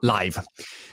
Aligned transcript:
live. 0.00 0.42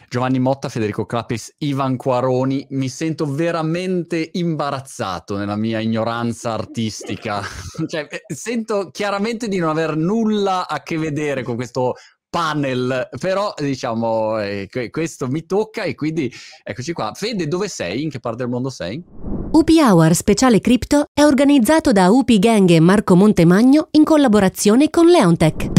Giovanni 0.08 0.40
Motta, 0.40 0.70
Federico 0.70 1.06
Clapis, 1.06 1.56
Ivan 1.60 1.98
Quaroni, 1.98 2.66
mi 2.72 2.90
sento 2.90 3.26
veramente 3.26 4.30
imbarazzato 4.34 5.38
nella 5.38 5.56
mia 5.56 5.80
ignoranza 5.80 6.54
artistica. 6.54 7.42
cioè, 7.88 8.08
eh, 8.10 8.34
sento 8.34 8.92
chiaramente 8.92 9.48
di 9.48 9.58
non 9.58 9.70
aver 9.70 9.96
nulla 9.96 10.68
a 10.68 10.82
che 10.84 10.98
vedere 10.98 11.44
con 11.44 11.56
questo 11.56 11.96
panel, 12.30 13.08
però 13.20 13.54
diciamo 13.58 14.40
eh, 14.40 14.70
questo 14.90 15.28
mi 15.28 15.46
tocca 15.46 15.84
e 15.84 15.96
quindi 15.96 16.32
eccoci 16.64 16.94
qua. 16.94 17.14
Fede, 17.14 17.48
dove 17.48 17.68
sei? 17.68 18.04
In 18.04 18.10
che 18.10 18.20
parte 18.20 18.44
del 18.44 18.50
mondo 18.50 18.70
sei? 18.70 19.35
UP 19.56 19.70
Hour 19.70 20.14
Speciale 20.14 20.60
Crypto 20.60 21.06
è 21.14 21.24
organizzato 21.24 21.94
da 21.94 22.10
UP 22.10 22.30
Gang 22.40 22.70
e 22.72 22.82
Marco 22.82 23.16
Montemagno 23.16 23.88
in 23.92 24.04
collaborazione 24.04 24.90
con 24.90 25.08
Leontech. 25.08 25.70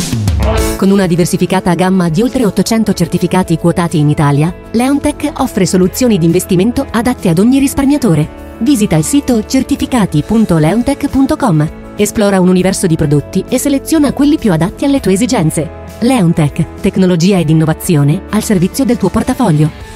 Con 0.79 0.91
una 0.91 1.07
diversificata 1.07 1.75
gamma 1.75 2.09
di 2.09 2.23
oltre 2.23 2.47
800 2.47 2.95
certificati 2.95 3.59
quotati 3.59 3.99
in 3.99 4.09
Italia, 4.09 4.51
Leontech 4.71 5.31
offre 5.41 5.67
soluzioni 5.67 6.17
di 6.17 6.25
investimento 6.25 6.87
adatte 6.91 7.29
ad 7.29 7.39
ogni 7.39 7.59
risparmiatore. 7.59 8.55
Visita 8.61 8.97
il 8.97 9.05
sito 9.05 9.45
certificati.leontech.com, 9.45 11.71
esplora 11.97 12.41
un 12.41 12.49
universo 12.49 12.87
di 12.87 12.97
prodotti 12.97 13.45
e 13.47 13.59
seleziona 13.59 14.15
quelli 14.15 14.39
più 14.39 14.53
adatti 14.53 14.87
alle 14.87 15.01
tue 15.01 15.13
esigenze. 15.13 15.85
Leontech, 15.99 16.81
tecnologia 16.81 17.39
ed 17.39 17.51
innovazione 17.51 18.23
al 18.31 18.43
servizio 18.43 18.87
del 18.87 18.97
tuo 18.97 19.11
portafoglio. 19.11 19.96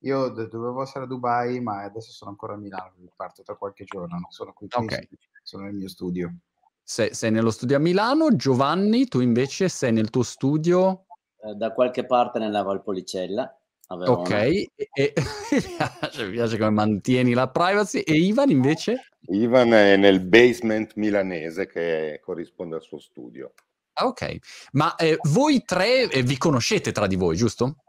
Io 0.00 0.28
dovevo 0.30 0.82
essere 0.82 1.04
a 1.04 1.06
Dubai, 1.06 1.60
ma 1.60 1.82
adesso 1.82 2.10
sono 2.10 2.30
ancora 2.30 2.54
a 2.54 2.56
Milano, 2.56 2.94
parto 3.14 3.42
tra 3.42 3.54
qualche 3.54 3.84
giorno, 3.84 4.14
non 4.18 4.30
sono 4.30 4.52
qui, 4.54 4.66
okay. 4.70 5.06
sono 5.42 5.64
nel 5.64 5.74
mio 5.74 5.88
studio. 5.88 6.34
Sei, 6.82 7.12
sei, 7.14 7.30
nello 7.30 7.50
studio 7.50 7.76
a 7.76 7.80
Milano, 7.80 8.34
Giovanni, 8.34 9.06
tu 9.06 9.20
invece 9.20 9.68
sei 9.68 9.92
nel 9.92 10.08
tuo 10.08 10.22
studio? 10.22 11.04
Eh, 11.42 11.54
da 11.54 11.72
qualche 11.72 12.06
parte 12.06 12.38
nella 12.38 12.62
Valpolicella. 12.62 13.54
Ok, 13.88 14.30
e, 14.30 14.68
e 14.92 15.12
mi 16.24 16.30
piace 16.30 16.56
come 16.56 16.70
mantieni 16.70 17.34
la 17.34 17.48
privacy. 17.48 18.00
E 18.00 18.14
Ivan 18.14 18.48
invece? 18.48 19.08
Ivan 19.28 19.72
è 19.72 19.96
nel 19.96 20.20
basement 20.20 20.94
milanese 20.94 21.66
che 21.66 22.20
corrisponde 22.22 22.76
al 22.76 22.82
suo 22.82 23.00
studio. 23.00 23.52
Ah, 23.94 24.06
ok, 24.06 24.36
ma 24.72 24.94
eh, 24.94 25.18
voi 25.22 25.64
tre 25.64 26.08
eh, 26.08 26.22
vi 26.22 26.38
conoscete 26.38 26.92
tra 26.92 27.06
di 27.06 27.16
voi, 27.16 27.36
giusto? 27.36 27.82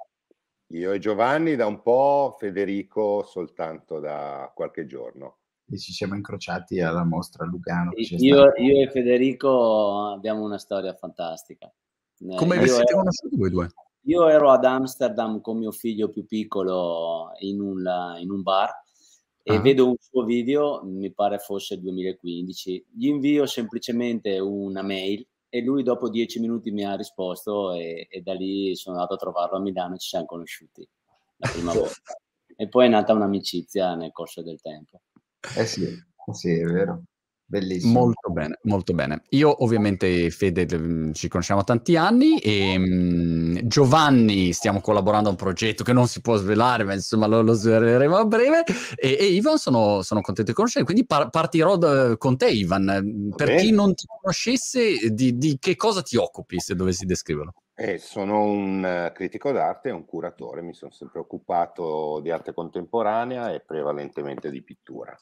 Io 0.74 0.92
e 0.92 1.00
Giovanni 1.00 1.56
da 1.56 1.66
un 1.66 1.82
po', 1.82 2.36
Federico 2.40 3.24
soltanto 3.24 4.00
da 4.00 4.52
qualche 4.56 4.86
giorno 4.86 5.38
e 5.70 5.78
ci 5.78 5.94
siamo 5.94 6.16
incrociati 6.16 6.82
alla 6.82 7.04
mostra 7.04 7.46
a 7.46 7.48
Lugano. 7.48 7.92
Io, 7.96 8.52
io, 8.58 8.82
e 8.82 8.90
Federico 8.90 10.12
abbiamo 10.14 10.44
una 10.44 10.58
storia 10.58 10.94
fantastica. 10.94 11.72
Come 12.36 12.60
vi 12.60 12.68
siete 12.68 12.94
conosciuti 12.94 13.38
voi 13.38 13.50
due? 13.50 13.70
Io 14.06 14.28
ero 14.28 14.52
ad 14.52 14.66
Amsterdam 14.66 15.42
con 15.42 15.58
mio 15.58 15.72
figlio 15.72 16.10
più 16.10 16.26
piccolo 16.26 17.32
in 17.40 17.62
un, 17.62 17.84
in 18.20 18.32
un 18.32 18.42
bar 18.42 18.70
e 19.44 19.56
ah. 19.56 19.60
vedo 19.60 19.88
un 19.88 19.96
suo 20.00 20.24
video, 20.24 20.82
mi 20.84 21.12
pare 21.14 21.38
fosse 21.38 21.80
2015. 21.80 22.86
Gli 22.92 23.08
invio 23.08 23.46
semplicemente 23.46 24.40
una 24.40 24.82
mail 24.82 25.26
e 25.54 25.62
lui 25.62 25.84
dopo 25.84 26.10
dieci 26.10 26.40
minuti 26.40 26.72
mi 26.72 26.86
ha 26.86 26.96
risposto 26.96 27.74
e, 27.74 28.08
e 28.10 28.22
da 28.22 28.34
lì 28.34 28.74
sono 28.74 28.96
andato 28.96 29.16
a 29.16 29.18
trovarlo 29.18 29.58
a 29.58 29.60
Milano 29.60 29.96
e 29.96 29.98
ci 29.98 30.08
siamo 30.08 30.26
conosciuti 30.26 30.88
la 31.36 31.50
prima 31.52 31.74
volta. 31.76 32.16
E 32.56 32.70
poi 32.70 32.86
è 32.86 32.90
nata 32.90 33.12
un'amicizia 33.12 33.96
nel 33.96 34.14
corso 34.14 34.42
del 34.42 34.62
tempo. 34.62 35.02
Eh 35.58 35.66
sì, 35.66 35.86
sì, 36.32 36.58
è 36.58 36.64
vero. 36.64 37.04
Bellissimo. 37.52 38.00
Molto 38.00 38.30
bene, 38.30 38.60
molto 38.62 38.94
bene. 38.94 39.24
Io 39.32 39.62
ovviamente, 39.66 40.30
Fede, 40.30 40.66
mm, 40.74 41.12
ci 41.12 41.28
conosciamo 41.28 41.66
tanti 41.66 41.98
anni 41.98 42.40
e 42.40 42.78
um, 42.78 43.60
Giovanni 43.68 44.54
stiamo 44.54 44.80
collaborando 44.80 45.28
a 45.28 45.32
un 45.32 45.38
progetto 45.38 45.84
che 45.84 45.92
non 45.92 46.08
si 46.08 46.22
può 46.22 46.38
svelare, 46.38 46.86
ma 46.86 46.94
insomma 46.94 47.26
lo, 47.26 47.42
lo 47.42 47.52
sveleremo 47.52 48.16
a 48.16 48.24
breve. 48.24 48.64
E, 48.96 49.18
e 49.20 49.26
Ivan 49.26 49.58
sono, 49.58 50.02
sono, 50.02 50.22
contento 50.22 50.52
di 50.52 50.56
conoscere, 50.56 50.86
quindi 50.86 51.06
par- 51.06 51.30
partirò 51.30 51.76
da, 51.76 52.16
con 52.16 52.38
te 52.38 52.48
Ivan. 52.48 53.34
Per 53.36 53.56
chi 53.56 53.72
non 53.72 53.96
ti 53.96 54.06
conoscesse, 54.06 55.14
di, 55.14 55.38
di, 55.38 55.58
che 55.60 55.76
cosa 55.76 56.02
ti 56.02 56.16
occupi 56.16 56.58
se 56.58 56.74
dovessi 56.74 57.06
descriverlo? 57.06 57.54
Eh, 57.76 57.98
sono 57.98 58.44
un 58.44 59.10
uh, 59.10 59.12
critico 59.12 59.52
d'arte 59.52 59.90
e 59.90 59.92
un 59.92 60.06
curatore, 60.06 60.62
mi 60.62 60.74
sono 60.74 60.92
sempre 60.92 61.20
occupato 61.20 62.22
di 62.22 62.32
arte 62.32 62.54
contemporanea 62.54 63.52
e 63.52 63.60
prevalentemente 63.60 64.50
di 64.50 64.64
pittura. 64.64 65.14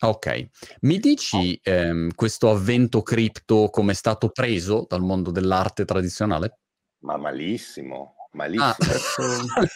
Ok, 0.00 0.48
mi 0.82 0.98
dici 0.98 1.58
ehm, 1.60 2.14
questo 2.14 2.50
avvento 2.50 3.02
cripto 3.02 3.68
come 3.68 3.92
è 3.92 3.94
stato 3.96 4.28
preso 4.28 4.86
dal 4.88 5.02
mondo 5.02 5.32
dell'arte 5.32 5.84
tradizionale? 5.84 6.58
Ma 7.00 7.16
malissimo, 7.16 8.14
malissimo. 8.32 8.66
Ah. 9.58 9.66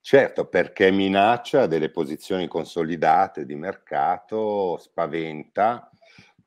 certo, 0.00 0.48
perché 0.48 0.90
minaccia 0.90 1.66
delle 1.66 1.90
posizioni 1.90 2.48
consolidate 2.48 3.46
di 3.46 3.54
mercato, 3.54 4.76
spaventa, 4.78 5.88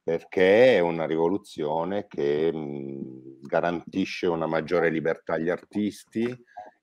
perché 0.03 0.75
è 0.75 0.79
una 0.79 1.05
rivoluzione 1.05 2.07
che 2.07 2.51
mh, 2.51 3.39
garantisce 3.41 4.27
una 4.27 4.47
maggiore 4.47 4.89
libertà 4.89 5.33
agli 5.33 5.49
artisti, 5.49 6.25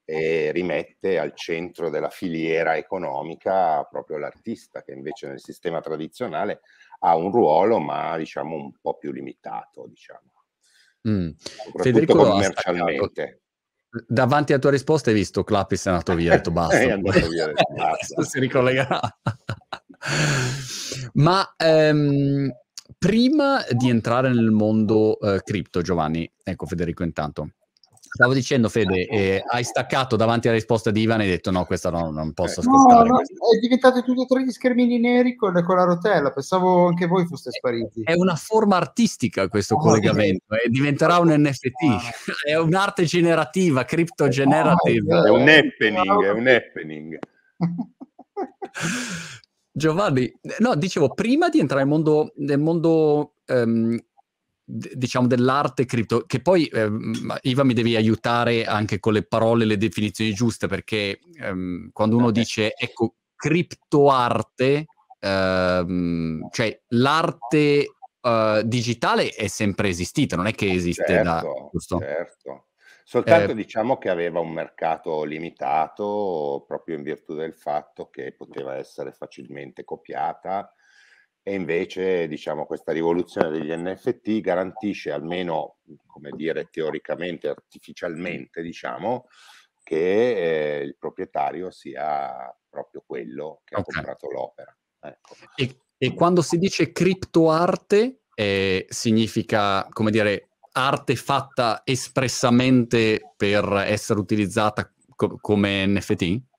e 0.04 0.50
rimette 0.52 1.18
al 1.18 1.34
centro 1.34 1.88
della 1.88 2.10
filiera 2.10 2.76
economica 2.76 3.82
proprio 3.84 4.18
l'artista, 4.18 4.82
che 4.82 4.92
invece 4.92 5.28
nel 5.28 5.40
sistema 5.40 5.80
tradizionale 5.80 6.60
ha 7.00 7.16
un 7.16 7.30
ruolo, 7.30 7.78
ma 7.78 8.16
diciamo 8.16 8.56
un 8.56 8.72
po' 8.80 8.96
più 8.96 9.12
limitato, 9.12 9.86
diciamo. 9.88 10.32
Mm. 11.08 11.30
Federico 11.76 12.16
commercialmente. 12.16 13.40
Davanti 14.06 14.52
alla 14.52 14.60
tua 14.60 14.70
risposta 14.70 15.10
hai 15.10 15.16
visto 15.16 15.44
Clappis 15.44 15.84
è 15.84 15.90
andato 15.90 16.14
via, 16.14 16.30
hai 16.32 16.36
detto 16.38 16.50
basta. 16.50 16.78
è 16.78 16.90
andato 16.90 17.28
via, 17.28 17.52
basta. 17.76 18.22
si 18.24 18.40
ricollegherà. 18.40 19.00
ma 21.14 21.54
ehm, 21.56 22.50
prima 22.98 23.64
di 23.70 23.90
entrare 23.90 24.28
nel 24.28 24.50
mondo 24.50 25.18
eh, 25.20 25.42
cripto, 25.42 25.82
Giovanni, 25.82 26.30
ecco 26.42 26.66
Federico 26.66 27.02
intanto, 27.02 27.50
Stavo 28.14 28.34
dicendo, 28.34 28.68
Fede, 28.68 29.06
eh, 29.06 29.42
hai 29.42 29.64
staccato 29.64 30.16
davanti 30.16 30.46
alla 30.46 30.56
risposta 30.56 30.90
di 30.90 31.00
Ivan 31.00 31.20
e 31.20 31.24
hai 31.24 31.30
detto 31.30 31.50
no, 31.50 31.64
questa 31.64 31.88
no, 31.88 32.10
non 32.10 32.34
posso 32.34 32.60
ascoltare. 32.60 33.08
No, 33.08 33.14
no, 33.14 33.20
è 33.20 33.58
diventato 33.58 34.02
tutti 34.02 34.20
e 34.20 34.26
tre 34.26 34.44
gli 34.44 34.50
schermini 34.50 34.98
neri 34.98 35.34
con, 35.34 35.54
con, 35.64 35.76
la 35.76 35.84
rotella, 35.84 36.30
pensavo 36.30 36.88
anche 36.88 37.06
voi 37.06 37.24
foste 37.24 37.52
spariti. 37.52 38.02
È 38.02 38.12
una 38.12 38.34
forma 38.34 38.76
artistica 38.76 39.48
questo 39.48 39.76
oh, 39.76 39.78
collegamento, 39.78 40.54
eh, 40.54 40.68
diventerà 40.68 41.20
un 41.20 41.34
NFT, 41.34 41.84
ah. 41.88 42.02
è 42.50 42.58
un'arte 42.58 43.04
generativa, 43.04 43.86
crypto 43.86 44.28
generative. 44.28 45.16
Oh, 45.16 45.24
è 45.24 45.30
un 45.30 45.48
happening, 45.48 46.22
è 46.22 46.30
un 46.32 46.48
happening. 46.48 47.18
Giovanni, 49.72 50.30
no, 50.58 50.74
dicevo, 50.74 51.14
prima 51.14 51.48
di 51.48 51.60
entrare 51.60 51.82
nel 51.82 51.90
mondo, 51.90 52.34
nel 52.36 52.58
mondo 52.58 53.36
um, 53.46 53.98
diciamo 54.74 55.26
dell'arte 55.26 55.84
cripto, 55.84 56.24
che 56.26 56.40
poi 56.40 56.66
eh, 56.66 56.90
Iva 57.42 57.62
mi 57.62 57.74
devi 57.74 57.94
aiutare 57.94 58.64
anche 58.64 58.98
con 59.00 59.12
le 59.12 59.22
parole, 59.22 59.66
le 59.66 59.76
definizioni 59.76 60.32
giuste, 60.32 60.66
perché 60.66 61.20
ehm, 61.38 61.90
quando 61.92 62.16
uno 62.16 62.30
dice 62.30 62.72
ecco 62.74 63.16
criptoarte, 63.36 64.86
ehm, 65.20 66.48
cioè 66.50 66.80
l'arte 66.88 67.94
uh, 68.22 68.62
digitale 68.62 69.28
è 69.28 69.46
sempre 69.48 69.88
esistita, 69.88 70.36
non 70.36 70.46
è 70.46 70.54
che 70.54 70.70
esiste 70.72 71.04
certo, 71.06 71.22
da 71.22 71.68
giusto? 71.70 71.98
Certo. 71.98 72.66
Soltanto 73.04 73.50
eh, 73.50 73.54
diciamo 73.54 73.98
che 73.98 74.08
aveva 74.08 74.40
un 74.40 74.52
mercato 74.52 75.24
limitato 75.24 76.64
proprio 76.66 76.96
in 76.96 77.02
virtù 77.02 77.34
del 77.34 77.52
fatto 77.52 78.08
che 78.08 78.32
poteva 78.32 78.76
essere 78.76 79.12
facilmente 79.12 79.84
copiata 79.84 80.72
e 81.42 81.54
invece 81.54 82.28
diciamo 82.28 82.66
questa 82.66 82.92
rivoluzione 82.92 83.50
degli 83.50 83.72
NFT 83.74 84.40
garantisce 84.40 85.10
almeno 85.10 85.78
come 86.06 86.30
dire 86.36 86.68
teoricamente 86.70 87.48
artificialmente 87.48 88.62
diciamo 88.62 89.26
che 89.82 90.78
eh, 90.78 90.82
il 90.84 90.96
proprietario 90.96 91.70
sia 91.70 92.56
proprio 92.68 93.02
quello 93.04 93.62
che 93.64 93.74
okay. 93.74 93.82
ha 93.82 93.94
comprato 93.94 94.30
l'opera 94.30 94.76
ecco. 95.00 95.34
e, 95.56 95.76
e, 95.98 96.14
quando 96.14 96.42
si 96.42 96.58
dice 96.58 96.92
criptoarte 96.92 98.20
eh, 98.34 98.86
significa 98.88 99.86
come 99.90 100.12
dire 100.12 100.48
arte 100.72 101.16
fatta 101.16 101.82
espressamente 101.84 103.32
per 103.36 103.64
essere 103.84 104.20
utilizzata 104.20 104.90
co- 105.14 105.38
come 105.40 105.86
NFT? 105.86 106.50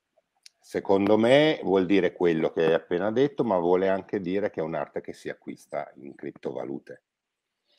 Secondo 0.74 1.20
me 1.20 1.60
vuol 1.62 1.86
dire 1.86 2.14
quello 2.14 2.50
che 2.50 2.66
hai 2.66 2.74
appena 2.74 3.12
detto, 3.12 3.44
ma 3.44 3.60
vuole 3.60 3.90
anche 3.90 4.20
dire 4.20 4.50
che 4.50 4.60
è 4.60 4.64
un'arte 4.64 5.02
che 5.02 5.14
si 5.14 5.30
acquista 5.30 5.92
in 5.98 6.16
criptovalute. 6.16 7.04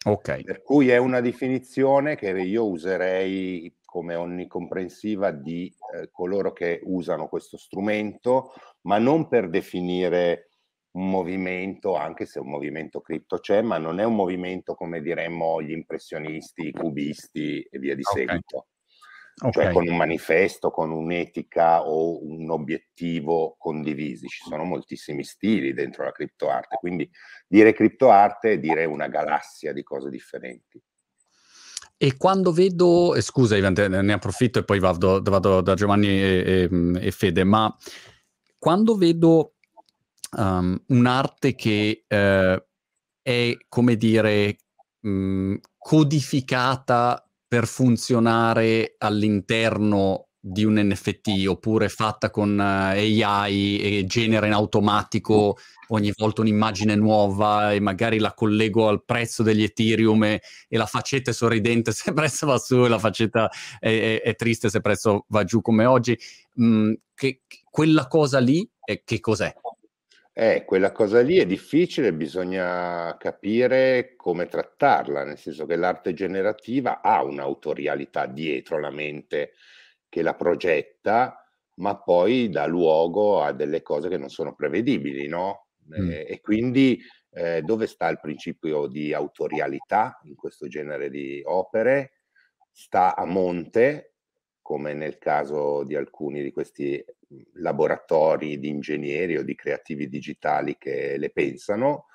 Ok. 0.05 0.45
Per 0.45 0.63
cui 0.63 0.91
è 0.91 0.97
una 0.97 1.21
definizione 1.21 2.15
che 2.15 2.31
io 2.31 2.69
userei 2.69 3.81
come 3.85 4.15
onnicomprensiva 4.15 5.33
di 5.33 5.75
eh, 5.93 6.09
coloro 6.13 6.53
che 6.53 6.83
usano 6.85 7.27
questo 7.27 7.57
strumento, 7.57 8.53
ma 8.83 8.99
non 8.99 9.27
per 9.27 9.49
definire 9.49 10.51
un 10.93 11.11
movimento, 11.11 11.97
anche 11.97 12.27
se 12.27 12.39
un 12.39 12.49
movimento 12.49 13.01
cripto 13.01 13.39
c'è, 13.39 13.61
ma 13.61 13.77
non 13.77 13.99
è 13.99 14.05
un 14.05 14.15
movimento 14.15 14.77
come 14.77 15.03
diremmo 15.03 15.61
gli 15.61 15.73
impressionisti, 15.73 16.69
i 16.69 16.73
cubisti 16.73 17.61
e 17.61 17.77
via 17.81 17.97
di 17.97 18.03
okay. 18.05 18.25
seguito. 18.25 18.67
Cioè 19.35 19.49
okay. 19.49 19.65
Cioè 19.65 19.73
con 19.73 19.89
un 19.89 19.97
manifesto, 19.97 20.71
con 20.71 20.91
un'etica 20.91 21.83
o 21.83 22.25
un 22.25 22.49
obiettivo 22.51 23.57
condivisi. 23.59 24.29
Ci 24.29 24.45
sono 24.49 24.65
moltissimi 24.65 25.25
stili 25.25 25.73
dentro 25.73 26.05
la 26.05 26.13
criptoarte, 26.13 26.77
quindi 26.77 27.11
dire 27.49 27.73
criptoarte 27.73 28.53
è 28.53 28.59
dire 28.59 28.85
una 28.85 29.09
galassia 29.09 29.73
di 29.73 29.83
cose 29.83 30.09
differenti. 30.09 30.81
E 31.97 32.17
quando 32.17 32.53
vedo, 32.53 33.15
eh, 33.15 33.21
scusa 33.23 33.57
Ivan, 33.57 33.75
ne 33.75 34.13
approfitto 34.13 34.59
e 34.59 34.65
poi 34.65 34.79
vado, 34.79 35.21
vado 35.23 35.61
da 35.61 35.75
Giovanni 35.75 36.09
e, 36.09 36.69
e, 36.71 37.07
e, 37.07 37.11
Fede, 37.11 37.45
ma 37.45 37.75
quando 38.59 38.97
vedo 38.97 39.55
um, 40.37 40.81
un'arte 40.89 41.55
che 41.55 42.05
eh, 42.07 42.67
è, 43.23 43.57
come 43.69 43.97
dire, 43.97 44.59
mh, 45.01 45.09
mm, 45.09 45.55
codificata 45.79 47.24
per 47.55 47.69
funzionare 47.69 48.97
all'interno 48.99 50.31
di 50.41 50.65
un 50.65 50.75
NFT 50.75 51.47
oppure 51.47 51.89
fatta 51.89 52.29
con 52.29 52.59
eh, 52.59 53.23
AI 53.23 53.79
e 53.79 54.05
genera 54.07 54.47
in 54.47 54.53
automatico 54.55 55.57
ogni 55.91 56.13
volta 56.17 56.41
un'immagine 56.41 56.97
nuova 56.97 57.73
e 57.73 57.79
magari 57.79 58.19
la 58.19 58.35
collego 58.35 58.89
al 58.89 59.05
prezzo 59.05 59.45
degli 59.45 59.63
Ethereum 59.63 60.25
e, 60.25 60.43
e 60.69 60.77
la 60.77 60.87
faccetta 60.87 61.31
è 61.31 61.33
sorridente 61.33 61.93
se 61.93 62.09
il 62.09 62.17
prezzo 62.17 62.47
va 62.47 62.59
su 62.59 62.85
e 62.85 62.89
la 62.89 62.99
faccetta 62.99 63.49
è, 63.79 63.87
è, 63.87 64.23
è 64.23 64.35
triste 64.35 64.69
se 64.69 64.79
il 64.79 64.83
prezzo 64.83 65.25
va 65.29 65.45
giù 65.45 65.61
come 65.61 65.85
oggi. 65.85 66.19
Mm, 66.61 66.93
che, 67.15 67.43
quella 67.71 68.09
cosa 68.09 68.41
lì 68.41 68.69
è, 68.83 69.05
che 69.05 69.21
cos'è? 69.21 69.55
Eh, 70.37 70.65
quella 70.65 70.91
cosa 70.91 71.21
lì 71.21 71.37
è 71.37 71.47
difficile, 71.47 72.13
bisogna 72.13 73.17
capire 73.19 74.15
come 74.17 74.49
trattarla, 74.49 75.23
nel 75.23 75.39
senso 75.39 75.65
che 75.65 75.77
l'arte 75.77 76.13
generativa 76.13 77.01
ha 77.03 77.23
un'autorialità 77.23 78.27
dietro 78.27 78.81
la 78.81 78.91
mente 78.91 79.53
che 80.09 80.23
la 80.23 80.35
progetta, 80.35 81.41
ma 81.75 81.97
poi 81.97 82.49
dà 82.51 82.67
luogo 82.67 83.43
a 83.43 83.53
delle 83.53 83.83
cose 83.83 84.09
che 84.09 84.19
non 84.19 84.29
sono 84.29 84.57
prevedibili, 84.57 85.29
no? 85.29 85.69
Mm. 85.97 86.11
Eh, 86.11 86.27
e 86.29 86.41
quindi 86.41 87.01
eh, 87.31 87.63
dove 87.63 87.87
sta 87.87 88.09
il 88.09 88.19
principio 88.21 88.89
di 88.89 89.13
autorialità 89.13 90.19
in 90.25 90.35
questo 90.35 90.67
genere 90.67 91.11
di 91.11 91.43
opere? 91.45 92.23
Sta 92.73 93.15
a 93.15 93.25
monte, 93.25 94.15
come 94.61 94.95
nel 94.95 95.19
caso 95.19 95.85
di 95.85 95.95
alcuni 95.95 96.43
di 96.43 96.51
questi 96.51 97.05
laboratori 97.55 98.59
di 98.59 98.69
ingegneri 98.69 99.37
o 99.37 99.43
di 99.43 99.55
creativi 99.55 100.09
digitali 100.09 100.77
che 100.79 101.17
le 101.19 101.31
pensano, 101.31 102.07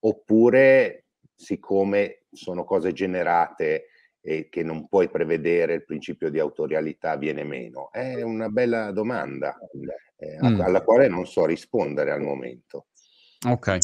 oppure 0.00 1.04
siccome 1.34 2.22
sono 2.32 2.64
cose 2.64 2.92
generate 2.92 3.86
e 4.20 4.48
che 4.48 4.62
non 4.62 4.86
puoi 4.86 5.10
prevedere 5.10 5.74
il 5.74 5.84
principio 5.84 6.30
di 6.30 6.38
autorialità 6.38 7.16
viene 7.16 7.42
meno? 7.42 7.90
È 7.90 8.22
una 8.22 8.48
bella 8.48 8.92
domanda 8.92 9.56
eh, 10.16 10.38
mm. 10.40 10.60
alla 10.60 10.82
quale 10.82 11.08
non 11.08 11.26
so 11.26 11.44
rispondere 11.44 12.12
al 12.12 12.20
momento. 12.20 12.86
Ok. 13.46 13.78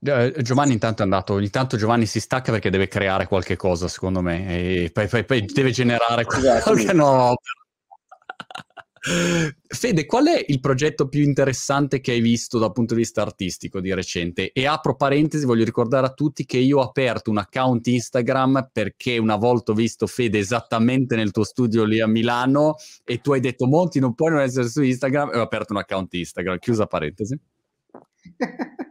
Eh, 0.00 0.34
Giovanni 0.42 0.72
intanto 0.72 1.02
è 1.02 1.04
andato, 1.04 1.34
ogni 1.34 1.50
tanto 1.50 1.76
Giovanni 1.76 2.06
si 2.06 2.20
stacca 2.20 2.52
perché 2.52 2.70
deve 2.70 2.88
creare 2.88 3.26
qualche 3.26 3.56
cosa 3.56 3.88
secondo 3.88 4.20
me 4.20 4.84
e 4.84 4.90
poi, 4.92 5.08
poi, 5.08 5.24
poi 5.24 5.44
deve 5.44 5.70
generare 5.70 6.24
esatto. 6.26 6.62
qualche 6.70 6.92
nuova 6.92 7.30
opera. 7.30 7.52
Fede, 9.00 10.06
qual 10.06 10.26
è 10.26 10.44
il 10.46 10.60
progetto 10.60 11.08
più 11.08 11.22
interessante 11.22 12.00
che 12.00 12.12
hai 12.12 12.20
visto 12.20 12.58
dal 12.58 12.72
punto 12.72 12.94
di 12.94 13.00
vista 13.00 13.22
artistico 13.22 13.80
di 13.80 13.92
recente? 13.94 14.52
E 14.52 14.66
apro 14.66 14.96
parentesi, 14.96 15.44
voglio 15.44 15.64
ricordare 15.64 16.06
a 16.06 16.12
tutti 16.12 16.44
che 16.44 16.58
io 16.58 16.78
ho 16.78 16.82
aperto 16.82 17.30
un 17.30 17.38
account 17.38 17.86
Instagram 17.86 18.70
perché 18.72 19.18
una 19.18 19.36
volta 19.36 19.72
ho 19.72 19.74
visto 19.74 20.06
Fede 20.06 20.38
esattamente 20.38 21.16
nel 21.16 21.30
tuo 21.30 21.44
studio 21.44 21.84
lì 21.84 22.00
a 22.00 22.06
Milano 22.06 22.76
e 23.04 23.20
tu 23.20 23.32
hai 23.32 23.40
detto 23.40 23.66
Monti 23.66 24.00
non 24.00 24.14
puoi 24.14 24.30
non 24.30 24.40
essere 24.40 24.68
su 24.68 24.82
Instagram 24.82 25.30
e 25.32 25.38
ho 25.38 25.42
aperto 25.42 25.72
un 25.72 25.78
account 25.80 26.12
Instagram, 26.14 26.58
chiusa 26.58 26.86
parentesi. 26.86 27.38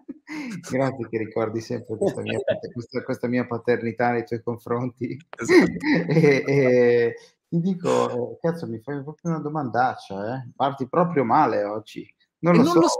Grazie 0.69 1.07
che 1.09 1.17
ricordi 1.17 1.61
sempre 1.61 1.97
questa 1.97 2.21
mia, 2.21 2.37
questa, 2.73 3.03
questa 3.03 3.27
mia 3.27 3.45
paternità 3.45 4.11
nei 4.11 4.25
tuoi 4.25 4.41
confronti. 4.41 5.17
Esatto. 5.37 5.71
e, 6.11 6.43
e, 6.45 7.15
ti 7.49 7.59
dico, 7.59 8.09
eh, 8.09 8.37
cazzo, 8.41 8.67
mi 8.67 8.79
fai 8.81 9.01
proprio 9.03 9.31
una 9.31 9.39
domandaccia, 9.39 10.35
eh? 10.35 10.49
Parti 10.55 10.87
proprio 10.87 11.23
male 11.23 11.63
oggi. 11.63 12.05
Non, 12.39 12.55
lo, 12.55 12.63
non 12.63 12.73
so. 12.73 12.79
lo 12.79 12.87
so. 12.87 12.99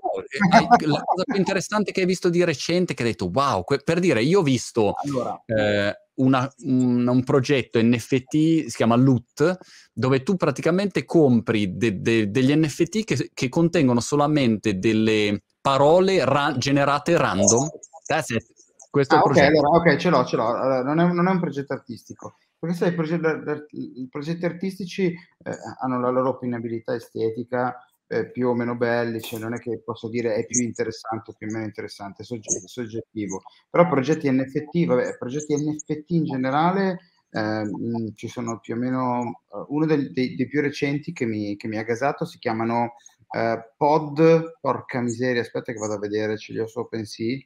La 0.88 1.04
cosa 1.04 1.24
più 1.24 1.36
interessante 1.36 1.92
che 1.92 2.02
hai 2.02 2.06
visto 2.08 2.30
di 2.30 2.44
recente, 2.44 2.94
che 2.94 3.04
hai 3.04 3.10
detto, 3.10 3.30
wow, 3.32 3.64
que- 3.64 3.82
per 3.84 4.00
dire, 4.00 4.24
io 4.24 4.40
ho 4.40 4.44
visto 4.44 4.94
allora. 5.04 5.40
eh, 5.46 5.96
una, 6.16 6.52
un, 6.64 7.08
un, 7.08 7.24
progetto 7.24 7.80
NFT, 7.80 8.66
si 8.66 8.76
chiama 8.76 8.96
Loot, 8.96 9.58
dove 9.94 10.24
tu 10.24 10.36
praticamente 10.36 11.06
compri 11.06 11.76
de- 11.78 12.02
de- 12.02 12.32
degli 12.32 12.56
NFT 12.56 13.04
che, 13.04 13.30
che 13.34 13.50
contengono 13.50 14.00
solamente 14.00 14.80
delle 14.80 15.44
parole 15.62 16.26
ra- 16.26 16.56
generate 16.58 17.16
random. 17.18 17.70
That's 18.06 18.30
it. 18.30 18.46
Questo 18.90 19.16
ah, 19.16 19.18
è 19.18 19.22
il 19.22 19.30
okay, 19.30 19.44
progetto. 19.44 19.68
Allora, 19.68 19.92
ok, 19.92 19.96
ce 19.98 20.10
l'ho, 20.10 20.26
ce 20.26 20.36
l'ho. 20.36 20.48
Allora, 20.48 20.82
non, 20.82 21.00
è, 21.00 21.12
non, 21.12 21.28
è, 21.28 21.32
un 21.32 21.40
progetto 21.40 21.74
artistico. 21.74 22.38
Perché 22.60 22.76
sai, 22.76 22.90
i 22.90 24.08
progetti, 24.10 24.46
artistici 24.46 25.06
eh, 25.06 25.52
hanno 25.80 26.00
la 26.00 26.10
loro 26.10 26.30
opinabilità 26.30 26.96
estetica, 26.96 27.78
eh, 28.08 28.32
più 28.32 28.48
o 28.48 28.54
meno 28.54 28.76
belli, 28.76 29.22
cioè 29.22 29.40
non 29.40 29.54
è 29.54 29.60
che 29.60 29.82
posso 29.84 30.10
dire 30.10 30.36
è 30.36 30.46
più 30.46 30.64
interessante 30.64 31.32
o 31.32 31.34
più 31.38 31.48
o 31.48 31.52
meno 31.52 31.66
interessante, 31.66 32.24
è 32.24 32.26
soggettivo. 32.26 32.68
soggettivo. 32.68 33.42
Però 33.70 33.88
progetti 33.88 34.32
NFT, 34.32 34.86
vabbè, 34.86 35.18
progetti 35.18 35.56
NFT 35.56 36.10
in 36.12 36.24
generale 36.24 37.00
eh, 37.30 38.14
ci 38.16 38.28
sono 38.28 38.60
più 38.60 38.76
o 38.76 38.78
meno, 38.78 39.42
uh, 39.50 39.66
uno 39.70 39.86
dei, 39.86 40.12
dei, 40.12 40.36
dei, 40.36 40.48
più 40.48 40.62
recenti 40.62 41.12
che 41.12 41.26
mi, 41.26 41.56
che 41.58 41.68
mi 41.68 41.78
ha 41.78 41.84
gasato 41.84 42.26
si 42.26 42.40
chiamano 42.40 42.96
uh, 43.28 43.60
Pod, 43.76 44.58
porca 44.60 45.02
miseria, 45.02 45.42
aspetta 45.42 45.72
che 45.74 45.80
vado 45.80 45.94
a 45.94 46.00
vedere, 46.00 46.38
ce 46.38 46.54
li 46.54 46.60
ho 46.60 46.68
su 46.68 46.80
OpenSea, 46.80 47.38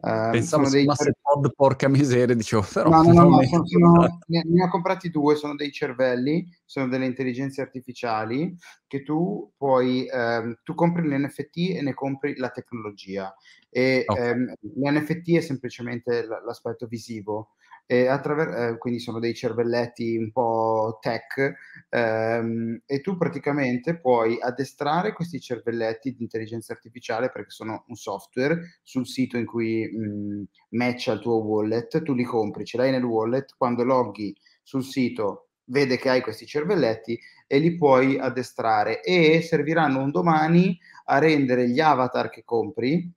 Uh, 0.00 0.30
Pensavo 0.30 0.70
dei 0.70 0.86
cer- 0.86 1.17
pod, 1.28 1.54
porca 1.54 1.88
miseria, 1.88 2.34
dicevo, 2.34 2.62
però 2.72 2.88
no, 2.88 3.02
no, 3.02 3.12
no, 3.12 3.28
no 3.28 3.42
sono, 3.42 3.66
sono, 3.66 4.18
ne, 4.26 4.42
ne, 4.44 4.64
ho 4.64 4.68
comprati 4.68 5.10
due, 5.10 5.36
sono 5.36 5.54
dei 5.54 5.70
cervelli, 5.70 6.48
sono 6.64 6.88
delle 6.88 7.04
intelligenze 7.04 7.60
artificiali 7.60 8.56
che 8.86 9.02
tu 9.02 9.52
puoi, 9.56 10.06
ehm, 10.06 10.60
tu 10.62 10.74
compri 10.74 11.06
l'NFT 11.06 11.76
e 11.76 11.82
ne 11.82 11.92
compri 11.92 12.36
la 12.36 12.48
tecnologia. 12.48 13.34
E 13.68 14.04
okay. 14.06 14.30
ehm, 14.30 14.54
l'NFT 14.76 15.36
è 15.36 15.40
semplicemente 15.40 16.24
l- 16.24 16.42
l'aspetto 16.44 16.86
visivo, 16.86 17.50
e 17.90 18.06
attraver- 18.06 18.72
eh, 18.74 18.78
quindi 18.78 19.00
sono 19.00 19.18
dei 19.18 19.34
cervelletti 19.34 20.16
un 20.18 20.30
po' 20.30 20.98
tech 21.00 21.54
ehm, 21.88 22.82
e 22.84 23.00
tu 23.00 23.16
praticamente 23.16 23.98
puoi 23.98 24.36
addestrare 24.40 25.14
questi 25.14 25.40
cervelletti 25.40 26.12
di 26.14 26.22
intelligenza 26.22 26.72
artificiale 26.74 27.30
perché 27.30 27.48
sono 27.50 27.84
un 27.88 27.94
software 27.96 28.80
sul 28.82 29.06
sito 29.06 29.38
in 29.38 29.46
cui 29.46 29.86
mh, 29.90 30.76
matcha 30.76 31.12
il 31.12 31.20
tuo 31.20 31.36
wallet, 31.42 32.02
tu 32.02 32.12
li 32.14 32.24
compri, 32.24 32.64
ce 32.66 32.76
l'hai 32.76 32.90
nel 32.90 33.04
wallet, 33.04 33.54
quando 33.56 33.84
loghi 33.84 34.36
sul 34.62 34.84
sito 34.84 35.48
vede 35.70 35.96
che 35.96 36.10
hai 36.10 36.20
questi 36.20 36.46
cervelletti 36.46 37.18
e 37.46 37.58
li 37.58 37.76
puoi 37.76 38.18
addestrare 38.18 39.02
e 39.02 39.40
serviranno 39.42 40.02
un 40.02 40.10
domani 40.10 40.78
a 41.06 41.18
rendere 41.18 41.68
gli 41.70 41.80
avatar 41.80 42.28
che 42.28 42.44
compri 42.44 43.10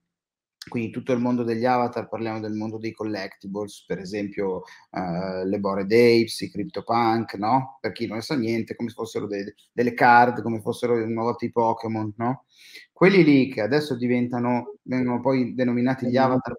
quindi 0.68 0.90
tutto 0.90 1.12
il 1.12 1.20
mondo 1.20 1.42
degli 1.42 1.64
avatar, 1.64 2.08
parliamo 2.08 2.40
del 2.40 2.52
mondo 2.52 2.78
dei 2.78 2.92
collectibles, 2.92 3.84
per 3.86 3.98
esempio 3.98 4.62
uh, 4.90 5.44
le 5.44 5.58
Bored 5.58 5.90
Apes, 5.90 6.40
i 6.40 6.50
CryptoPunk, 6.50 7.34
no? 7.34 7.78
Per 7.80 7.92
chi 7.92 8.06
non 8.06 8.16
ne 8.16 8.22
sa 8.22 8.36
niente, 8.36 8.76
come 8.76 8.88
se 8.88 8.94
fossero 8.94 9.26
de- 9.26 9.54
delle 9.72 9.94
card, 9.94 10.42
come 10.42 10.60
fossero 10.60 10.94
una 10.94 11.22
volta 11.22 11.44
i 11.44 11.50
Pokémon, 11.50 12.12
no? 12.16 12.44
Quelli 12.92 13.24
lì 13.24 13.48
che 13.48 13.60
adesso 13.60 13.96
diventano, 13.96 14.76
vengono 14.82 15.20
poi 15.20 15.54
denominati 15.54 16.06
gli 16.08 16.16
avatar, 16.16 16.54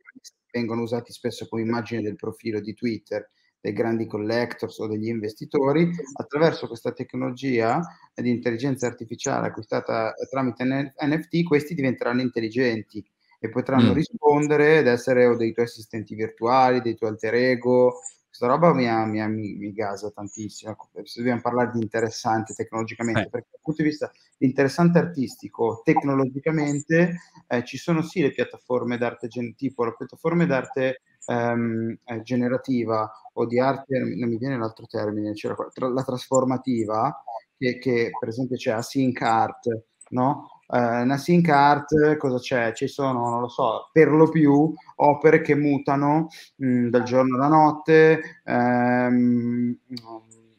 vengono 0.51 0.81
usati 0.81 1.11
spesso 1.11 1.47
come 1.47 1.61
immagine 1.61 2.01
del 2.01 2.15
profilo 2.15 2.59
di 2.59 2.73
Twitter 2.73 3.29
dei 3.63 3.71
grandi 3.71 4.07
collectors 4.07 4.77
o 4.79 4.87
degli 4.87 5.07
investitori, 5.07 5.89
attraverso 6.17 6.67
questa 6.67 6.91
tecnologia 6.91 7.79
di 8.13 8.29
intelligenza 8.29 8.87
artificiale 8.87 9.47
acquistata 9.47 10.13
tramite 10.29 10.65
NFT, 10.65 11.43
questi 11.43 11.73
diventeranno 11.73 12.19
intelligenti 12.19 13.01
e 13.43 13.49
potranno 13.49 13.91
mm. 13.91 13.93
rispondere 13.93 14.77
ed 14.77 14.87
essere 14.87 15.25
o 15.25 15.35
dei 15.35 15.51
tuoi 15.51 15.65
assistenti 15.65 16.15
virtuali, 16.15 16.79
dei 16.79 16.95
tuoi 16.95 17.09
alter 17.09 17.33
ego. 17.33 17.99
Questa 18.25 18.47
roba 18.47 18.73
mi, 18.73 18.87
ha, 18.87 19.03
mi, 19.05 19.21
ha, 19.21 19.27
mi, 19.27 19.55
mi 19.55 19.73
gasa 19.73 20.09
tantissimo. 20.11 20.77
Se 21.03 21.19
dobbiamo 21.19 21.41
parlare 21.41 21.71
di 21.73 21.81
interessante 21.81 22.53
tecnologicamente, 22.53 23.23
eh. 23.23 23.29
perché 23.29 23.47
dal 23.51 23.59
punto 23.61 23.81
di 23.81 23.89
vista 23.89 24.09
interessante 24.37 24.97
artistico, 24.99 25.81
tecnologicamente 25.83 27.17
eh, 27.45 27.65
ci 27.65 27.77
sono 27.77 28.01
sì 28.01 28.21
le 28.21 28.31
piattaforme 28.31 28.97
d'arte 28.97 29.27
gen- 29.27 29.55
tipo 29.55 29.83
le 29.83 29.95
piattaforme 29.97 30.45
d'arte 30.45 31.01
ehm, 31.25 31.97
eh, 32.05 32.21
generativa 32.21 33.11
o 33.33 33.45
di 33.45 33.59
arte, 33.59 33.99
non 33.99 34.29
mi 34.29 34.37
viene 34.37 34.57
l'altro 34.57 34.85
termine, 34.85 35.33
c'era 35.33 35.53
la 35.73 36.03
trasformativa, 36.03 37.23
che, 37.57 37.77
che 37.77 38.11
per 38.17 38.29
esempio 38.29 38.55
c'è 38.55 38.71
Async 38.71 39.21
Art, 39.21 39.67
no? 40.11 40.61
Uh, 40.73 41.03
in 41.03 41.11
Async 41.11 41.47
Art 41.49 42.17
cosa 42.17 42.39
c'è? 42.39 42.73
Ci 42.73 42.87
sono, 42.87 43.29
non 43.29 43.41
lo 43.41 43.47
so, 43.47 43.89
per 43.91 44.09
lo 44.09 44.27
più 44.27 44.73
opere 44.95 45.41
che 45.41 45.53
mutano 45.53 46.29
mh, 46.55 46.67
mm, 46.67 46.87
dal 46.87 47.03
giorno 47.03 47.35
alla 47.35 47.47
notte, 47.47 48.41
ehm, 48.43 49.77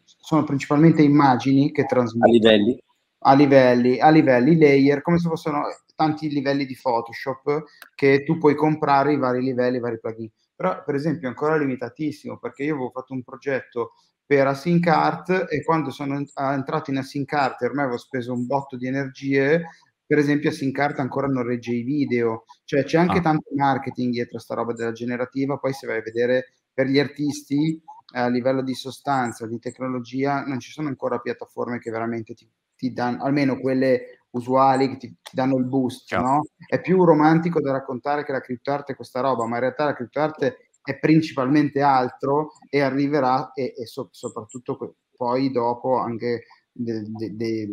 sono 0.05 0.45
principalmente 0.45 1.03
immagini 1.03 1.73
che 1.73 1.85
trasmettono. 1.85 2.33
A 2.33 2.33
livelli? 2.33 2.83
A 3.27 3.35
livelli, 3.35 3.99
a 3.99 4.11
livelli 4.11 4.57
layer, 4.57 5.03
come 5.03 5.19
se 5.19 5.29
fossero 5.29 5.63
tanti 5.97 6.29
livelli 6.29 6.65
di 6.65 6.79
Photoshop 6.81 7.65
che 7.97 8.23
tu 8.23 8.39
puoi 8.39 8.55
comprare 8.55 9.15
i 9.15 9.19
vari 9.19 9.43
livelli, 9.43 9.79
i 9.79 9.81
vari 9.81 9.99
plugin. 9.99 10.31
Però, 10.55 10.81
per 10.85 10.95
esempio, 10.95 11.27
è 11.27 11.31
ancora 11.31 11.57
limitatissimo 11.57 12.39
perché 12.39 12.63
io 12.63 12.75
avevo 12.75 12.91
fatto 12.91 13.15
un 13.15 13.25
progetto 13.25 13.95
per 14.27 14.47
Async 14.47 14.87
Art 14.87 15.47
e 15.51 15.63
quando 15.63 15.91
sono 15.91 16.25
entrato 16.35 16.91
in 16.91 16.99
Async 16.99 17.33
Art 17.33 17.61
e 17.63 17.67
ormai 17.67 17.85
avevo 17.85 17.99
speso 17.99 18.33
un 18.33 18.47
botto 18.47 18.77
di 18.77 18.87
energie, 18.87 19.65
per 20.07 20.19
esempio 20.19 20.51
Async 20.51 20.79
Art 20.79 20.99
ancora 20.99 21.27
non 21.27 21.45
regge 21.45 21.73
i 21.73 21.83
video, 21.83 22.45
cioè 22.65 22.85
c'è 22.85 22.99
anche 22.99 23.19
ah. 23.19 23.23
tanto 23.23 23.51
marketing 23.55 24.13
dietro 24.13 24.37
a 24.37 24.41
sta 24.41 24.55
roba 24.55 24.73
della 24.73 24.93
generativa, 24.93 25.57
poi 25.59 25.73
se 25.73 25.87
vai 25.87 25.99
a 25.99 26.03
vedere 26.03 26.55
per 26.73 26.87
gli 26.87 26.99
artisti 26.99 27.81
a 28.17 28.29
livello 28.29 28.63
di 28.63 28.75
sostanza, 28.75 29.47
di 29.47 29.59
tecnologia, 29.59 30.45
non 30.45 30.61
ci 30.61 30.71
sono 30.71 30.89
ancora 30.89 31.19
piattaforme 31.19 31.79
che 31.79 31.91
veramente 31.91 32.35
ti, 32.35 32.49
ti 32.77 32.93
danno, 32.93 33.23
almeno 33.25 33.59
quelle 33.59 34.21
usuali 34.31 34.89
che 34.91 34.97
ti, 34.97 35.09
ti 35.23 35.33
danno 35.35 35.57
il 35.57 35.65
boost, 35.65 36.09
Ciao. 36.09 36.23
no? 36.23 36.47
È 36.67 36.81
più 36.81 37.05
romantico 37.05 37.61
da 37.61 37.73
raccontare 37.73 38.25
che 38.25 38.33
la 38.33 38.41
criptoarte 38.41 38.93
è 38.93 38.97
questa 38.97 39.21
roba, 39.21 39.47
ma 39.47 39.57
in 39.57 39.63
realtà 39.63 39.85
la 39.85 39.95
criptoarte 39.95 40.69
è 40.83 40.99
principalmente 40.99 41.81
altro 41.81 42.53
e 42.69 42.81
arriverà 42.81 43.53
e, 43.53 43.73
e 43.77 43.87
so, 43.87 44.09
soprattutto 44.13 44.97
poi 45.17 45.51
dopo 45.51 45.99
anche 45.99 46.45
de, 46.71 47.03
de, 47.07 47.35
de, 47.35 47.69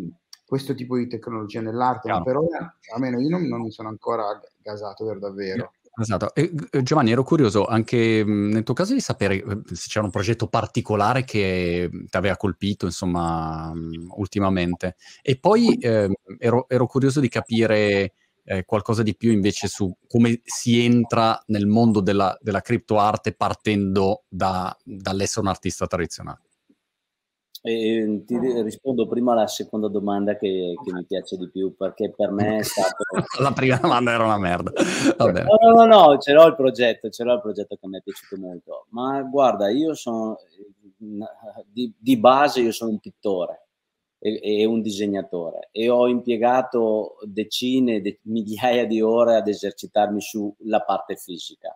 questo 0.51 0.73
tipo 0.73 0.97
di 0.97 1.07
tecnologia 1.07 1.61
nell'arte, 1.61 2.09
Chiaro. 2.09 2.17
ma 2.17 2.25
per 2.25 2.35
ora 2.35 2.77
almeno 2.93 3.21
io 3.21 3.29
non, 3.29 3.43
non 3.43 3.61
mi 3.61 3.71
sono 3.71 3.87
ancora 3.87 4.37
gasato 4.61 5.05
per 5.05 5.17
davvero. 5.17 5.71
Esatto. 5.97 6.35
E, 6.35 6.51
Giovanni, 6.83 7.11
ero 7.11 7.23
curioso 7.23 7.63
anche 7.63 8.21
nel 8.25 8.63
tuo 8.63 8.73
caso 8.73 8.93
di 8.93 8.99
sapere 8.99 9.41
se 9.71 9.87
c'era 9.87 10.03
un 10.03 10.11
progetto 10.11 10.47
particolare 10.47 11.23
che 11.23 11.89
ti 11.89 12.17
aveva 12.17 12.35
colpito, 12.35 12.85
insomma, 12.85 13.71
ultimamente. 14.17 14.97
E 15.21 15.39
poi 15.39 15.77
eh, 15.77 16.09
ero, 16.37 16.67
ero, 16.67 16.85
curioso 16.85 17.21
di 17.21 17.29
capire 17.29 18.11
eh, 18.43 18.65
qualcosa 18.65 19.03
di 19.03 19.15
più 19.15 19.31
invece 19.31 19.69
su 19.69 19.89
come 20.05 20.41
si 20.43 20.83
entra 20.83 21.41
nel 21.45 21.65
mondo 21.65 22.01
della, 22.01 22.37
della 22.41 22.59
criptoarte 22.59 23.35
partendo 23.35 24.25
da, 24.27 24.77
dall'essere 24.83 25.39
un 25.39 25.47
artista 25.47 25.87
tradizionale. 25.87 26.41
E 27.63 28.23
ti 28.25 28.39
rispondo 28.63 29.07
prima 29.07 29.33
alla 29.33 29.45
seconda 29.45 29.87
domanda 29.87 30.35
che, 30.35 30.73
che, 30.83 30.93
mi 30.93 31.05
piace 31.05 31.37
di 31.37 31.47
più, 31.49 31.75
perché 31.75 32.11
per 32.11 32.31
me 32.31 32.57
è 32.57 32.63
stato... 32.63 32.95
La 33.39 33.51
prima 33.51 33.77
domanda 33.77 34.11
era 34.11 34.23
una 34.23 34.39
merda. 34.39 34.71
Vabbè. 35.17 35.43
No, 35.43 35.57
no, 35.61 35.85
no, 35.85 35.85
no, 35.85 36.17
ce 36.17 36.33
l'ho 36.33 36.47
il 36.47 36.55
progetto, 36.55 37.09
ce 37.09 37.23
l'ho 37.23 37.35
il 37.35 37.41
progetto 37.41 37.77
che 37.79 37.87
mi 37.87 37.99
è 37.99 38.01
piaciuto 38.01 38.41
molto. 38.41 38.85
Ma 38.89 39.21
guarda, 39.21 39.69
io 39.69 39.93
sono... 39.93 40.37
Di, 41.67 41.93
di 41.97 42.17
base 42.17 42.61
io 42.61 42.71
sono 42.71 42.91
un 42.91 42.99
pittore 42.99 43.69
e, 44.19 44.39
e, 44.43 44.65
un 44.65 44.81
disegnatore 44.81 45.69
e 45.71 45.89
ho 45.89 46.07
impiegato 46.07 47.15
decine, 47.23 48.01
de, 48.01 48.19
migliaia 48.23 48.85
di 48.85 49.01
ore 49.01 49.35
ad 49.35 49.47
esercitarmi 49.47 50.21
sulla 50.21 50.81
parte 50.81 51.15
fisica 51.15 51.75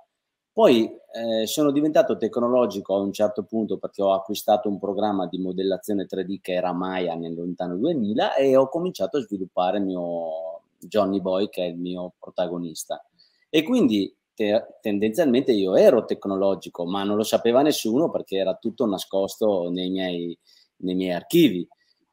poi 0.56 0.90
eh, 1.12 1.46
sono 1.48 1.70
diventato 1.70 2.16
tecnologico 2.16 2.96
a 2.96 3.00
un 3.00 3.12
certo 3.12 3.44
punto 3.44 3.78
perché 3.78 4.02
ho 4.02 4.14
acquistato 4.14 4.70
un 4.70 4.80
programma 4.80 5.28
di 5.28 5.38
modellazione 5.38 6.08
3D 6.10 6.40
che 6.40 6.54
era 6.54 6.72
Maya 6.72 7.14
nel 7.16 7.36
lontano 7.36 7.76
2000 7.76 8.36
e 8.36 8.56
ho 8.56 8.70
cominciato 8.70 9.18
a 9.18 9.22
sviluppare 9.22 9.80
il 9.80 9.84
mio 9.84 10.62
Johnny 10.80 11.20
Boy 11.20 11.50
che 11.50 11.64
è 11.64 11.68
il 11.68 11.76
mio 11.76 12.14
protagonista. 12.18 13.06
E 13.50 13.64
quindi 13.64 14.16
te- 14.34 14.78
tendenzialmente 14.80 15.52
io 15.52 15.76
ero 15.76 16.06
tecnologico, 16.06 16.86
ma 16.86 17.04
non 17.04 17.18
lo 17.18 17.24
sapeva 17.24 17.62
nessuno 17.62 18.10
perché 18.10 18.38
era 18.38 18.56
tutto 18.56 18.86
nascosto 18.86 19.70
nei 19.70 19.90
miei, 19.90 20.40
nei 20.78 20.96
miei 20.96 21.12
archivi. 21.12 21.68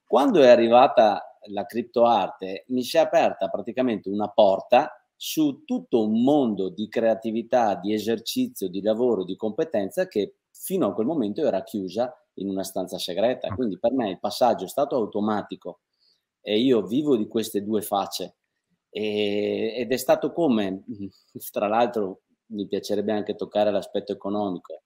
Quando 0.05 0.41
è 0.41 0.49
arrivata 0.49 1.39
la 1.51 1.65
criptoarte 1.65 2.65
mi 2.71 2.83
si 2.83 2.97
è 2.97 3.01
aperta 3.01 3.47
praticamente 3.47 4.09
una 4.09 4.29
porta 4.29 5.01
su 5.25 5.62
tutto 5.64 6.02
un 6.02 6.25
mondo 6.25 6.69
di 6.69 6.88
creatività, 6.88 7.76
di 7.76 7.95
esercizio, 7.95 8.69
di 8.69 8.83
lavoro, 8.83 9.23
di 9.23 9.37
competenza 9.37 10.09
che 10.09 10.38
fino 10.50 10.88
a 10.88 10.93
quel 10.93 11.07
momento 11.07 11.47
era 11.47 11.62
chiusa 11.62 12.12
in 12.35 12.49
una 12.49 12.64
stanza 12.64 12.99
segreta. 12.99 13.47
Ah. 13.47 13.55
Quindi 13.55 13.79
per 13.79 13.93
me 13.93 14.11
il 14.11 14.19
passaggio 14.19 14.64
è 14.64 14.69
stato 14.69 14.97
automatico 14.97 15.83
e 16.41 16.59
io 16.59 16.83
vivo 16.83 17.17
di 17.17 17.29
queste 17.29 17.62
due 17.62 17.83
facce. 17.83 18.38
E, 18.91 19.75
ed 19.76 19.93
è 19.93 19.97
stato 19.97 20.33
come, 20.33 20.83
tra 21.52 21.69
l'altro 21.69 22.23
mi 22.47 22.67
piacerebbe 22.67 23.12
anche 23.12 23.37
toccare 23.37 23.71
l'aspetto 23.71 24.11
economico, 24.11 24.83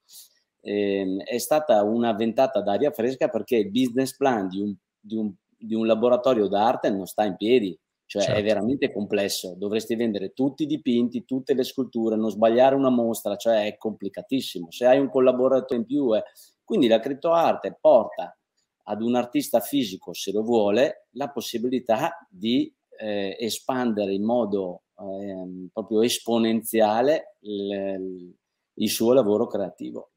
eh, 0.61 1.17
è 1.25 1.39
stata 1.39 1.83
una 1.83 2.13
ventata 2.13 2.61
d'aria 2.61 2.91
fresca 2.91 3.31
perché 3.31 3.57
il 3.57 3.71
business 3.71 4.15
plan 4.15 4.49
di 4.49 4.61
un, 4.61 4.77
di 5.01 5.17
un, 5.17 5.33
di 5.57 5.75
un 5.75 5.87
laboratorio 5.87 6.47
d'arte 6.47 6.91
non 6.91 7.07
sta 7.07 7.25
in 7.25 7.37
piedi, 7.37 7.75
cioè 8.07 8.23
certo. 8.23 8.41
è 8.41 8.43
veramente 8.43 8.93
complesso, 8.93 9.55
dovresti 9.57 9.97
vendere 9.97 10.33
tutti 10.33 10.63
i 10.63 10.67
dipinti, 10.67 11.25
tutte 11.25 11.55
le 11.55 11.65
sculture, 11.65 12.15
non 12.17 12.31
sbagliare 12.31 12.77
una 12.77 12.89
mostra, 12.89 13.37
cioè 13.37 13.67
è 13.67 13.77
complicatissimo. 13.77 14.71
Se 14.71 14.87
hai 14.87 14.99
un 14.99 15.11
collaboratore 15.11 15.81
in 15.81 15.87
più, 15.87 16.13
è... 16.13 16.23
quindi 16.65 16.87
la 16.87 17.01
criptoarte 17.01 17.77
porta 17.81 18.37
ad 18.85 19.03
un 19.03 19.17
artista 19.17 19.59
fisico, 19.59 20.13
se 20.13 20.31
lo 20.31 20.43
vuole, 20.43 21.09
la 21.13 21.31
possibilità 21.31 22.25
di 22.31 22.73
eh, 22.99 23.37
espandere 23.41 24.15
in 24.15 24.25
modo 24.25 24.83
eh, 24.99 25.69
proprio 25.73 26.03
esponenziale 26.03 27.37
il, 27.41 28.33
il, 28.75 28.89
suo 28.89 29.13
lavoro 29.13 29.49
creativo. 29.49 30.13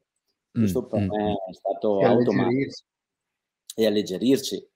Questo 0.52 0.82
mm, 0.82 0.86
per 0.86 1.00
mm. 1.00 1.08
me 1.08 1.32
è 1.48 1.52
stato 1.52 2.00
e 2.00 2.04
automatico. 2.04 2.74
E 3.74 3.86
alleggerirci. 3.86 4.68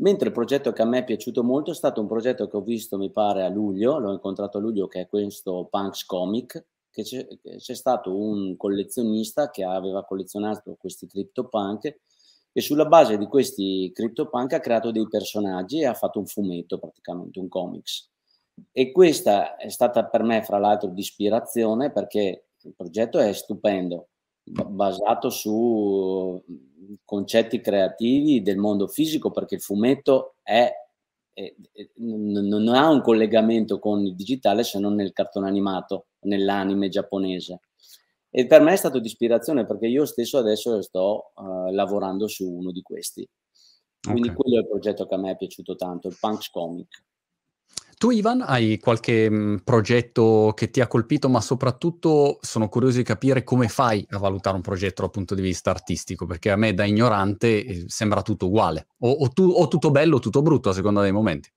Mentre 0.00 0.28
il 0.28 0.34
progetto 0.34 0.72
che 0.72 0.82
a 0.82 0.84
me 0.84 0.98
è 0.98 1.04
piaciuto 1.04 1.42
molto 1.42 1.72
è 1.72 1.74
stato 1.74 2.00
un 2.00 2.06
progetto 2.06 2.46
che 2.48 2.56
ho 2.56 2.62
visto, 2.62 2.98
mi 2.98 3.10
pare, 3.10 3.44
a 3.44 3.48
luglio, 3.48 3.98
l'ho 3.98 4.12
incontrato 4.12 4.58
a 4.58 4.60
luglio, 4.60 4.86
che 4.86 5.02
è 5.02 5.08
questo 5.08 5.66
Punks 5.68 6.04
Comic, 6.04 6.66
che 6.90 7.02
c'è, 7.02 7.26
c'è 7.56 7.74
stato 7.74 8.16
un 8.16 8.56
collezionista 8.56 9.50
che 9.50 9.64
aveva 9.64 10.04
collezionato 10.04 10.76
questi 10.78 11.06
CryptoPunk 11.06 12.00
e 12.52 12.60
sulla 12.60 12.86
base 12.86 13.18
di 13.18 13.26
questi 13.26 13.90
CryptoPunk 13.92 14.52
ha 14.52 14.60
creato 14.60 14.90
dei 14.92 15.06
personaggi 15.08 15.80
e 15.80 15.86
ha 15.86 15.94
fatto 15.94 16.20
un 16.20 16.26
fumetto 16.26 16.78
praticamente, 16.78 17.40
un 17.40 17.48
comics. 17.48 18.08
E 18.72 18.92
questa 18.92 19.56
è 19.56 19.68
stata 19.68 20.06
per 20.06 20.22
me, 20.22 20.42
fra 20.42 20.58
l'altro, 20.58 20.90
di 20.90 21.00
ispirazione 21.00 21.90
perché 21.90 22.46
il 22.62 22.74
progetto 22.74 23.18
è 23.18 23.32
stupendo, 23.32 24.08
basato 24.42 25.28
su 25.30 26.42
concetti 27.04 27.60
creativi 27.60 28.42
del 28.42 28.56
mondo 28.56 28.86
fisico 28.86 29.30
perché 29.30 29.56
il 29.56 29.60
fumetto 29.60 30.34
è, 30.42 30.70
è, 31.32 31.54
è, 31.72 31.88
non 31.96 32.68
ha 32.74 32.88
un 32.88 33.00
collegamento 33.02 33.78
con 33.78 34.04
il 34.04 34.14
digitale 34.14 34.64
se 34.64 34.78
non 34.78 34.94
nel 34.94 35.12
cartone 35.12 35.48
animato, 35.48 36.06
nell'anime 36.20 36.88
giapponese. 36.88 37.60
E 38.30 38.46
per 38.46 38.60
me 38.60 38.72
è 38.72 38.76
stato 38.76 38.98
di 38.98 39.06
ispirazione 39.06 39.64
perché 39.64 39.86
io 39.86 40.04
stesso 40.04 40.38
adesso 40.38 40.80
sto 40.82 41.32
uh, 41.34 41.72
lavorando 41.72 42.28
su 42.28 42.46
uno 42.46 42.70
di 42.70 42.82
questi. 42.82 43.26
Quindi 44.00 44.28
okay. 44.28 44.36
quello 44.36 44.56
è 44.58 44.60
il 44.60 44.68
progetto 44.68 45.06
che 45.06 45.14
a 45.14 45.18
me 45.18 45.32
è 45.32 45.36
piaciuto 45.36 45.76
tanto, 45.76 46.08
il 46.08 46.16
Punks 46.18 46.50
Comic. 46.50 47.04
Tu 47.98 48.12
Ivan 48.12 48.44
hai 48.46 48.78
qualche 48.78 49.28
mhmm, 49.28 49.56
progetto 49.64 50.52
che 50.54 50.70
ti 50.70 50.80
ha 50.80 50.86
colpito, 50.86 51.28
ma 51.28 51.40
soprattutto 51.40 52.38
sono 52.42 52.68
curioso 52.68 52.98
di 52.98 53.02
capire 53.02 53.42
come 53.42 53.66
fai 53.66 54.06
a 54.10 54.18
valutare 54.18 54.54
un 54.54 54.62
progetto 54.62 55.02
dal 55.02 55.10
punto 55.10 55.34
di 55.34 55.42
vista 55.42 55.70
artistico, 55.70 56.24
perché 56.24 56.52
a 56.52 56.56
me 56.56 56.74
da 56.74 56.84
ignorante 56.84 57.64
eh, 57.64 57.84
sembra 57.88 58.22
tutto 58.22 58.46
uguale, 58.46 58.86
o, 59.00 59.10
o, 59.10 59.28
tu, 59.30 59.50
o 59.50 59.66
tutto 59.66 59.90
bello 59.90 60.16
o 60.16 60.20
tutto 60.20 60.42
brutto 60.42 60.68
a 60.68 60.74
seconda 60.74 61.02
dei 61.02 61.10
momenti. 61.10 61.50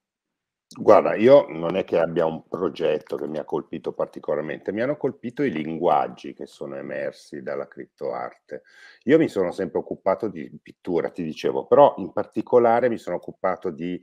Guarda, 0.74 1.14
io 1.14 1.46
non 1.48 1.76
è 1.76 1.84
che 1.84 1.98
abbia 1.98 2.24
un 2.24 2.48
progetto 2.48 3.16
che 3.16 3.28
mi 3.28 3.38
ha 3.38 3.44
colpito 3.44 3.92
particolarmente, 3.92 4.72
mi 4.72 4.80
hanno 4.80 4.96
colpito 4.96 5.42
i 5.42 5.52
linguaggi 5.52 6.32
che 6.32 6.46
sono 6.46 6.76
emersi 6.76 7.42
dalla 7.42 7.68
criptoarte. 7.68 8.62
Io 9.04 9.18
mi 9.18 9.28
sono 9.28 9.52
sempre 9.52 9.78
occupato 9.78 10.28
di 10.28 10.50
pittura, 10.60 11.10
ti 11.10 11.22
dicevo, 11.22 11.66
però 11.66 11.94
in 11.98 12.10
particolare 12.10 12.88
mi 12.88 12.96
sono 12.96 13.16
occupato 13.16 13.70
di 13.70 14.00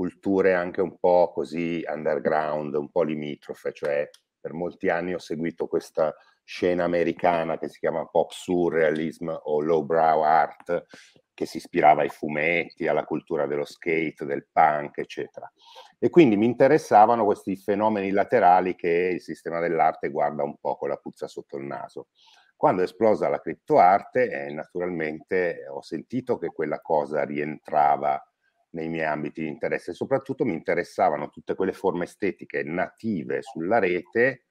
culture 0.00 0.54
anche 0.54 0.80
un 0.80 0.98
po' 0.98 1.30
così 1.30 1.84
underground, 1.86 2.74
un 2.74 2.88
po' 2.90 3.02
limitrofe, 3.02 3.70
cioè 3.74 4.08
per 4.40 4.54
molti 4.54 4.88
anni 4.88 5.12
ho 5.12 5.18
seguito 5.18 5.66
questa 5.66 6.14
scena 6.42 6.84
americana 6.84 7.58
che 7.58 7.68
si 7.68 7.78
chiama 7.80 8.06
pop 8.06 8.30
surrealism 8.30 9.28
o 9.28 9.60
lowbrow 9.60 10.22
art, 10.22 10.86
che 11.34 11.44
si 11.44 11.58
ispirava 11.58 12.00
ai 12.00 12.08
fumetti, 12.08 12.88
alla 12.88 13.04
cultura 13.04 13.44
dello 13.46 13.66
skate, 13.66 14.24
del 14.24 14.46
punk, 14.50 14.96
eccetera. 14.96 15.52
E 15.98 16.08
quindi 16.08 16.38
mi 16.38 16.46
interessavano 16.46 17.26
questi 17.26 17.54
fenomeni 17.56 18.10
laterali 18.10 18.74
che 18.76 19.10
il 19.12 19.20
sistema 19.20 19.60
dell'arte 19.60 20.08
guarda 20.08 20.44
un 20.44 20.56
po' 20.58 20.76
con 20.76 20.88
la 20.88 20.96
puzza 20.96 21.28
sotto 21.28 21.58
il 21.58 21.64
naso. 21.64 22.08
Quando 22.56 22.80
è 22.80 22.86
esplosa 22.86 23.28
la 23.28 23.40
criptoarte, 23.40 24.46
eh, 24.46 24.50
naturalmente 24.50 25.66
ho 25.68 25.82
sentito 25.82 26.38
che 26.38 26.48
quella 26.48 26.80
cosa 26.80 27.22
rientrava 27.22 28.18
nei 28.70 28.88
miei 28.88 29.06
ambiti 29.06 29.42
di 29.42 29.48
interesse. 29.48 29.92
Soprattutto 29.92 30.44
mi 30.44 30.52
interessavano 30.52 31.30
tutte 31.30 31.54
quelle 31.54 31.72
forme 31.72 32.04
estetiche 32.04 32.62
native 32.62 33.42
sulla 33.42 33.78
rete. 33.78 34.44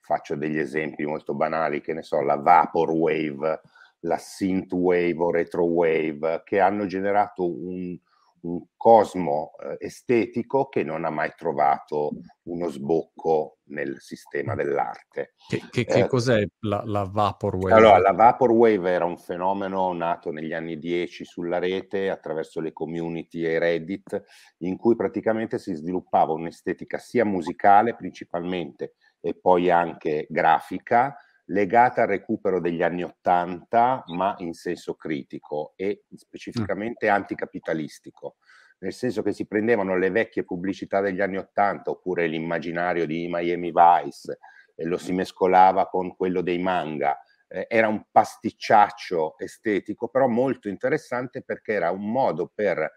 Faccio 0.00 0.34
degli 0.36 0.58
esempi 0.58 1.04
molto 1.04 1.34
banali, 1.34 1.80
che 1.80 1.92
ne 1.92 2.02
so, 2.02 2.20
la 2.22 2.36
Vaporwave, 2.36 3.60
la 4.00 4.16
Synthwave 4.16 5.16
o 5.18 5.30
Retrowave, 5.30 6.42
che 6.44 6.58
hanno 6.58 6.86
generato 6.86 7.46
un, 7.46 7.98
un 8.42 8.62
cosmo 8.76 9.52
eh, 9.62 9.76
estetico 9.86 10.68
che 10.68 10.82
non 10.82 11.04
ha 11.04 11.10
mai 11.10 11.32
trovato 11.36 12.12
uno 12.44 12.68
sbocco 12.68 13.58
nel 13.70 14.00
sistema 14.00 14.54
dell'arte. 14.54 15.34
Che, 15.48 15.62
che, 15.70 15.84
che 15.84 16.00
eh, 16.00 16.06
cos'è 16.06 16.44
la, 16.60 16.82
la, 16.84 17.04
Vaporwave? 17.04 17.74
Allora, 17.74 17.98
la 17.98 18.12
Vaporwave 18.12 18.90
era 18.90 19.04
un 19.04 19.18
fenomeno 19.18 19.92
nato 19.92 20.30
negli 20.30 20.52
anni 20.52 20.78
10 20.78 21.24
sulla 21.24 21.58
rete 21.58 22.10
attraverso 22.10 22.60
le 22.60 22.72
community 22.72 23.44
e 23.44 23.58
Reddit, 23.58 24.22
in 24.58 24.76
cui 24.76 24.96
praticamente 24.96 25.58
si 25.58 25.74
sviluppava 25.74 26.32
un'estetica 26.32 26.98
sia 26.98 27.24
musicale 27.24 27.94
principalmente 27.94 28.94
e 29.20 29.34
poi 29.34 29.70
anche 29.70 30.26
grafica, 30.28 31.14
legata 31.50 32.02
al 32.02 32.08
recupero 32.08 32.60
degli 32.60 32.82
anni 32.82 33.02
Ottanta, 33.02 34.02
ma 34.08 34.34
in 34.38 34.52
senso 34.52 34.94
critico 34.94 35.72
e 35.76 36.04
specificamente 36.14 37.08
mm. 37.08 37.14
anticapitalistico, 37.14 38.36
nel 38.78 38.92
senso 38.92 39.22
che 39.22 39.32
si 39.32 39.46
prendevano 39.46 39.96
le 39.96 40.10
vecchie 40.10 40.44
pubblicità 40.44 41.00
degli 41.00 41.20
anni 41.20 41.38
Ottanta 41.38 41.90
oppure 41.90 42.26
l'immaginario 42.26 43.06
di 43.06 43.28
Miami 43.28 43.72
Vice 43.72 44.38
e 44.74 44.84
lo 44.84 44.96
si 44.96 45.12
mescolava 45.12 45.88
con 45.88 46.16
quello 46.16 46.40
dei 46.40 46.58
manga. 46.58 47.18
Eh, 47.48 47.66
era 47.68 47.88
un 47.88 48.04
pasticciaccio 48.10 49.36
estetico, 49.38 50.08
però 50.08 50.28
molto 50.28 50.68
interessante 50.68 51.42
perché 51.42 51.72
era 51.72 51.90
un 51.90 52.10
modo 52.10 52.50
per 52.54 52.78
eh, 52.78 52.90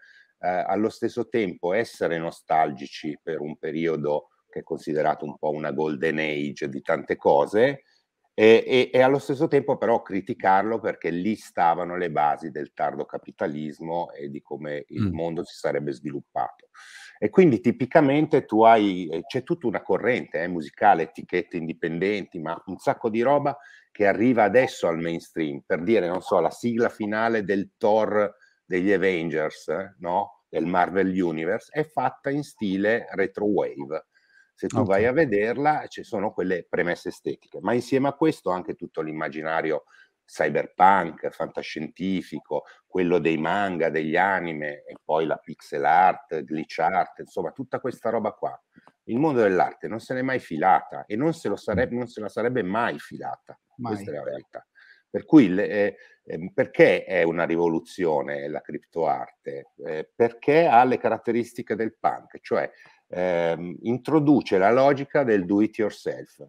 allo 0.48 0.88
stesso 0.90 1.28
tempo 1.28 1.72
essere 1.72 2.18
nostalgici 2.18 3.18
per 3.20 3.40
un 3.40 3.58
periodo 3.58 4.28
che 4.48 4.60
è 4.60 4.62
considerato 4.62 5.24
un 5.24 5.36
po' 5.36 5.50
una 5.50 5.72
golden 5.72 6.18
age 6.20 6.68
di 6.68 6.80
tante 6.80 7.16
cose, 7.16 7.82
e, 8.36 8.64
e, 8.66 8.90
e, 8.92 9.00
allo 9.00 9.20
stesso 9.20 9.46
tempo 9.46 9.76
però 9.76 10.02
criticarlo 10.02 10.80
perché 10.80 11.10
lì 11.10 11.36
stavano 11.36 11.96
le 11.96 12.10
basi 12.10 12.50
del 12.50 12.72
tardo 12.74 13.04
capitalismo 13.04 14.10
e 14.10 14.28
di 14.28 14.42
come 14.42 14.84
il 14.88 15.08
mm. 15.08 15.14
mondo 15.14 15.44
si 15.44 15.54
sarebbe 15.54 15.92
sviluppato. 15.92 16.70
E 17.16 17.30
quindi 17.30 17.60
tipicamente 17.60 18.44
tu 18.44 18.64
hai, 18.64 19.06
eh, 19.06 19.22
c'è 19.22 19.44
tutta 19.44 19.68
una 19.68 19.82
corrente 19.82 20.42
eh, 20.42 20.48
musicale, 20.48 21.04
etichette 21.04 21.56
indipendenti, 21.56 22.40
ma 22.40 22.60
un 22.66 22.76
sacco 22.78 23.08
di 23.08 23.22
roba 23.22 23.56
che 23.92 24.04
arriva 24.04 24.42
adesso 24.42 24.88
al 24.88 24.98
mainstream, 24.98 25.62
per 25.64 25.84
dire, 25.84 26.08
non 26.08 26.20
so, 26.20 26.40
la 26.40 26.50
sigla 26.50 26.88
finale 26.88 27.44
del 27.44 27.70
Thor 27.78 28.34
degli 28.64 28.90
Avengers, 28.90 29.68
eh, 29.68 29.94
no? 30.00 30.42
del 30.48 30.66
Marvel 30.66 31.08
Universe, 31.08 31.70
è 31.72 31.84
fatta 31.84 32.30
in 32.30 32.42
stile 32.42 33.06
retrowave 33.12 34.06
se 34.54 34.68
tu 34.68 34.78
okay. 34.78 34.86
vai 34.86 35.06
a 35.06 35.12
vederla 35.12 35.86
ci 35.88 36.04
sono 36.04 36.32
quelle 36.32 36.66
premesse 36.68 37.08
estetiche, 37.08 37.58
ma 37.60 37.74
insieme 37.74 38.08
a 38.08 38.14
questo 38.14 38.50
anche 38.50 38.74
tutto 38.74 39.02
l'immaginario 39.02 39.84
cyberpunk, 40.24 41.28
fantascientifico, 41.30 42.64
quello 42.86 43.18
dei 43.18 43.36
manga, 43.36 43.90
degli 43.90 44.16
anime 44.16 44.84
e 44.84 44.96
poi 45.02 45.26
la 45.26 45.36
pixel 45.36 45.84
art, 45.84 46.42
glitch 46.42 46.78
art, 46.78 47.18
insomma 47.18 47.50
tutta 47.50 47.80
questa 47.80 48.10
roba 48.10 48.32
qua. 48.32 48.58
Il 49.04 49.18
mondo 49.18 49.42
dell'arte 49.42 49.86
non 49.86 50.00
se 50.00 50.14
n'è 50.14 50.22
mai 50.22 50.38
filata 50.38 51.04
e 51.04 51.16
non 51.16 51.34
se, 51.34 51.54
sarebbe, 51.56 51.94
non 51.94 52.06
se 52.06 52.20
la 52.20 52.28
sarebbe 52.28 52.62
mai 52.62 52.98
filata, 52.98 53.58
mai. 53.76 53.94
questa 53.94 54.12
è 54.12 54.14
la 54.14 54.24
realtà. 54.24 54.66
Per 55.10 55.26
cui 55.26 55.54
eh, 55.54 55.96
eh, 56.24 56.50
perché 56.52 57.04
è 57.04 57.22
una 57.22 57.44
rivoluzione 57.44 58.48
la 58.48 58.60
criptoarte? 58.60 59.72
Eh, 59.86 60.10
perché 60.12 60.66
ha 60.66 60.82
le 60.84 60.98
caratteristiche 60.98 61.76
del 61.76 61.96
punk, 61.98 62.40
cioè 62.40 62.68
eh, 63.08 63.76
introduce 63.82 64.58
la 64.58 64.72
logica 64.72 65.22
del 65.24 65.44
do 65.44 65.60
it 65.60 65.76
yourself. 65.78 66.46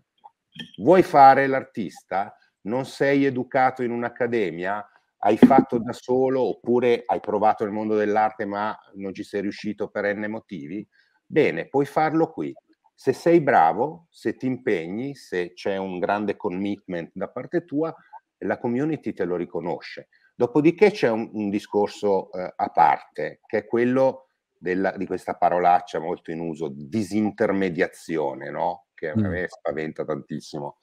Vuoi 0.78 1.04
fare 1.04 1.48
l'artista? 1.48 2.36
Non 2.62 2.86
sei 2.86 3.26
educato 3.26 3.84
in 3.84 3.92
un'accademia? 3.92 4.88
Hai 5.18 5.38
fatto 5.38 5.80
da 5.80 5.94
solo 5.94 6.42
oppure 6.42 7.04
hai 7.06 7.20
provato 7.20 7.64
nel 7.64 7.74
mondo 7.74 7.96
dell'arte 7.96 8.46
ma 8.46 8.78
non 8.96 9.14
ci 9.14 9.24
sei 9.24 9.42
riuscito 9.42 9.90
per 9.90 10.16
n 10.16 10.26
motivi? 10.30 10.88
Bene, 11.26 11.68
puoi 11.68 11.86
farlo 11.86 12.32
qui. 12.32 12.54
Se 12.94 13.12
sei 13.12 13.42
bravo, 13.42 14.08
se 14.10 14.36
ti 14.36 14.46
impegni, 14.46 15.16
se 15.16 15.54
c'è 15.54 15.78
un 15.78 16.00
grande 16.00 16.36
commitment 16.36 17.12
da 17.14 17.28
parte 17.30 17.66
tua, 17.66 17.94
la 18.40 18.58
community 18.58 19.14
te 19.14 19.26
lo 19.26 19.36
riconosce. 19.36 20.10
Dopodiché 20.36 20.92
c'è 20.92 21.10
un, 21.10 21.30
un 21.34 21.50
discorso 21.50 22.32
eh, 22.32 22.54
a 22.56 22.70
parte, 22.70 23.42
che 23.46 23.60
è 23.60 23.66
quello 23.66 24.25
della, 24.66 24.98
di 24.98 25.06
questa 25.06 25.36
parolaccia 25.36 26.00
molto 26.00 26.32
in 26.32 26.40
uso, 26.40 26.72
disintermediazione, 26.74 28.50
no? 28.50 28.88
che 28.96 29.10
a 29.10 29.16
me 29.16 29.44
mm. 29.44 29.46
spaventa 29.46 30.04
tantissimo, 30.04 30.80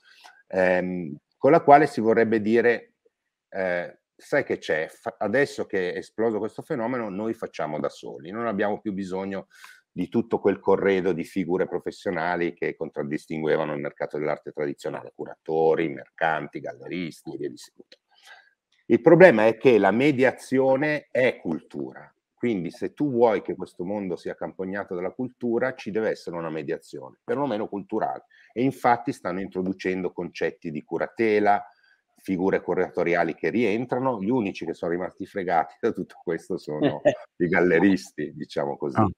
ehm, 0.46 1.16
con 1.36 1.50
la 1.50 1.62
quale 1.62 1.88
si 1.88 2.00
vorrebbe 2.00 2.40
dire, 2.40 2.94
eh, 3.48 4.02
sai 4.14 4.44
che 4.44 4.58
c'è, 4.58 4.86
fa- 4.86 5.16
adesso 5.18 5.66
che 5.66 5.94
è 5.94 5.96
esploso 5.96 6.38
questo 6.38 6.62
fenomeno, 6.62 7.08
noi 7.08 7.34
facciamo 7.34 7.80
da 7.80 7.88
soli, 7.88 8.30
non 8.30 8.46
abbiamo 8.46 8.80
più 8.80 8.92
bisogno 8.92 9.48
di 9.90 10.08
tutto 10.08 10.38
quel 10.38 10.60
corredo 10.60 11.12
di 11.12 11.24
figure 11.24 11.66
professionali 11.66 12.54
che 12.54 12.76
contraddistinguevano 12.76 13.74
il 13.74 13.80
mercato 13.80 14.16
dell'arte 14.16 14.52
tradizionale, 14.52 15.12
curatori, 15.12 15.88
mercanti, 15.88 16.60
galleristi 16.60 17.34
e 17.34 17.36
via 17.36 17.48
di 17.48 17.58
seguito. 17.58 17.98
Il 18.86 19.00
problema 19.00 19.46
è 19.46 19.56
che 19.56 19.78
la 19.78 19.90
mediazione 19.90 21.08
è 21.10 21.38
cultura, 21.40 22.14
quindi 22.42 22.72
se 22.72 22.92
tu 22.92 23.08
vuoi 23.08 23.40
che 23.40 23.54
questo 23.54 23.84
mondo 23.84 24.16
sia 24.16 24.32
accompagnato 24.32 24.96
dalla 24.96 25.12
cultura, 25.12 25.76
ci 25.76 25.92
deve 25.92 26.10
essere 26.10 26.34
una 26.34 26.50
mediazione, 26.50 27.20
perlomeno 27.22 27.68
culturale. 27.68 28.24
E 28.52 28.64
infatti 28.64 29.12
stanno 29.12 29.38
introducendo 29.38 30.10
concetti 30.10 30.72
di 30.72 30.82
curatela, 30.82 31.64
figure 32.16 32.60
curatoriali 32.60 33.36
che 33.36 33.48
rientrano. 33.48 34.20
Gli 34.20 34.28
unici 34.28 34.64
che 34.64 34.74
sono 34.74 34.90
rimasti 34.90 35.24
fregati 35.24 35.76
da 35.78 35.92
tutto 35.92 36.16
questo 36.20 36.58
sono 36.58 37.00
i 37.36 37.46
galleristi, 37.46 38.32
diciamo 38.34 38.76
così, 38.76 38.98
ah. 38.98 39.08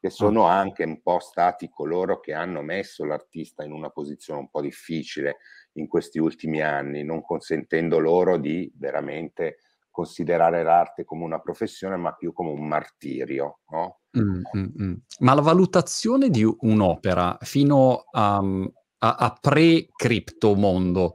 che 0.00 0.08
sono 0.08 0.44
anche 0.44 0.82
un 0.84 1.02
po' 1.02 1.18
stati 1.18 1.68
coloro 1.68 2.18
che 2.18 2.32
hanno 2.32 2.62
messo 2.62 3.04
l'artista 3.04 3.62
in 3.62 3.72
una 3.72 3.90
posizione 3.90 4.40
un 4.40 4.48
po' 4.48 4.62
difficile 4.62 5.36
in 5.72 5.86
questi 5.86 6.18
ultimi 6.18 6.62
anni, 6.62 7.04
non 7.04 7.20
consentendo 7.20 7.98
loro 7.98 8.38
di 8.38 8.72
veramente 8.74 9.58
considerare 9.90 10.62
l'arte 10.62 11.04
come 11.04 11.24
una 11.24 11.40
professione, 11.40 11.96
ma 11.96 12.12
più 12.12 12.32
come 12.32 12.50
un 12.50 12.66
martirio. 12.66 13.60
No? 13.70 14.00
Mm, 14.18 14.42
mm, 14.56 14.82
mm. 14.82 14.94
Ma 15.20 15.34
la 15.34 15.40
valutazione 15.40 16.30
di 16.30 16.44
un'opera 16.44 17.38
fino 17.40 18.04
a, 18.10 18.36
a, 18.36 19.14
a 19.16 19.38
pre-cripto 19.40 20.54
mondo, 20.54 21.14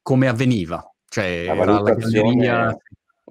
come 0.00 0.28
avveniva? 0.28 0.86
Cioè, 1.08 1.46
la 1.46 1.54
valutazione... 1.54 2.46
La 2.46 2.76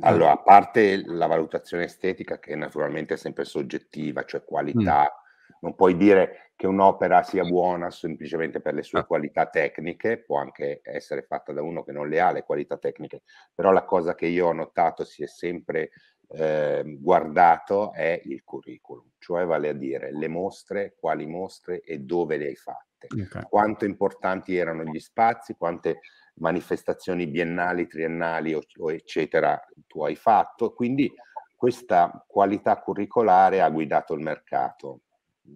allora, 0.04 0.32
a 0.32 0.42
parte 0.42 1.04
la 1.06 1.28
valutazione 1.28 1.84
estetica, 1.84 2.40
che 2.40 2.56
naturalmente 2.56 3.16
è 3.16 3.18
sempre 3.18 3.44
soggettiva, 3.44 4.24
cioè 4.24 4.44
qualità. 4.44 5.21
Non 5.60 5.76
puoi 5.76 5.96
dire 5.98 6.52
che 6.56 6.68
un'opera 6.68 7.24
sia 7.24 7.44
buona 7.44 7.90
semplicemente 7.90 8.62
per 8.62 8.76
le 8.76 8.84
sue 8.84 9.00
ah. 9.00 9.06
qualità 9.06 9.48
tecniche, 9.48 10.24
può 10.24 10.38
anche 10.38 10.82
essere 10.84 11.24
fatta 11.24 11.52
da 11.54 11.64
uno 11.64 11.84
che 11.84 11.92
non 11.92 12.08
le 12.08 12.20
ha 12.20 12.32
le 12.32 12.44
qualità 12.44 12.78
tecniche, 12.78 13.24
però 13.54 13.72
la 13.72 13.84
cosa 13.84 14.14
che 14.14 14.28
io 14.28 14.48
ho 14.48 14.54
notato 14.54 15.04
si 15.04 15.24
è 15.24 15.28
sempre 15.28 15.90
eh, 16.34 16.84
guardato 17.00 17.92
è 17.94 18.22
il 18.26 18.44
curriculum, 18.44 19.10
cioè 19.18 19.44
vale 19.46 19.70
a 19.70 19.74
dire 19.74 20.14
le 20.14 20.28
mostre, 20.28 20.96
quali 21.00 21.26
mostre 21.26 21.82
e 21.82 22.00
dove 22.00 22.38
le 22.38 22.46
hai 22.46 22.56
fatte, 22.56 23.08
okay. 23.10 23.44
quanto 23.50 23.86
importanti 23.86 24.56
erano 24.56 24.84
gli 24.84 25.00
spazi, 25.00 25.56
quante 25.56 26.00
manifestazioni 26.36 27.28
biennali, 27.28 27.88
triennali 27.88 28.54
o, 28.54 28.62
o 28.78 28.92
eccetera 28.92 29.60
tu 29.88 30.04
hai 30.04 30.16
fatto, 30.16 30.74
quindi 30.74 31.12
questa 31.56 32.24
qualità 32.28 32.80
curricolare 32.80 33.62
ha 33.62 33.70
guidato 33.70 34.14
il 34.14 34.22
mercato 34.22 35.02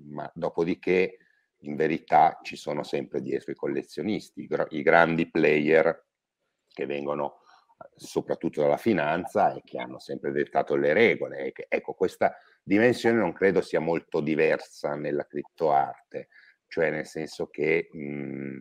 ma 0.08 0.30
dopodiché 0.34 1.18
in 1.60 1.76
verità 1.76 2.40
ci 2.44 2.56
sono 2.56 2.84
sempre 2.84 3.22
dietro 3.22 3.52
i 3.52 3.56
collezionisti, 3.56 4.42
i, 4.42 4.48
gr- 4.48 4.72
i 4.72 4.82
grandi 4.82 5.30
player 5.30 6.06
che 6.68 6.86
vengono 6.86 7.40
soprattutto 7.96 8.62
dalla 8.62 8.78
finanza 8.78 9.54
e 9.54 9.62
che 9.64 9.80
hanno 9.80 10.00
sempre 10.00 10.32
dettato 10.32 10.76
le 10.76 10.94
regole. 10.94 11.54
Ecco, 11.68 11.94
questa 11.94 12.36
dimensione 12.64 13.18
non 13.18 13.34
credo 13.34 13.62
sia 13.62 13.80
molto 13.80 14.22
diversa 14.22 14.96
nella 14.96 15.26
criptoarte, 15.26 16.30
cioè 16.68 16.90
nel 16.90 17.06
senso 17.06 17.48
che 17.48 17.90
mh, 17.92 18.58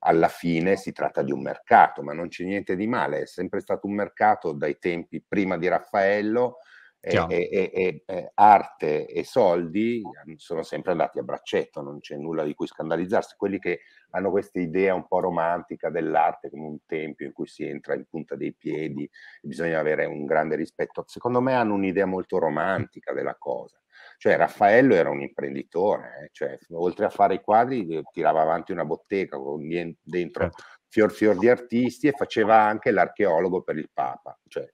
alla 0.00 0.28
fine 0.28 0.76
si 0.76 0.92
tratta 0.92 1.22
di 1.22 1.32
un 1.32 1.42
mercato, 1.42 2.02
ma 2.02 2.12
non 2.12 2.28
c'è 2.28 2.44
niente 2.44 2.76
di 2.76 2.86
male, 2.86 3.22
è 3.22 3.26
sempre 3.26 3.60
stato 3.60 3.86
un 3.86 3.94
mercato 3.94 4.52
dai 4.52 4.78
tempi 4.78 5.22
prima 5.26 5.56
di 5.56 5.68
Raffaello 5.68 6.58
E, 6.98 7.24
e, 7.28 7.70
e, 7.72 8.02
e, 8.04 8.30
arte 8.34 9.06
e 9.06 9.22
soldi 9.22 10.02
sono 10.36 10.64
sempre 10.64 10.90
andati 10.90 11.20
a 11.20 11.22
braccetto, 11.22 11.80
non 11.80 12.00
c'è 12.00 12.16
nulla 12.16 12.42
di 12.42 12.54
cui 12.54 12.66
scandalizzarsi. 12.66 13.36
Quelli 13.36 13.60
che 13.60 13.82
hanno 14.10 14.30
questa 14.30 14.58
idea 14.58 14.94
un 14.94 15.06
po' 15.06 15.20
romantica 15.20 15.88
dell'arte 15.88 16.50
come 16.50 16.66
un 16.66 16.78
tempio 16.84 17.26
in 17.26 17.32
cui 17.32 17.46
si 17.46 17.64
entra 17.64 17.94
in 17.94 18.06
punta 18.06 18.34
dei 18.34 18.54
piedi 18.54 19.04
e 19.04 19.46
bisogna 19.46 19.78
avere 19.78 20.04
un 20.04 20.24
grande 20.24 20.56
rispetto, 20.56 21.04
secondo 21.06 21.40
me 21.40 21.54
hanno 21.54 21.74
un'idea 21.74 22.06
molto 22.06 22.38
romantica 22.38 23.12
della 23.12 23.36
cosa. 23.36 23.80
Cioè 24.18 24.36
Raffaello 24.36 24.94
era 24.94 25.10
un 25.10 25.20
imprenditore, 25.20 26.24
eh? 26.24 26.28
cioè, 26.32 26.58
oltre 26.70 27.04
a 27.06 27.10
fare 27.10 27.34
i 27.34 27.40
quadri 27.40 27.86
eh, 27.88 28.02
tirava 28.10 28.40
avanti 28.40 28.72
una 28.72 28.84
bottega 28.84 29.36
con 29.36 29.66
dentro 29.66 30.42
certo. 30.42 30.62
fior 30.88 31.12
fior 31.12 31.38
di 31.38 31.48
artisti 31.48 32.08
e 32.08 32.12
faceva 32.12 32.62
anche 32.62 32.90
l'archeologo 32.90 33.62
per 33.62 33.76
il 33.76 33.90
Papa. 33.92 34.38
Cioè, 34.48 34.68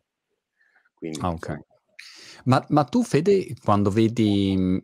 quindi, 0.95 1.19
ah, 1.23 1.31
okay. 1.31 1.61
Ma, 2.45 2.65
ma 2.69 2.85
tu 2.85 3.03
Fede, 3.03 3.55
quando 3.63 3.91
vedi, 3.91 4.83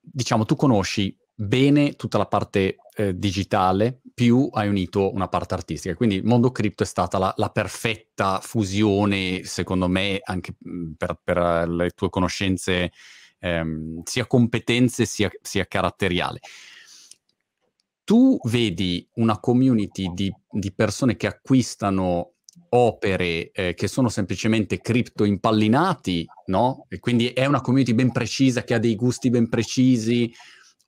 diciamo, 0.00 0.44
tu 0.44 0.56
conosci 0.56 1.16
bene 1.38 1.92
tutta 1.92 2.16
la 2.16 2.26
parte 2.26 2.76
eh, 2.96 3.16
digitale, 3.18 4.00
più 4.14 4.48
hai 4.52 4.68
unito 4.68 5.12
una 5.12 5.28
parte 5.28 5.54
artistica. 5.54 5.94
Quindi 5.94 6.16
il 6.16 6.24
mondo 6.24 6.50
cripto 6.50 6.82
è 6.82 6.86
stata 6.86 7.18
la, 7.18 7.32
la 7.36 7.50
perfetta 7.50 8.40
fusione, 8.40 9.44
secondo 9.44 9.88
me, 9.88 10.18
anche 10.22 10.54
per, 10.96 11.20
per 11.22 11.68
le 11.68 11.90
tue 11.90 12.08
conoscenze 12.08 12.92
ehm, 13.38 14.02
sia 14.04 14.26
competenze 14.26 15.04
sia, 15.04 15.30
sia 15.42 15.66
caratteriale. 15.66 16.40
Tu 18.04 18.38
vedi 18.44 19.06
una 19.14 19.38
community 19.40 20.12
di, 20.14 20.32
di 20.48 20.72
persone 20.72 21.16
che 21.16 21.26
acquistano 21.26 22.35
opere 22.70 23.50
eh, 23.50 23.74
che 23.74 23.88
sono 23.88 24.08
semplicemente 24.08 24.80
cripto 24.80 25.24
impallinati, 25.24 26.26
no? 26.46 26.86
E 26.88 26.98
quindi 26.98 27.28
è 27.28 27.46
una 27.46 27.60
community 27.60 27.94
ben 27.94 28.12
precisa 28.12 28.64
che 28.64 28.74
ha 28.74 28.78
dei 28.78 28.94
gusti 28.94 29.30
ben 29.30 29.48
precisi, 29.48 30.32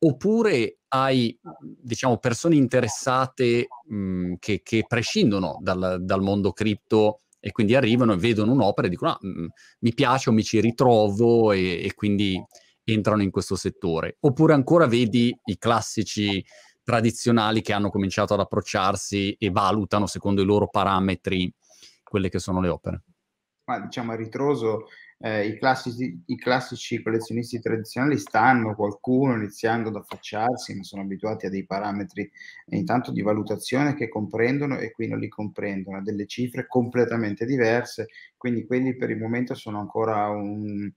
oppure 0.01 0.79
hai, 0.89 1.39
diciamo, 1.61 2.19
persone 2.19 2.57
interessate 2.57 3.67
mh, 3.89 4.35
che, 4.39 4.61
che, 4.63 4.85
prescindono 4.87 5.59
dal, 5.61 5.99
dal 6.01 6.23
mondo 6.23 6.53
cripto 6.53 7.21
e 7.41 7.53
quindi 7.53 7.75
arrivano 7.75 8.13
e 8.13 8.17
vedono 8.17 8.53
un'opera 8.53 8.87
e 8.87 8.91
dicono 8.91 9.13
ah, 9.13 9.19
mh, 9.21 9.47
mi 9.81 9.95
piace 9.95 10.31
o 10.31 10.33
mi 10.33 10.43
ci 10.43 10.61
ritrovo 10.61 11.53
e, 11.53 11.85
e, 11.85 11.95
quindi 11.95 12.43
entrano 12.85 13.23
in 13.23 13.31
questo 13.31 13.57
settore. 13.57 14.17
Oppure 14.21 14.55
ancora 14.55 14.87
vedi 14.87 15.37
i 15.45 15.59
classici 15.59 16.43
tradizionali 16.83 17.61
che 17.61 17.75
hanno 17.75 17.91
cominciato 17.91 18.33
ad 18.33 18.41
approcciarsi 18.41 19.37
e 19.39 19.51
valutano 19.51 20.07
secondo 20.07 20.41
i 20.41 20.47
loro 20.47 20.69
parametri 20.69 21.53
quelle 22.09 22.29
che 22.29 22.39
sono 22.39 22.61
le 22.61 22.69
opere. 22.69 23.03
Ma 23.65 23.81
diciamo 23.81 24.13
a 24.13 24.17
ritroso 24.17 24.87
eh, 25.21 25.47
i, 25.47 25.59
classici, 25.59 26.23
i, 26.27 26.37
classici, 26.37 27.03
collezionisti 27.03 27.61
tradizionali 27.61 28.19
stanno 28.19 28.75
qualcuno 28.75 29.35
iniziando 29.35 29.89
ad 29.89 29.97
affacciarsi, 29.97 30.75
ma 30.77 30.85
sono 30.85 31.03
abituati 31.03 31.47
a 31.47 31.51
dei 31.51 31.67
parametri 31.67 32.31
intanto 32.71 33.11
di 33.11 33.21
valutazione 33.21 33.95
che 33.95 34.09
comprendono 34.09 34.79
e 34.79 34.93
qui 34.93 35.09
non 35.09 35.19
li 35.19 35.29
comprendono, 35.29 35.99
a 35.99 36.03
delle 36.03 36.27
cifre 36.27 36.67
completamente 36.67 37.45
diverse, 37.45 38.07
quindi 38.37 38.65
quelli 38.65 38.97
per 38.97 39.11
il 39.11 39.19
momento 39.19 39.55
sono 39.55 39.81
ancora 39.81 40.29
un 40.29 40.91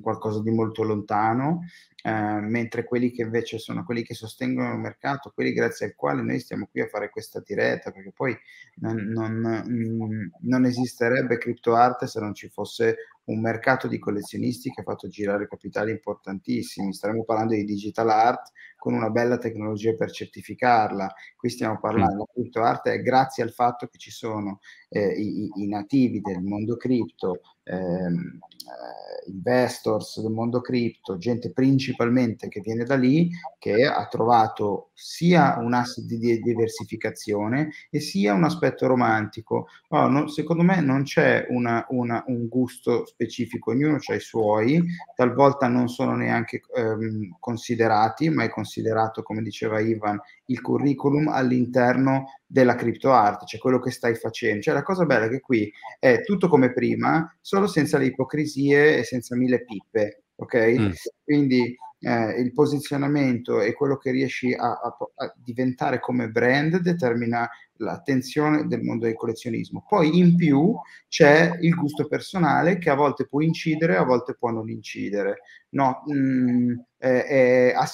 qualcosa 0.00 0.42
di 0.42 0.50
molto 0.50 0.82
lontano, 0.82 1.64
eh, 2.02 2.10
mentre 2.10 2.84
quelli 2.84 3.10
che 3.10 3.22
invece 3.22 3.58
sono 3.58 3.84
quelli 3.84 4.02
che 4.02 4.14
sostengono 4.14 4.72
il 4.72 4.78
mercato, 4.78 5.32
quelli 5.34 5.52
grazie 5.52 5.86
al 5.86 5.94
quale 5.94 6.22
noi 6.22 6.38
stiamo 6.40 6.68
qui 6.70 6.80
a 6.80 6.86
fare 6.86 7.10
questa 7.10 7.42
diretta, 7.44 7.90
perché 7.90 8.12
poi 8.14 8.36
non, 8.76 8.96
non, 8.96 9.64
mm, 9.68 10.28
non 10.42 10.64
esisterebbe 10.64 11.38
criptoarte 11.38 12.06
se 12.06 12.20
non 12.20 12.34
ci 12.34 12.48
fosse 12.48 12.96
un 13.28 13.40
mercato 13.40 13.88
di 13.88 13.98
collezionisti 13.98 14.70
che 14.70 14.80
ha 14.80 14.84
fatto 14.84 15.08
girare 15.08 15.48
capitali 15.48 15.90
importantissimi. 15.90 16.92
Staremo 16.92 17.24
parlando 17.24 17.54
di 17.54 17.64
digital 17.64 18.08
art 18.10 18.52
con 18.76 18.94
una 18.94 19.10
bella 19.10 19.38
tecnologia 19.38 19.94
per 19.94 20.10
certificarla. 20.10 21.12
Qui 21.36 21.50
stiamo 21.50 21.78
parlando, 21.78 22.26
di 22.32 22.42
criptoarte 22.42 23.00
grazie 23.02 23.42
al 23.42 23.52
fatto 23.52 23.86
che 23.86 23.98
ci 23.98 24.10
sono 24.10 24.60
eh, 24.88 25.08
i, 25.08 25.50
i, 25.54 25.66
nativi 25.66 26.20
del 26.20 26.42
mondo 26.42 26.76
cripto, 26.76 27.40
ehm, 27.68 28.38
eh, 28.68 29.30
investors 29.30 30.20
del 30.20 30.30
mondo 30.30 30.60
cripto, 30.60 31.18
gente 31.18 31.52
principalmente 31.52 32.48
che 32.48 32.60
viene 32.60 32.84
da 32.84 32.96
lì, 32.96 33.30
che 33.58 33.84
ha 33.84 34.06
trovato 34.06 34.90
sia 34.94 35.58
un 35.58 35.74
asset 35.74 36.04
di 36.04 36.40
diversificazione 36.40 37.70
e 37.90 38.00
sia 38.00 38.34
un 38.34 38.44
aspetto 38.44 38.86
romantico. 38.86 39.68
No, 39.90 40.08
no, 40.08 40.28
secondo 40.28 40.62
me 40.62 40.80
non 40.80 41.02
c'è 41.02 41.46
una, 41.50 41.84
una, 41.90 42.24
un 42.26 42.48
gusto 42.48 43.06
specifico, 43.06 43.70
ognuno 43.70 43.98
ha 44.04 44.14
i 44.14 44.20
suoi, 44.20 44.82
talvolta 45.14 45.68
non 45.68 45.88
sono 45.88 46.14
neanche 46.16 46.62
ehm, 46.74 47.36
considerati, 47.38 48.28
ma 48.30 48.44
è 48.44 48.48
considerato, 48.48 49.22
come 49.22 49.42
diceva 49.42 49.80
Ivan, 49.80 50.18
il 50.46 50.60
curriculum 50.60 51.28
all'interno 51.28 52.37
della 52.50 52.74
criptoarte, 52.74 53.44
cioè 53.44 53.60
quello 53.60 53.78
che 53.78 53.90
stai 53.90 54.14
facendo. 54.14 54.62
Cioè 54.62 54.74
la 54.74 54.82
cosa 54.82 55.04
bella 55.04 55.26
è 55.26 55.28
che 55.28 55.40
qui 55.40 55.70
è 55.98 56.22
tutto 56.22 56.48
come 56.48 56.72
prima, 56.72 57.36
solo 57.40 57.66
senza 57.66 57.98
le 57.98 58.06
ipocrisie 58.06 58.96
e 58.96 59.04
senza 59.04 59.36
mille 59.36 59.64
pippe, 59.64 60.22
ok? 60.36 60.74
Mm. 60.78 60.90
Quindi 61.22 61.76
eh, 62.00 62.40
il 62.40 62.52
posizionamento 62.52 63.60
e 63.60 63.74
quello 63.74 63.96
che 63.98 64.10
riesci 64.10 64.54
a, 64.54 64.70
a, 64.70 64.96
a, 65.16 65.34
diventare 65.36 66.00
come 66.00 66.28
brand 66.28 66.78
determina 66.78 67.48
l'attenzione 67.78 68.66
del 68.66 68.82
mondo 68.82 69.04
del 69.04 69.14
collezionismo. 69.14 69.84
Poi 69.86 70.16
in 70.18 70.36
più 70.36 70.74
c'è 71.08 71.58
il 71.60 71.74
gusto 71.74 72.06
personale 72.08 72.78
che 72.78 72.88
a 72.88 72.94
volte 72.94 73.26
può 73.26 73.40
incidere, 73.40 73.96
a 73.96 74.04
volte 74.04 74.36
può 74.38 74.50
non 74.50 74.70
incidere. 74.70 75.40
No, 75.70 76.02
mh, 76.06 76.74
è, 76.98 77.06
è 77.06 77.72
a 77.74 77.86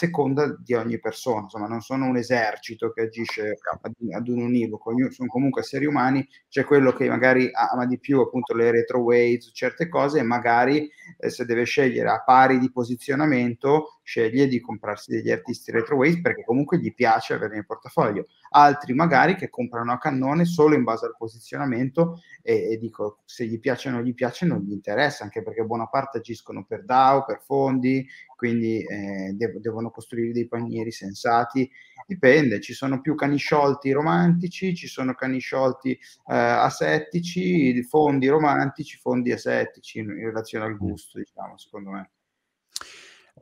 di 0.59 0.73
ogni 0.75 0.99
persona, 0.99 1.43
insomma, 1.43 1.69
non 1.69 1.83
sono 1.83 2.07
un 2.07 2.17
esercito 2.17 2.91
che 2.91 3.03
agisce 3.03 3.59
ad, 3.83 3.95
ad 4.13 4.29
un 4.29 4.41
univoco, 4.41 4.93
sono 5.11 5.29
comunque 5.29 5.61
esseri 5.61 5.85
umani, 5.85 6.27
c'è 6.49 6.65
quello 6.65 6.93
che 6.93 7.09
magari 7.09 7.51
ama 7.53 7.87
di 7.87 7.99
più 7.99 8.21
appunto 8.21 8.55
le 8.55 8.71
retro 8.71 9.01
waves, 9.01 9.51
certe 9.53 9.89
cose, 9.89 10.21
e 10.21 10.23
magari 10.23 10.91
eh, 11.19 11.29
se 11.29 11.45
deve 11.45 11.65
scegliere 11.65 12.09
a 12.09 12.23
pari 12.25 12.59
di 12.59 12.73
posizionamento, 12.73 14.01
sceglie 14.03 14.47
di 14.47 14.61
comprarsi 14.61 15.11
degli 15.11 15.31
artisti 15.31 15.71
retro 15.71 15.97
waves 15.97 16.21
perché 16.21 16.43
comunque 16.45 16.79
gli 16.79 16.93
piace 16.95 17.35
avere 17.35 17.55
nel 17.55 17.67
portafoglio. 17.67 18.27
Altri 18.57 18.95
magari 18.95 19.35
che 19.35 19.51
comprano 19.51 19.93
a 19.93 19.99
cannone 19.99 20.45
solo 20.45 20.77
in 20.77 20.85
base 20.85 21.07
al 21.07 21.17
posizionamento 21.17 22.21
e, 22.41 22.71
e 22.71 22.79
dico 22.79 23.19
se 23.25 23.47
gli 23.47 23.59
piace 23.59 23.89
o 23.89 23.91
non 23.91 24.03
gli 24.03 24.15
piace 24.15 24.47
non 24.47 24.61
gli 24.61 24.71
interessa, 24.71 25.25
anche 25.25 25.43
perché 25.43 25.65
buona 25.65 25.89
parte 25.89 26.19
agiscono 26.19 26.65
per 26.65 26.85
DAO, 26.85 27.25
per 27.25 27.41
fondi, 27.43 28.07
quindi 28.37 28.81
eh, 28.85 29.33
dev- 29.33 29.59
devono 29.59 29.91
costruire 29.91 30.33
dei 30.33 30.47
panieri 30.47 30.93
sensati, 30.93 31.69
dipende, 32.07 32.61
ci 32.61 32.75
sono 32.75 33.01
più 33.01 33.17
cani 33.17 33.39
sciolti 33.39 33.91
romantici, 33.91 34.77
ci 34.77 34.87
sono 34.87 35.15
cani 35.15 35.41
sciolti 35.41 35.91
eh, 35.91 35.99
asettici, 36.27 37.83
fondi 37.83 38.29
romantici, 38.29 38.99
fondi 38.99 39.33
asettici 39.33 39.99
in, 39.99 40.11
in 40.11 40.27
relazione 40.27 40.67
al 40.67 40.77
gusto, 40.77 41.19
diciamo, 41.19 41.59
secondo 41.59 41.91
me. 41.91 42.11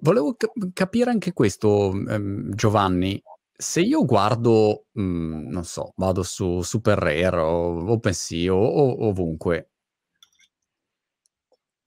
Volevo 0.00 0.34
cap- 0.34 0.72
capire 0.72 1.10
anche 1.10 1.32
questo, 1.32 1.90
ehm, 1.92 2.54
Giovanni. 2.54 3.22
Se 3.62 3.80
io 3.80 4.04
guardo, 4.04 4.86
mh, 4.92 5.02
mhmm, 5.02 5.48
non 5.50 5.64
so, 5.64 5.92
vado 5.96 6.24
su 6.24 6.62
Super 6.62 6.98
Rare 6.98 7.38
o 7.38 7.92
OpenSea 7.92 8.52
o, 8.52 8.58
o 8.58 9.06
ovunque, 9.06 9.70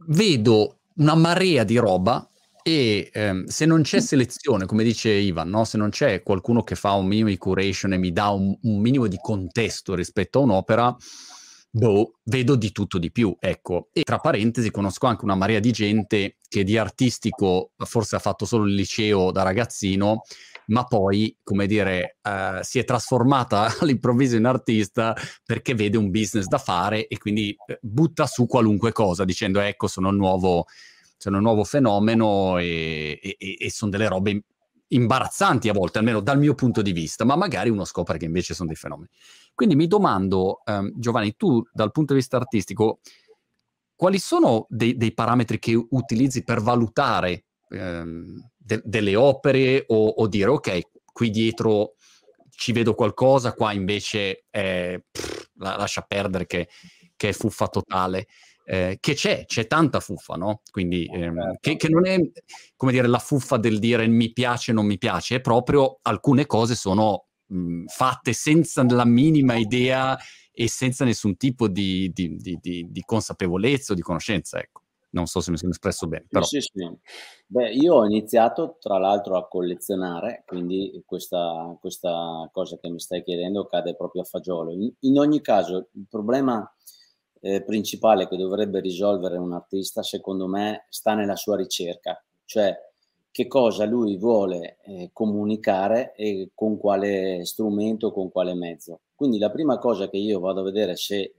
vedo 0.07 0.79
una 0.95 1.15
marea 1.15 1.65
di 1.65 1.77
roba 1.77 2.27
e 2.63 3.09
ehm, 3.11 3.45
se 3.45 3.65
non 3.65 3.81
c'è 3.81 3.99
selezione, 3.99 4.65
come 4.65 4.83
dice 4.83 5.11
Ivan, 5.11 5.49
no? 5.49 5.65
se 5.65 5.77
non 5.77 5.89
c'è 5.89 6.23
qualcuno 6.23 6.63
che 6.63 6.75
fa 6.75 6.93
un 6.93 7.07
minimo 7.07 7.27
di 7.27 7.37
curation 7.37 7.93
e 7.93 7.97
mi 7.97 8.11
dà 8.11 8.29
un, 8.29 8.57
un 8.61 8.79
minimo 8.79 9.07
di 9.07 9.17
contesto 9.21 9.93
rispetto 9.95 10.39
a 10.39 10.43
un'opera, 10.43 10.95
boh, 11.69 12.13
vedo 12.23 12.55
di 12.55 12.71
tutto 12.71 12.97
di 12.97 13.11
più, 13.11 13.35
ecco. 13.37 13.89
E 13.91 14.03
tra 14.03 14.19
parentesi 14.19 14.71
conosco 14.71 15.07
anche 15.07 15.25
una 15.25 15.35
marea 15.35 15.59
di 15.59 15.71
gente 15.71 16.37
che 16.47 16.63
di 16.63 16.77
artistico 16.77 17.71
forse 17.77 18.15
ha 18.15 18.19
fatto 18.19 18.45
solo 18.45 18.65
il 18.65 18.73
liceo 18.73 19.31
da 19.31 19.43
ragazzino, 19.43 20.21
ma 20.67 20.83
poi, 20.83 21.35
come 21.43 21.67
dire, 21.67 22.17
uh, 22.23 22.61
si 22.61 22.79
è 22.79 22.83
trasformata 22.83 23.67
all'improvviso 23.79 24.35
in 24.35 24.45
artista 24.45 25.15
perché 25.45 25.75
vede 25.75 25.97
un 25.97 26.09
business 26.09 26.45
da 26.45 26.57
fare 26.57 27.07
e 27.07 27.17
quindi 27.17 27.55
eh, 27.67 27.79
butta 27.81 28.25
su 28.25 28.45
qualunque 28.47 28.91
cosa 28.91 29.25
dicendo 29.25 29.59
ecco 29.59 29.87
sono 29.87 30.09
il 30.09 30.15
nuovo 30.15 30.65
sono 31.17 31.37
un 31.37 31.43
nuovo 31.43 31.63
fenomeno 31.63 32.57
e, 32.57 33.19
e, 33.21 33.55
e 33.57 33.71
sono 33.71 33.89
delle 33.89 34.07
robe 34.07 34.43
imbarazzanti 34.87 35.69
a 35.69 35.73
volte, 35.73 35.97
almeno 35.97 36.19
dal 36.19 36.37
mio 36.37 36.53
punto 36.53 36.81
di 36.81 36.91
vista, 36.91 37.25
ma 37.25 37.35
magari 37.35 37.69
uno 37.69 37.85
scopre 37.85 38.17
che 38.17 38.25
invece 38.25 38.53
sono 38.53 38.67
dei 38.67 38.77
fenomeni. 38.77 39.09
Quindi 39.53 39.75
mi 39.75 39.87
domando, 39.87 40.61
um, 40.65 40.91
Giovanni, 40.95 41.35
tu 41.35 41.63
dal 41.71 41.91
punto 41.91 42.13
di 42.13 42.19
vista 42.19 42.37
artistico, 42.37 42.99
quali 43.95 44.19
sono 44.19 44.65
dei, 44.69 44.97
dei 44.97 45.13
parametri 45.13 45.57
che 45.57 45.73
utilizzi 45.89 46.43
per 46.43 46.61
valutare 46.61 47.45
um, 47.69 48.39
de- 48.65 48.81
delle 48.83 49.15
opere 49.15 49.83
o, 49.87 50.07
o, 50.07 50.27
dire, 50.27 50.49
ok, 50.49 50.79
qui 51.13 51.29
dietro 51.29 51.95
ci 52.49 52.71
vedo 52.71 52.95
qualcosa, 52.95 53.53
qua 53.53 53.73
invece 53.73 54.45
è, 54.49 54.99
pff, 55.11 55.51
la, 55.57 55.75
lascia 55.77 56.01
perdere 56.01 56.47
che, 56.47 56.67
che, 57.15 57.29
è 57.29 57.31
fuffa 57.33 57.67
totale. 57.67 58.27
eh, 58.65 58.97
che 58.99 59.13
c'è, 59.13 59.45
c'è 59.45 59.67
tanta 59.67 59.99
fuffa, 59.99 60.35
no? 60.35 60.61
Quindi 60.71 61.05
ehm, 61.05 61.57
che, 61.59 61.75
che, 61.75 61.89
non 61.89 62.07
è, 62.07 62.17
come 62.75 62.91
dire, 62.91 63.07
la 63.07 63.19
fuffa 63.19 63.57
del 63.57 63.77
dire 63.77 64.07
mi 64.07 64.33
piace, 64.33 64.73
non 64.73 64.87
mi 64.87 64.97
piace, 64.97 65.35
è 65.35 65.41
proprio 65.41 65.99
alcune 66.01 66.47
cose 66.47 66.73
sono 66.73 67.27
mh, 67.47 67.85
fatte 67.85 68.33
senza 68.33 68.83
la 68.83 69.05
minima 69.05 69.55
idea 69.55 70.17
e 70.51 70.67
senza 70.67 71.05
nessun 71.05 71.37
tipo 71.37 71.67
di, 71.67 72.09
di, 72.11 72.37
di, 72.37 72.87
di 72.89 73.01
consapevolezza 73.05 73.91
o 73.93 73.95
di 73.95 74.01
conoscenza, 74.01 74.59
ecco. 74.59 74.84
Non 75.15 75.27
so 75.27 75.39
se 75.39 75.49
mi 75.49 75.57
sono 75.57 75.71
espresso 75.71 76.07
bene. 76.07 76.25
Però. 76.29 76.43
Sì, 76.43 76.59
sì. 76.59 76.69
Beh, 77.47 77.71
io 77.71 77.95
ho 77.95 78.05
iniziato 78.05 78.75
tra 78.81 78.97
l'altro 78.97 79.37
a 79.37 79.47
collezionare, 79.47 80.43
quindi 80.45 81.01
questa, 81.05 81.75
questa 81.79 82.49
cosa 82.51 82.77
che 82.77 82.89
mi 82.89 82.99
stai 82.99 83.23
chiedendo 83.23 83.65
cade 83.65 83.95
proprio 83.95 84.23
a 84.23 84.25
fagiolo. 84.25 84.71
In, 84.73 84.91
in 84.99 85.17
ogni 85.17 85.39
caso, 85.39 85.87
il 85.93 86.05
problema 86.09 86.69
eh, 87.39 87.63
principale 87.63 88.27
che 88.27 88.35
dovrebbe 88.35 88.81
risolvere 88.81 89.37
un 89.37 89.53
artista, 89.53 90.03
secondo 90.03 90.47
me, 90.47 90.85
sta 90.89 91.13
nella 91.13 91.37
sua 91.37 91.55
ricerca, 91.55 92.21
cioè 92.43 92.77
che 93.31 93.47
cosa 93.47 93.85
lui 93.85 94.17
vuole 94.17 94.79
eh, 94.83 95.09
comunicare 95.13 96.13
e 96.15 96.51
con 96.53 96.77
quale 96.77 97.45
strumento, 97.45 98.11
con 98.11 98.29
quale 98.29 98.53
mezzo. 98.53 99.01
Quindi 99.15 99.39
la 99.39 99.51
prima 99.51 99.77
cosa 99.77 100.09
che 100.09 100.17
io 100.17 100.39
vado 100.41 100.59
a 100.59 100.63
vedere 100.63 100.97
se 100.97 101.35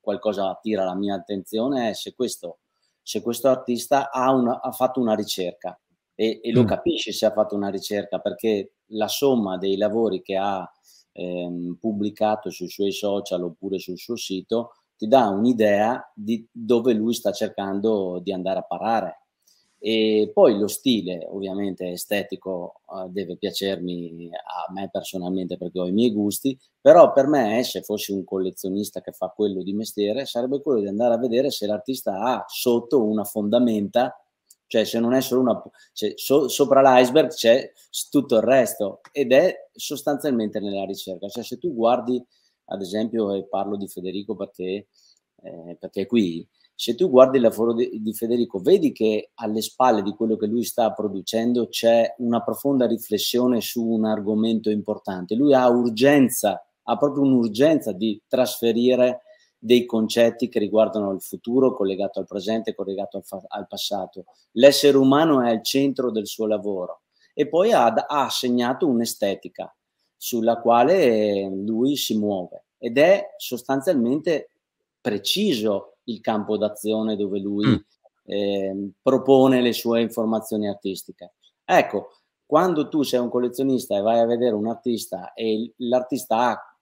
qualcosa 0.00 0.50
attira 0.50 0.84
la 0.84 0.94
mia 0.94 1.14
attenzione 1.14 1.90
è 1.90 1.94
se 1.94 2.14
questo 2.14 2.58
se 3.04 3.20
questo 3.20 3.48
artista 3.48 4.10
ha, 4.10 4.32
una, 4.32 4.60
ha 4.62 4.72
fatto 4.72 4.98
una 4.98 5.14
ricerca 5.14 5.78
e, 6.14 6.40
e 6.42 6.50
lo 6.52 6.62
mm. 6.62 6.66
capisci 6.66 7.12
se 7.12 7.26
ha 7.26 7.32
fatto 7.32 7.54
una 7.54 7.68
ricerca 7.68 8.18
perché 8.18 8.76
la 8.88 9.08
somma 9.08 9.58
dei 9.58 9.76
lavori 9.76 10.22
che 10.22 10.36
ha 10.36 10.68
ehm, 11.12 11.76
pubblicato 11.78 12.50
sui 12.50 12.68
suoi 12.68 12.92
social 12.92 13.42
oppure 13.42 13.78
sul 13.78 13.98
suo 13.98 14.16
sito 14.16 14.72
ti 14.96 15.06
dà 15.06 15.28
un'idea 15.28 16.10
di 16.14 16.48
dove 16.50 16.94
lui 16.94 17.12
sta 17.12 17.30
cercando 17.30 18.20
di 18.22 18.32
andare 18.32 18.60
a 18.60 18.64
parare. 18.64 19.23
E 19.86 20.30
poi 20.32 20.58
lo 20.58 20.66
stile, 20.66 21.26
ovviamente 21.28 21.90
estetico, 21.90 22.80
uh, 22.86 23.06
deve 23.10 23.36
piacermi 23.36 24.30
a 24.32 24.72
me 24.72 24.88
personalmente 24.90 25.58
perché 25.58 25.78
ho 25.78 25.86
i 25.86 25.92
miei 25.92 26.10
gusti, 26.10 26.58
però 26.80 27.12
per 27.12 27.26
me, 27.26 27.62
se 27.64 27.82
fossi 27.82 28.10
un 28.10 28.24
collezionista 28.24 29.02
che 29.02 29.12
fa 29.12 29.28
quello 29.28 29.62
di 29.62 29.74
mestiere, 29.74 30.24
sarebbe 30.24 30.62
quello 30.62 30.80
di 30.80 30.86
andare 30.86 31.12
a 31.12 31.18
vedere 31.18 31.50
se 31.50 31.66
l'artista 31.66 32.18
ha 32.18 32.44
sotto 32.48 33.04
una 33.04 33.24
fondamenta, 33.24 34.18
cioè 34.66 34.84
se 34.86 34.98
non 35.00 35.12
è 35.12 35.20
solo 35.20 35.42
una... 35.42 35.62
Cioè, 35.92 36.14
so, 36.16 36.48
sopra 36.48 36.80
l'iceberg 36.80 37.28
c'è 37.28 37.70
tutto 38.10 38.36
il 38.36 38.42
resto 38.42 39.00
ed 39.12 39.32
è 39.32 39.68
sostanzialmente 39.70 40.60
nella 40.60 40.86
ricerca. 40.86 41.28
Cioè 41.28 41.44
se 41.44 41.58
tu 41.58 41.74
guardi, 41.74 42.24
ad 42.68 42.80
esempio, 42.80 43.34
e 43.34 43.44
parlo 43.46 43.76
di 43.76 43.86
Federico 43.86 44.34
perché, 44.34 44.88
eh, 45.42 45.76
perché 45.78 46.00
è 46.00 46.06
qui, 46.06 46.48
se 46.76 46.94
tu 46.94 47.08
guardi 47.08 47.36
il 47.36 47.42
lavoro 47.42 47.72
di, 47.72 48.00
di, 48.00 48.12
Federico, 48.14 48.58
vedi 48.58 48.92
che 48.92 49.30
alle 49.34 49.62
spalle 49.62 50.02
di 50.02 50.12
quello 50.12 50.36
che 50.36 50.46
lui 50.46 50.64
sta 50.64 50.92
producendo 50.92 51.68
c'è 51.68 52.14
una 52.18 52.42
profonda 52.42 52.86
riflessione 52.86 53.60
su 53.60 53.84
un 53.86 54.04
argomento 54.04 54.70
importante. 54.70 55.36
Lui 55.36 55.54
ha 55.54 55.68
urgenza, 55.68 56.66
ha 56.82 56.96
proprio 56.96 57.22
un'urgenza 57.22 57.92
di 57.92 58.20
trasferire 58.26 59.22
dei 59.56 59.86
concetti 59.86 60.48
che 60.48 60.58
riguardano 60.58 61.12
il 61.12 61.22
futuro 61.22 61.72
collegato 61.72 62.18
al 62.18 62.26
presente, 62.26 62.74
collegato 62.74 63.16
al, 63.18 63.24
fa- 63.24 63.44
al 63.46 63.66
passato. 63.66 64.26
L'essere 64.52 64.96
umano 64.98 65.42
è 65.42 65.50
al 65.50 65.62
centro 65.62 66.10
del 66.10 66.26
suo 66.26 66.46
lavoro 66.46 67.02
e 67.32 67.48
poi 67.48 67.72
ha, 67.72 67.86
ha 67.86 68.24
assegnato 68.24 68.86
un'estetica 68.86 69.74
sulla 70.16 70.60
quale 70.60 71.48
lui 71.48 71.96
si 71.96 72.18
muove 72.18 72.66
ed 72.78 72.98
è 72.98 73.34
sostanzialmente 73.36 74.50
preciso 75.00 75.93
il 76.04 76.20
campo 76.20 76.56
d'azione 76.56 77.16
dove 77.16 77.38
lui 77.38 77.66
mm. 77.66 77.76
eh, 78.24 78.90
propone 79.00 79.60
le 79.60 79.72
sue 79.72 80.00
informazioni 80.00 80.68
artistiche. 80.68 81.34
Ecco, 81.64 82.10
quando 82.46 82.88
tu 82.88 83.02
sei 83.02 83.20
un 83.20 83.30
collezionista 83.30 83.96
e 83.96 84.00
vai 84.00 84.20
a 84.20 84.26
vedere 84.26 84.54
un 84.54 84.68
artista 84.68 85.32
e 85.32 85.72
l'artista 85.78 86.50
ha 86.50 86.74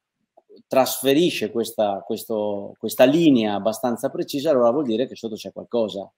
trasferisce 0.66 1.50
questa, 1.50 2.02
questo, 2.04 2.74
questa, 2.78 3.04
linea 3.04 3.54
abbastanza 3.54 4.11
precisa, 4.11 4.50
allora 4.50 4.70
vuol 4.70 4.85
dire 4.85 5.06
che 5.06 5.16
sotto 5.16 5.35
c'è 5.35 5.52
qualcosa. 5.52 6.11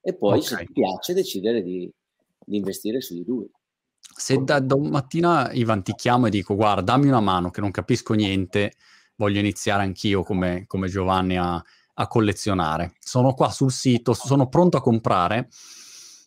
E 0.00 0.14
poi, 0.14 0.38
okay. 0.38 0.42
se 0.42 0.56
ti 0.64 0.72
piace, 0.72 1.14
decidere 1.14 1.62
di, 1.62 1.90
di, 2.38 2.56
investire 2.56 3.00
su 3.00 3.14
di 3.14 3.24
lui. 3.24 3.50
Se 3.98 4.42
da 4.42 4.60
domattina, 4.60 5.50
Ivan, 5.52 5.82
ti 5.82 5.94
chiamo 5.94 6.26
e 6.26 6.30
dico, 6.30 6.54
guarda, 6.54 6.82
dammi 6.82 7.08
una 7.08 7.20
mano, 7.20 7.50
che 7.50 7.60
non 7.60 7.70
capisco 7.70 8.14
niente, 8.14 8.74
voglio 9.16 9.40
iniziare 9.40 9.82
anch'io 9.82 10.22
come, 10.22 10.64
come 10.66 10.88
Giovanni 10.88 11.38
a, 11.38 11.62
a 11.94 12.06
collezionare. 12.06 12.94
Sono 12.98 13.34
qua 13.34 13.50
sul 13.50 13.72
sito, 13.72 14.14
sono 14.14 14.48
pronto 14.48 14.76
a 14.76 14.80
comprare. 14.80 15.48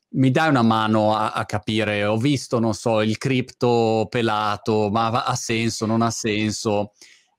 Mi 0.10 0.32
dai 0.32 0.50
una 0.50 0.62
mano 0.62 1.14
a, 1.14 1.32
a 1.32 1.46
capire? 1.46 2.06
Ho 2.06 2.18
visto, 2.18 2.60
non 2.60 2.74
so, 2.74 3.02
il 3.02 3.18
cripto 3.18 4.08
pelato, 4.10 4.90
ma 4.90 5.26
ha 5.26 5.36
senso, 5.36 5.86
non 5.86 6.02
ha 6.02 6.10
senso? 6.10 6.94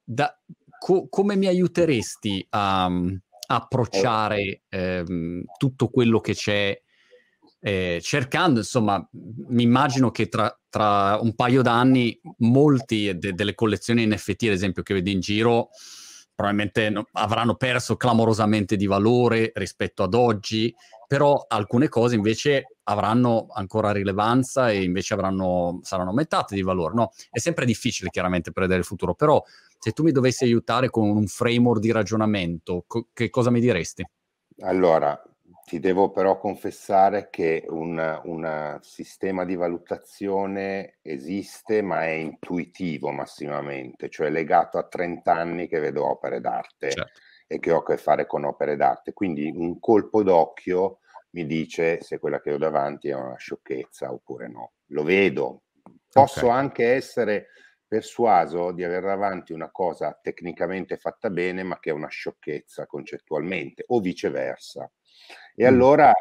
Da, 0.05 0.39
co- 0.79 1.09
come 1.09 1.37
mi 1.37 1.47
aiuteresti 1.47 2.47
a, 2.51 2.85
a 2.85 2.91
approcciare 3.47 4.63
ehm, 4.69 5.45
tutto 5.57 5.89
quello 5.89 6.21
che 6.21 6.35
c'è? 6.35 6.81
Eh, 7.61 7.99
cercando, 8.03 8.61
insomma, 8.61 9.05
mi 9.49 9.63
immagino 9.63 10.11
che 10.11 10.29
tra, 10.29 10.57
tra 10.69 11.19
un 11.21 11.35
paio 11.35 11.63
d'anni 11.63 12.21
molti 12.39 13.17
de- 13.19 13.33
delle 13.33 13.55
collezioni 13.55 14.07
NFT, 14.07 14.43
ad 14.45 14.51
esempio, 14.51 14.83
che 14.83 14.95
vedi 14.95 15.13
in 15.13 15.21
giro, 15.21 15.71
probabilmente 16.39 16.89
no, 16.89 17.09
avranno 17.15 17.57
perso 17.57 17.97
clamorosamente 17.97 18.77
di 18.77 18.87
valore 18.87 19.51
rispetto 19.57 20.05
ad 20.05 20.15
oggi, 20.15 20.73
però 21.05 21.45
alcune 21.49 21.89
cose 21.89 22.15
invece 22.15 22.77
avranno 22.85 23.49
ancora 23.53 23.91
rilevanza 23.91 24.71
e 24.71 24.85
invece 24.85 25.15
avranno, 25.15 25.81
saranno 25.83 26.11
aumentate 26.11 26.55
di 26.55 26.63
valore. 26.63 26.95
No? 26.95 27.11
È 27.29 27.41
sempre 27.41 27.65
difficile 27.65 28.11
chiaramente 28.11 28.53
prevedere 28.53 28.79
il 28.79 28.87
futuro, 28.87 29.15
però 29.15 29.43
se 29.81 29.91
tu 29.91 30.05
mi 30.05 30.13
dovessi 30.13 30.45
aiutare 30.45 30.91
con 30.91 31.09
un 31.09 31.27
framework 31.27 31.81
di 31.81 31.91
ragionamento, 31.91 32.85
co- 32.87 33.09
che 33.13 33.31
cosa 33.31 33.51
mi 33.51 33.59
diresti? 33.59 34.09
Allora, 34.61 35.21
ti 35.69 35.81
devo 35.81 36.11
però 36.11 36.39
confessare 36.39 37.29
che 37.29 37.67
un, 37.69 38.79
sistema 38.81 39.45
di 39.45 39.55
valutazione 39.55 40.97
esiste, 41.03 41.83
ma 41.83 42.05
è 42.05 42.13
intuitivo 42.13 43.11
massimamente, 43.11 44.09
cioè 44.09 44.31
legato 44.31 44.79
a 44.79 44.89
30 44.89 45.31
anni 45.31 45.69
che 45.69 45.79
vedo 45.79 46.09
opere 46.09 46.41
d'arte 46.41 46.91
certo. 46.91 47.21
e 47.47 47.59
che 47.59 47.71
ho 47.71 47.81
a 47.81 47.85
che 47.85 47.99
fare 47.99 48.25
con 48.25 48.45
opere 48.45 48.77
d'arte. 48.77 49.13
Quindi 49.13 49.53
un 49.55 49.79
colpo 49.79 50.23
d'occhio 50.23 51.01
mi 51.33 51.45
dice 51.45 52.01
se 52.01 52.19
quella 52.19 52.41
che 52.41 52.55
ho 52.55 52.59
davanti 52.59 53.11
è 53.11 53.15
una 53.15 53.37
sciocchezza 53.37 54.11
oppure 54.11 54.49
no. 54.49 54.73
Lo 54.87 55.03
vedo. 55.03 55.65
Posso 56.11 56.47
okay. 56.47 56.59
anche 56.59 56.95
essere 56.95 57.49
persuaso 57.87 58.73
di 58.73 58.85
avere 58.85 59.07
davanti 59.07 59.53
una 59.53 59.71
cosa 59.71 60.19
tecnicamente 60.19 60.97
fatta 60.97 61.29
bene, 61.29 61.63
ma 61.63 61.79
che 61.79 61.91
è 61.91 61.93
una 61.93 62.09
sciocchezza 62.09 62.87
concettualmente, 62.87 63.85
o 63.89 64.01
viceversa. 64.01 64.91
E 65.55 65.67
allora 65.67 66.13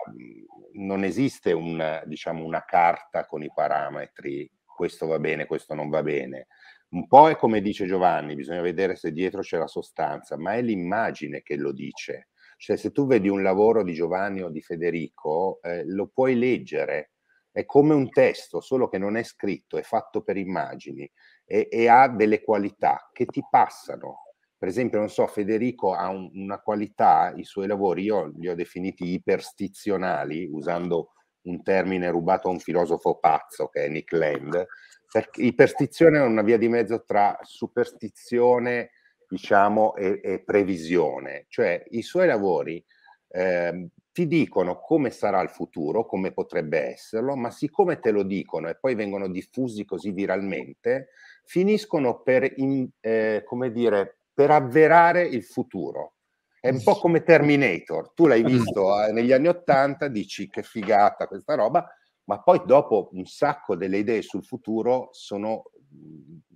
non 0.73 1.03
esiste 1.03 1.51
un, 1.51 2.01
diciamo, 2.05 2.43
una 2.43 2.63
carta 2.65 3.25
con 3.25 3.43
i 3.43 3.51
parametri, 3.53 4.49
questo 4.63 5.07
va 5.07 5.19
bene, 5.19 5.45
questo 5.45 5.73
non 5.73 5.89
va 5.89 6.03
bene. 6.03 6.47
Un 6.89 7.07
po' 7.07 7.29
è 7.29 7.35
come 7.35 7.61
dice 7.61 7.85
Giovanni, 7.85 8.35
bisogna 8.35 8.61
vedere 8.61 8.95
se 8.95 9.11
dietro 9.11 9.41
c'è 9.41 9.57
la 9.57 9.67
sostanza, 9.67 10.37
ma 10.37 10.53
è 10.53 10.61
l'immagine 10.61 11.41
che 11.41 11.55
lo 11.57 11.71
dice. 11.71 12.29
Cioè 12.57 12.77
se 12.77 12.91
tu 12.91 13.05
vedi 13.05 13.27
un 13.27 13.43
lavoro 13.43 13.83
di 13.83 13.93
Giovanni 13.93 14.41
o 14.41 14.49
di 14.49 14.61
Federico, 14.61 15.59
eh, 15.61 15.83
lo 15.85 16.07
puoi 16.07 16.37
leggere, 16.37 17.11
è 17.51 17.65
come 17.65 17.93
un 17.93 18.09
testo, 18.09 18.61
solo 18.61 18.87
che 18.87 18.97
non 18.97 19.17
è 19.17 19.23
scritto, 19.23 19.77
è 19.77 19.81
fatto 19.81 20.21
per 20.21 20.37
immagini 20.37 21.09
e, 21.45 21.67
e 21.69 21.87
ha 21.87 22.07
delle 22.07 22.41
qualità 22.41 23.09
che 23.11 23.25
ti 23.25 23.43
passano 23.49 24.26
per 24.57 24.67
esempio, 24.67 24.99
non 24.99 25.09
so, 25.09 25.27
Federico 25.27 25.93
ha 25.93 26.09
un, 26.09 26.29
una 26.33 26.59
qualità, 26.59 27.31
i 27.35 27.43
suoi 27.43 27.67
lavori, 27.67 28.03
io 28.03 28.33
li 28.37 28.49
ho 28.49 28.55
definiti 28.55 29.11
iperstizionali, 29.13 30.49
usando 30.51 31.11
un 31.43 31.61
termine 31.63 32.09
rubato 32.09 32.47
a 32.47 32.51
un 32.51 32.59
filosofo 32.59 33.19
pazzo 33.19 33.67
che 33.67 33.85
è 33.85 33.89
Nick 33.89 34.11
Land, 34.13 34.65
perché 35.11 35.41
iperstizione 35.43 36.17
è 36.17 36.21
una 36.21 36.41
via 36.41 36.57
di 36.57 36.67
mezzo 36.67 37.03
tra 37.05 37.37
superstizione, 37.41 38.91
diciamo, 39.27 39.95
e, 39.95 40.19
e 40.23 40.43
previsione, 40.43 41.45
cioè 41.49 41.83
i 41.89 42.01
suoi 42.01 42.27
lavori 42.27 42.83
eh, 43.29 43.89
ti 44.11 44.25
dicono 44.25 44.79
come 44.79 45.11
sarà 45.11 45.41
il 45.41 45.49
futuro, 45.49 46.05
come 46.05 46.31
potrebbe 46.31 46.79
esserlo, 46.79 47.35
ma 47.35 47.51
siccome 47.51 47.99
te 47.99 48.09
lo 48.09 48.23
dicono 48.23 48.67
e 48.67 48.75
poi 48.75 48.95
vengono 48.95 49.29
diffusi 49.29 49.85
così 49.85 50.11
viralmente, 50.11 51.09
finiscono 51.45 52.21
per, 52.21 52.51
in, 52.55 52.89
eh, 52.99 53.43
come 53.45 53.71
dire, 53.71 54.16
per 54.37 54.51
avverare 54.51 55.23
il 55.23 55.43
futuro. 55.43 56.13
È 56.59 56.69
un 56.69 56.83
po' 56.83 56.99
come 56.99 57.23
Terminator, 57.23 58.13
tu 58.13 58.27
l'hai 58.27 58.43
visto 58.43 59.03
eh, 59.03 59.11
negli 59.11 59.31
anni 59.31 59.47
Ottanta, 59.47 60.07
dici 60.07 60.47
che 60.47 60.61
figata 60.61 61.25
questa 61.25 61.55
roba, 61.55 61.87
ma 62.25 62.43
poi 62.43 62.61
dopo 62.63 63.09
un 63.13 63.25
sacco 63.25 63.75
delle 63.75 63.97
idee 63.97 64.21
sul 64.21 64.43
futuro 64.43 65.09
sono, 65.11 65.71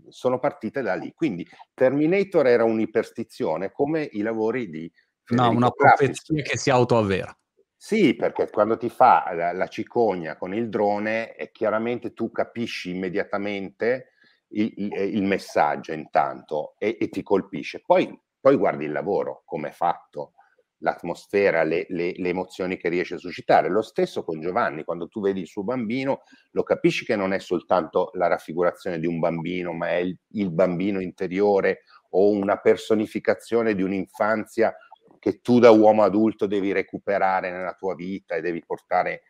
sono 0.10 0.38
partite 0.38 0.84
da 0.84 0.94
lì. 0.94 1.12
Quindi 1.16 1.44
Terminator 1.74 2.46
era 2.46 2.66
un'iperstizione 2.66 3.72
come 3.72 4.08
i 4.12 4.22
lavori 4.22 4.70
di 4.70 4.92
No, 5.30 5.50
una 5.50 5.72
profezia 5.72 6.40
che 6.44 6.58
si 6.58 6.70
autoavvera. 6.70 7.36
Sì, 7.76 8.16
perché 8.16 8.48
quando 8.52 8.78
ti 8.78 8.90
fa 8.90 9.32
la, 9.34 9.54
la, 9.54 9.68
cicogna 9.68 10.38
con 10.38 10.54
il 10.54 10.70
drone, 10.70 11.36
chiaramente 11.52 12.14
tu 12.14 12.30
capisci 12.32 12.92
immediatamente 12.92 14.11
il, 14.52 14.74
il, 14.76 14.94
il 15.16 15.24
messaggio 15.24 15.94
intanto 15.94 16.76
e, 16.78 16.98
e, 17.00 17.10
ti 17.10 17.22
colpisce. 17.24 17.82
Poi, 17.86 18.20
poi 18.40 18.56
guardi 18.56 18.86
il 18.86 18.92
lavoro, 18.92 19.44
come 19.46 19.70
è 19.70 19.72
fatto, 19.72 20.34
l'atmosfera, 20.82 21.64
le, 21.64 21.86
le, 21.90 22.14
le, 22.16 22.30
emozioni 22.30 22.78
che 22.78 22.90
riesce 22.90 23.16
a 23.16 23.20
suscitare. 23.20 23.70
Lo 23.70 23.82
stesso 23.82 24.24
con 24.24 24.40
Giovanni, 24.40 24.84
quando 24.84 25.08
tu 25.08 25.22
vedi 25.22 25.42
il 25.42 25.48
suo 25.48 25.64
bambino, 25.64 26.22
lo 26.52 26.64
capisci 26.64 27.06
che 27.06 27.16
non 27.16 27.34
è 27.34 27.40
soltanto 27.40 28.12
la 28.14 28.28
raffigurazione 28.28 29.00
di 29.00 29.08
un 29.08 29.20
bambino, 29.20 29.74
ma 29.74 29.90
è 29.90 29.98
il, 29.98 30.18
il 30.32 30.52
bambino 30.52 31.00
interiore 31.00 31.84
o 32.12 32.30
una 32.30 32.58
personificazione 32.58 33.74
di 33.76 33.84
un'infanzia 33.84 34.76
che 35.20 35.40
tu 35.42 35.60
da 35.60 35.70
uomo 35.70 36.02
adulto 36.02 36.48
devi 36.48 36.72
recuperare 36.72 37.52
nella 37.52 37.74
tua 37.74 37.94
vita 37.94 38.36
e 38.36 38.42
devi 38.42 38.64
portare 38.66 39.22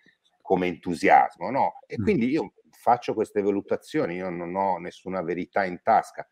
come 0.42 0.68
entusiasmo, 0.68 1.52
no? 1.52 1.74
E 1.86 2.00
mm. 2.00 2.04
quindi 2.04 2.30
io 2.30 2.54
faccio 2.82 3.14
queste 3.14 3.42
valutazioni, 3.42 4.16
io 4.16 4.32
non 4.32 4.56
ho 4.56 4.78
nessuna 4.80 5.22
verità 5.22 5.64
in 5.64 5.82
tasca, 5.84 6.28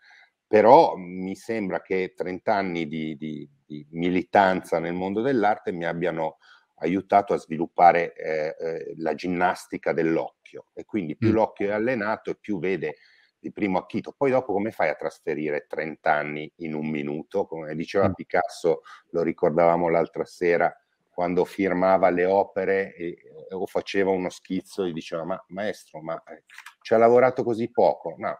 però 0.47 0.95
mi 0.95 1.35
sembra 1.35 1.79
che 1.79 2.13
30 2.15 2.53
anni 2.53 2.88
di, 2.88 3.15
di, 3.15 3.47
di 3.63 3.85
militanza 3.91 4.79
nel 4.79 4.93
mondo 4.93 5.21
dell'arte 5.21 5.71
mi 5.71 5.85
abbiano 5.85 6.39
aiutato 6.79 7.33
a 7.33 7.38
sviluppare 7.38 8.15
eh, 8.15 8.55
eh, 8.59 8.93
la 8.97 9.13
ginnastica 9.13 9.93
dell'occhio 9.93 10.67
e 10.73 10.85
quindi 10.85 11.15
più 11.15 11.29
mm. 11.29 11.33
l'occhio 11.33 11.67
è 11.67 11.73
allenato 11.73 12.31
e 12.31 12.35
più 12.35 12.57
vede 12.57 12.95
di 13.38 13.51
primo 13.51 13.77
acchito. 13.77 14.13
Poi 14.17 14.31
dopo 14.31 14.51
come 14.51 14.71
fai 14.71 14.89
a 14.89 14.95
trasferire 14.95 15.67
30 15.67 16.12
anni 16.12 16.51
in 16.57 16.73
un 16.73 16.88
minuto? 16.89 17.45
Come 17.45 17.75
diceva 17.75 18.09
mm. 18.09 18.13
Picasso, 18.13 18.81
lo 19.12 19.21
ricordavamo 19.21 19.88
l'altra 19.88 20.25
sera, 20.25 20.75
quando 21.19 21.43
firmava 21.43 22.10
le 22.10 22.23
opere 22.23 22.95
e, 22.95 23.17
o 23.49 23.65
faceva 23.65 24.10
uno 24.10 24.29
schizzo 24.29 24.86
e 24.86 24.93
diceva 24.93 25.25
ma 25.25 25.45
maestro, 25.49 26.01
ma 26.01 26.15
eh, 26.23 26.45
ci 26.82 26.93
ha 26.93 26.97
lavorato 26.97 27.43
così 27.43 27.69
poco? 27.69 28.15
No, 28.17 28.38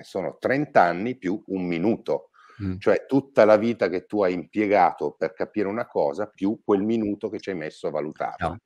sono 0.00 0.38
30 0.40 0.80
anni 0.80 1.18
più 1.18 1.38
un 1.48 1.66
minuto. 1.66 2.30
Mm. 2.62 2.78
Cioè 2.78 3.04
tutta 3.06 3.44
la 3.44 3.58
vita 3.58 3.90
che 3.90 4.06
tu 4.06 4.22
hai 4.22 4.32
impiegato 4.32 5.14
per 5.18 5.34
capire 5.34 5.68
una 5.68 5.86
cosa 5.86 6.26
più 6.26 6.62
quel 6.64 6.80
minuto 6.80 7.28
che 7.28 7.38
ci 7.40 7.50
hai 7.50 7.56
messo 7.56 7.88
a 7.88 7.90
valutarla. 7.90 8.48
No. 8.48 8.56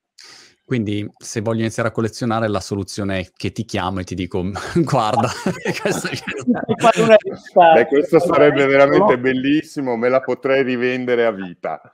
Quindi 0.64 1.10
se 1.16 1.40
voglio 1.40 1.62
iniziare 1.62 1.88
a 1.88 1.92
collezionare 1.92 2.46
la 2.46 2.60
soluzione 2.60 3.18
è 3.18 3.28
che 3.36 3.50
ti 3.50 3.64
chiamo 3.64 3.98
e 3.98 4.04
ti 4.04 4.14
dico 4.14 4.40
guarda, 4.84 5.28
questo, 5.82 6.08
Beh, 7.74 7.86
questo 7.86 8.20
sarebbe 8.20 8.66
veramente 8.66 9.18
bellissimo, 9.18 9.96
me 9.96 10.08
la 10.08 10.20
potrei 10.20 10.62
rivendere 10.62 11.26
a 11.26 11.32
vita. 11.32 11.92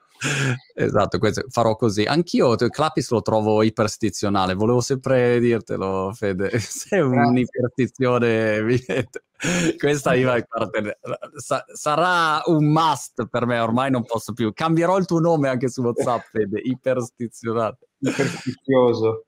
Esatto, 0.74 1.18
questo, 1.18 1.44
farò 1.48 1.76
così. 1.76 2.04
Anch'io 2.04 2.54
Clapis 2.56 3.10
lo 3.10 3.22
trovo 3.22 3.62
iperstizionale, 3.62 4.54
volevo 4.54 4.80
sempre 4.80 5.38
dirtelo, 5.38 6.12
Fede. 6.14 6.50
Sei 6.58 7.00
un'iperstizione 7.00 8.54
evidente. 8.54 9.24
Questa 9.78 10.14
io, 10.14 10.32
sa- 11.34 11.64
sarà 11.72 12.42
un 12.46 12.64
must 12.66 13.26
per 13.26 13.46
me, 13.46 13.58
ormai 13.58 13.90
non 13.90 14.04
posso 14.04 14.32
più. 14.32 14.52
Cambierò 14.52 14.96
il 14.96 15.04
tuo 15.04 15.20
nome 15.20 15.48
anche 15.48 15.68
su 15.68 15.82
WhatsApp, 15.82 16.22
Fede, 16.30 16.60
iperstizionato. 16.64 17.88
Iperstizioso. 17.98 19.26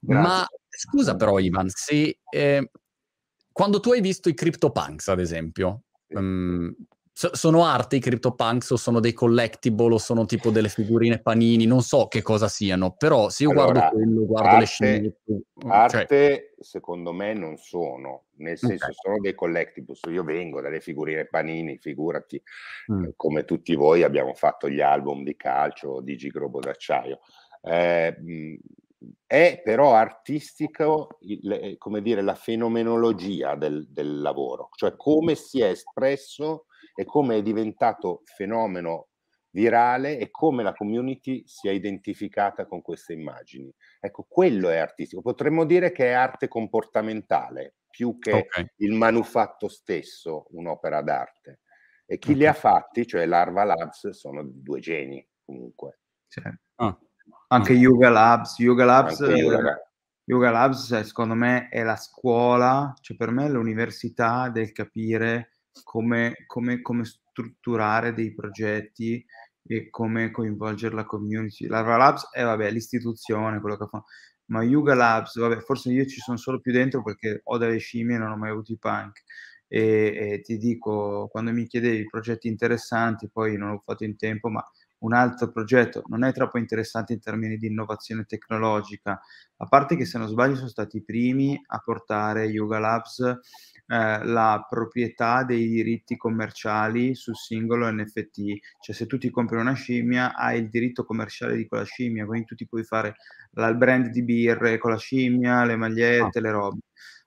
Ma 0.00 0.46
scusa 0.68 1.16
però, 1.16 1.38
Ivan, 1.38 1.68
se, 1.68 2.18
eh, 2.30 2.70
quando 3.50 3.80
tu 3.80 3.92
hai 3.92 4.00
visto 4.00 4.28
i 4.28 4.34
CryptoPunks, 4.34 5.08
ad 5.08 5.20
esempio, 5.20 5.84
um, 6.08 6.74
So, 7.16 7.30
sono 7.36 7.64
arte 7.64 7.94
i 7.94 8.00
CryptoPunks 8.00 8.70
o 8.70 8.76
sono 8.76 8.98
dei 8.98 9.12
collectible 9.12 9.94
o 9.94 9.98
sono 9.98 10.26
tipo 10.26 10.50
delle 10.50 10.68
figurine 10.68 11.20
panini, 11.20 11.64
non 11.64 11.80
so 11.80 12.08
che 12.08 12.22
cosa 12.22 12.48
siano, 12.48 12.96
però 12.98 13.28
se 13.28 13.44
io 13.44 13.50
allora, 13.50 13.70
guardo 13.70 13.96
quello, 13.96 14.26
guardo 14.26 14.48
arte, 14.48 14.58
le 14.58 14.66
scenette... 14.66 15.32
Mm, 15.64 15.70
arte, 15.70 16.06
cioè... 16.08 16.64
secondo 16.64 17.12
me, 17.12 17.32
non 17.34 17.56
sono, 17.56 18.24
nel 18.38 18.58
senso 18.58 18.86
okay. 18.86 18.96
sono 19.00 19.20
dei 19.20 19.32
collectibles. 19.32 20.00
Io 20.08 20.24
vengo 20.24 20.60
dalle 20.60 20.80
figurine 20.80 21.26
panini, 21.26 21.78
figurati, 21.78 22.42
mm. 22.90 23.10
come 23.14 23.44
tutti 23.44 23.76
voi 23.76 24.02
abbiamo 24.02 24.34
fatto 24.34 24.68
gli 24.68 24.80
album 24.80 25.22
di 25.22 25.36
calcio, 25.36 26.00
di 26.00 26.16
Gigrobo 26.16 26.58
d'acciaio. 26.58 27.20
Eh, 27.62 28.16
è 29.24 29.60
però 29.62 29.94
artistico, 29.94 31.18
il, 31.20 31.76
come 31.78 32.02
dire, 32.02 32.22
la 32.22 32.34
fenomenologia 32.34 33.54
del, 33.54 33.86
del 33.88 34.20
lavoro, 34.20 34.70
cioè 34.74 34.96
come 34.96 35.36
si 35.36 35.60
è 35.60 35.68
espresso 35.68 36.66
e 36.94 37.04
come 37.04 37.36
è 37.36 37.42
diventato 37.42 38.22
fenomeno 38.24 39.08
virale 39.50 40.18
e 40.18 40.30
come 40.30 40.62
la 40.62 40.72
community 40.72 41.44
si 41.46 41.68
è 41.68 41.70
identificata 41.70 42.66
con 42.66 42.82
queste 42.82 43.12
immagini. 43.12 43.72
Ecco, 44.00 44.26
quello 44.28 44.68
è 44.68 44.78
artistico. 44.78 45.22
Potremmo 45.22 45.64
dire 45.64 45.92
che 45.92 46.06
è 46.06 46.12
arte 46.12 46.48
comportamentale 46.48 47.76
più 47.88 48.18
che 48.18 48.32
okay. 48.32 48.66
il 48.78 48.92
manufatto 48.92 49.68
stesso, 49.68 50.46
un'opera 50.50 51.00
d'arte. 51.02 51.60
E 52.04 52.18
chi 52.18 52.30
okay. 52.30 52.40
li 52.40 52.46
ha 52.46 52.52
fatti, 52.52 53.06
cioè 53.06 53.24
Larva 53.24 53.62
Labs, 53.62 54.08
sono 54.10 54.42
due 54.44 54.80
geni 54.80 55.24
comunque. 55.44 56.00
Sì. 56.26 56.42
Ah. 56.76 56.98
Anche 57.48 57.72
Yuga 57.72 58.10
Labs, 58.10 58.58
Yuga 58.58 58.84
Labs, 58.84 59.20
Yuga. 59.20 59.80
Yuga 60.24 60.50
Labs 60.50 61.00
secondo 61.00 61.34
me 61.34 61.68
è 61.68 61.82
la 61.82 61.96
scuola, 61.96 62.92
cioè 63.00 63.16
per 63.16 63.30
me 63.30 63.46
è 63.46 63.48
l'università 63.48 64.48
del 64.48 64.72
capire 64.72 65.53
come, 65.82 66.44
come, 66.46 66.80
come 66.80 67.04
strutturare 67.04 68.12
dei 68.12 68.32
progetti 68.34 69.24
e 69.66 69.90
come 69.90 70.30
coinvolgere 70.30 70.94
la 70.94 71.04
community. 71.04 71.66
Larva 71.66 71.96
Labs 71.96 72.30
è 72.30 72.44
vabbè, 72.44 72.70
l'istituzione, 72.70 73.60
quello 73.60 73.76
che 73.76 73.86
fa. 73.86 74.02
Ma 74.46 74.62
Yuga 74.62 74.94
Labs, 74.94 75.38
vabbè, 75.38 75.60
forse 75.60 75.90
io 75.90 76.04
ci 76.06 76.20
sono 76.20 76.36
solo 76.36 76.60
più 76.60 76.72
dentro 76.72 77.02
perché 77.02 77.40
ho 77.42 77.56
delle 77.56 77.78
scimmie 77.78 78.16
e 78.16 78.18
non 78.18 78.30
ho 78.30 78.36
mai 78.36 78.50
avuto 78.50 78.72
i 78.72 78.78
punk. 78.78 79.22
E, 79.66 79.80
e 80.14 80.40
ti 80.42 80.58
dico, 80.58 81.28
quando 81.30 81.50
mi 81.50 81.66
chiedevi 81.66 82.04
progetti 82.06 82.48
interessanti, 82.48 83.30
poi 83.30 83.56
non 83.56 83.70
l'ho 83.70 83.82
fatto 83.84 84.04
in 84.04 84.16
tempo, 84.16 84.50
ma 84.50 84.62
un 84.98 85.12
altro 85.12 85.50
progetto 85.50 86.02
non 86.06 86.24
è 86.24 86.32
troppo 86.32 86.58
interessante 86.58 87.12
in 87.12 87.20
termini 87.20 87.56
di 87.56 87.66
innovazione 87.66 88.24
tecnologica, 88.24 89.20
a 89.56 89.66
parte 89.66 89.96
che 89.96 90.04
se 90.04 90.18
non 90.18 90.28
sbaglio 90.28 90.56
sono 90.56 90.68
stati 90.68 90.98
i 90.98 91.04
primi 91.04 91.60
a 91.66 91.78
portare 91.78 92.46
Yuga 92.46 92.78
Labs 92.78 93.38
la 93.86 94.66
proprietà 94.68 95.44
dei 95.44 95.68
diritti 95.68 96.16
commerciali 96.16 97.14
sul 97.14 97.36
singolo 97.36 97.90
NFT, 97.90 98.40
cioè 98.80 98.94
se 98.94 99.06
tu 99.06 99.18
ti 99.18 99.30
compri 99.30 99.58
una 99.58 99.74
scimmia 99.74 100.34
hai 100.34 100.60
il 100.60 100.68
diritto 100.68 101.04
commerciale 101.04 101.56
di 101.56 101.66
quella 101.66 101.84
scimmia, 101.84 102.24
quindi 102.24 102.46
tu 102.46 102.54
ti 102.54 102.66
puoi 102.66 102.84
fare 102.84 103.16
la, 103.52 103.68
il 103.68 103.76
brand 103.76 104.08
di 104.08 104.22
birre 104.22 104.78
con 104.78 104.90
la 104.90 104.98
scimmia, 104.98 105.64
le 105.64 105.76
magliette, 105.76 106.38
ah. 106.38 106.40
le 106.40 106.50
robe, 106.50 106.78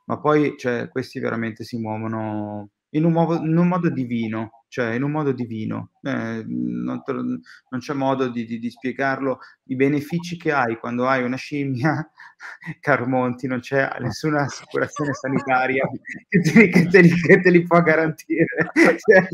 ma 0.05 0.19
poi 0.19 0.55
cioè, 0.57 0.89
questi 0.89 1.19
veramente 1.19 1.63
si 1.63 1.77
muovono 1.77 2.69
in 2.91 3.03
un, 3.03 3.11
modo, 3.11 3.35
in 3.43 3.57
un 3.57 3.67
modo 3.67 3.89
divino, 3.89 4.63
cioè 4.69 4.93
in 4.93 5.03
un 5.03 5.11
modo 5.11 5.31
divino, 5.31 5.91
eh, 6.03 6.43
non, 6.45 7.01
non, 7.05 7.79
c'è 7.79 7.93
modo 7.93 8.29
di, 8.29 8.45
di, 8.45 8.59
di, 8.59 8.69
spiegarlo, 8.69 9.39
i 9.65 9.75
benefici 9.75 10.37
che 10.37 10.51
hai 10.51 10.77
quando 10.77 11.07
hai 11.07 11.23
una 11.23 11.35
scimmia, 11.35 12.09
caro 12.79 13.07
Monti, 13.07 13.47
non 13.47 13.59
c'è 13.59 13.89
nessuna 13.99 14.43
assicurazione 14.43 15.13
sanitaria 15.13 15.83
che 16.29 16.39
te, 16.39 16.69
che 16.69 16.87
te, 16.87 17.01
li, 17.01 17.09
che 17.09 17.41
te 17.41 17.49
li 17.49 17.63
può 17.63 17.81
garantire, 17.81 18.45
cioè, 18.97 19.27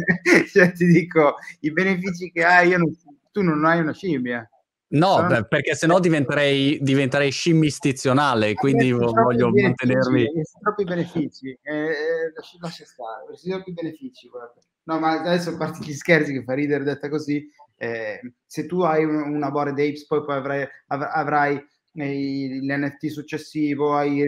cioè, 0.48 0.72
ti 0.72 0.86
dico, 0.86 1.36
i 1.62 1.72
benefici 1.72 2.32
che 2.32 2.44
hai, 2.44 2.78
non, 2.78 2.92
tu 3.32 3.42
non 3.42 3.66
hai 3.66 3.80
una 3.80 3.94
scimmia, 3.94 4.48
No, 4.94 5.16
Sono... 5.16 5.28
beh, 5.28 5.46
perché 5.46 5.76
sennò 5.76 6.00
diventerei, 6.00 6.78
diventerei 6.82 7.32
scimmistizionale, 7.32 8.50
eh, 8.50 8.54
quindi 8.54 8.92
voglio 8.92 9.50
mantenermi... 9.50 10.28
Troppi 10.62 10.84
benefici, 10.84 11.50
eh, 11.62 11.74
eh 11.74 12.34
lascia 12.60 12.86
stare, 12.86 13.26
troppi 13.44 13.74
benefici, 13.74 14.28
guarda. 14.30 14.60
No, 14.84 15.00
ma 15.00 15.22
adesso 15.22 15.50
a 15.50 15.58
parte 15.58 15.84
gli 15.84 15.94
scherzi 15.94 16.34
che 16.34 16.44
fa 16.44 16.54
ridere 16.54 16.84
detta 16.84 17.10
così, 17.10 17.50
eh, 17.78 18.20
se 18.46 18.66
tu 18.68 18.82
hai 18.82 19.04
un, 19.04 19.16
una 19.16 19.50
Bored 19.50 19.80
Apes, 19.80 20.06
poi, 20.06 20.24
poi 20.24 20.36
avrai, 20.36 20.68
av- 20.88 21.10
avrai 21.12 21.66
l'NFT 21.94 23.08
successivo, 23.08 23.96
hai, 23.96 24.22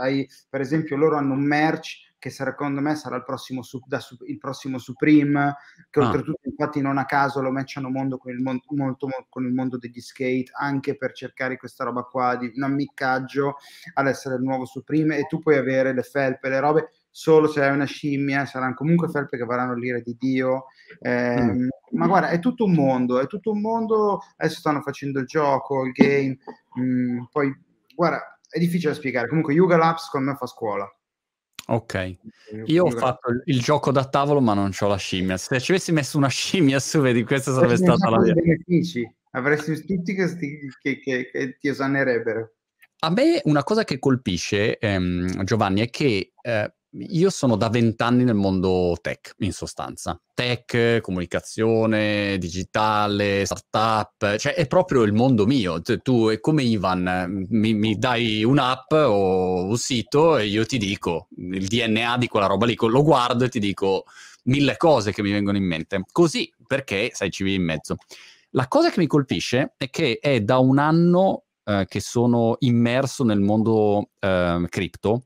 hai, 0.00 0.28
per 0.48 0.60
esempio 0.60 0.96
loro 0.96 1.16
hanno 1.16 1.34
un 1.34 1.44
merch 1.44 2.11
che 2.22 2.30
secondo 2.30 2.80
me 2.80 2.94
sarà 2.94 3.16
il 3.16 3.24
prossimo, 3.24 3.62
da, 3.84 3.98
il 4.28 4.38
prossimo 4.38 4.78
Supreme, 4.78 5.56
che 5.90 5.98
ah. 5.98 6.04
oltretutto 6.04 6.48
infatti 6.48 6.80
non 6.80 6.96
a 6.96 7.04
caso 7.04 7.42
lo 7.42 7.50
matchano 7.50 7.90
mondo 7.90 8.16
con 8.16 8.30
il, 8.30 8.40
mon- 8.40 8.60
molto, 8.76 9.08
con 9.28 9.44
il 9.44 9.52
mondo 9.52 9.76
degli 9.76 10.00
skate, 10.00 10.52
anche 10.52 10.96
per 10.96 11.14
cercare 11.14 11.56
questa 11.56 11.82
roba 11.82 12.02
qua 12.02 12.36
di 12.36 12.52
un 12.54 12.62
ammiccaggio 12.62 13.56
ad 13.94 14.06
essere 14.06 14.36
il 14.36 14.42
nuovo 14.42 14.66
Supreme 14.66 15.16
e 15.16 15.26
tu 15.26 15.40
puoi 15.40 15.56
avere 15.56 15.92
le 15.92 16.04
felpe, 16.04 16.48
le 16.48 16.60
robe 16.60 16.90
solo 17.10 17.48
se 17.48 17.60
hai 17.60 17.74
una 17.74 17.86
scimmia, 17.86 18.46
saranno 18.46 18.74
comunque 18.74 19.08
felpe 19.08 19.36
che 19.36 19.44
varranno 19.44 19.74
l'ira 19.74 19.98
di 19.98 20.16
Dio. 20.16 20.66
Eh, 21.00 21.42
mm. 21.42 21.68
Ma 21.90 22.06
guarda, 22.06 22.28
è 22.28 22.38
tutto 22.38 22.66
un 22.66 22.72
mondo, 22.72 23.18
è 23.18 23.26
tutto 23.26 23.50
un 23.50 23.60
mondo. 23.60 24.20
Adesso 24.36 24.60
stanno 24.60 24.80
facendo 24.80 25.18
il 25.18 25.26
gioco, 25.26 25.84
il 25.84 25.90
game. 25.90 26.38
Mm, 26.78 27.24
poi, 27.32 27.52
guarda, 27.96 28.38
è 28.48 28.60
difficile 28.60 28.92
da 28.92 28.96
spiegare. 28.96 29.26
Comunque, 29.26 29.54
Yuga 29.54 29.76
Labs 29.76 30.04
secondo 30.04 30.30
me 30.30 30.36
fa 30.36 30.46
scuola. 30.46 30.88
Ok, 31.66 32.16
io 32.66 32.84
ho 32.84 32.90
fatto 32.90 33.30
il, 33.44 33.60
gioco 33.60 33.92
da 33.92 34.04
tavolo 34.04 34.40
ma 34.40 34.52
non 34.52 34.72
ho 34.78 34.88
la 34.88 34.96
scimmia. 34.96 35.36
Se 35.36 35.60
ci 35.60 35.70
avessi 35.70 35.92
messo 35.92 36.18
una 36.18 36.28
scimmia 36.28 36.80
su, 36.80 37.00
vedi, 37.00 37.24
questa 37.24 37.52
sarebbe 37.52 37.76
stata 37.76 38.10
la 38.10 38.20
mia... 38.20 38.34
benefici, 38.34 39.08
avresti 39.30 39.84
tutti 39.84 40.14
che, 40.14 40.36
che, 40.80 41.00
che, 41.00 41.30
che 41.30 41.56
ti 41.58 41.68
esanerebbero. 41.68 42.52
A 43.04 43.10
me 43.10 43.40
una 43.44 43.64
cosa 43.64 43.84
che 43.84 43.98
colpisce, 43.98 44.78
ehm, 44.78 45.44
Giovanni, 45.44 45.80
è 45.80 45.90
che 45.90 46.32
eh, 46.40 46.74
io 46.94 47.30
sono 47.30 47.56
da 47.56 47.68
vent'anni 47.68 48.24
nel 48.24 48.34
mondo 48.34 48.96
tech, 49.00 49.34
in 49.38 49.52
sostanza. 49.52 50.20
Tech, 50.34 51.00
comunicazione, 51.00 52.36
digitale, 52.38 53.44
startup, 53.46 54.36
cioè 54.36 54.54
è 54.54 54.66
proprio 54.66 55.02
il 55.02 55.12
mondo 55.12 55.46
mio. 55.46 55.80
Tu, 55.80 56.28
è 56.28 56.40
come 56.40 56.62
Ivan, 56.62 57.46
mi, 57.48 57.72
mi, 57.72 57.96
dai 57.96 58.44
un'app 58.44 58.92
o 58.92 59.64
un 59.64 59.76
sito 59.78 60.36
e 60.36 60.46
io 60.46 60.66
ti 60.66 60.76
dico 60.76 61.28
il 61.36 61.66
DNA 61.66 62.18
di 62.18 62.28
quella 62.28 62.46
roba 62.46 62.66
lì, 62.66 62.76
lo 62.78 63.02
guardo 63.02 63.44
e 63.44 63.48
ti 63.48 63.58
dico 63.58 64.04
mille 64.44 64.76
cose 64.76 65.12
che 65.12 65.22
mi 65.22 65.32
vengono 65.32 65.56
in 65.56 65.64
mente. 65.64 66.02
Così, 66.12 66.52
perché, 66.66 67.10
sai, 67.14 67.30
ci 67.30 67.42
vivi 67.42 67.56
in 67.56 67.64
mezzo. 67.64 67.96
La 68.50 68.68
cosa 68.68 68.90
che 68.90 69.00
mi 69.00 69.06
colpisce 69.06 69.74
è 69.78 69.88
che 69.88 70.18
è 70.20 70.42
da 70.42 70.58
un 70.58 70.78
anno 70.78 71.44
eh, 71.64 71.86
che 71.88 72.00
sono 72.00 72.56
immerso 72.58 73.24
nel 73.24 73.40
mondo 73.40 74.10
eh, 74.18 74.66
cripto 74.68 75.24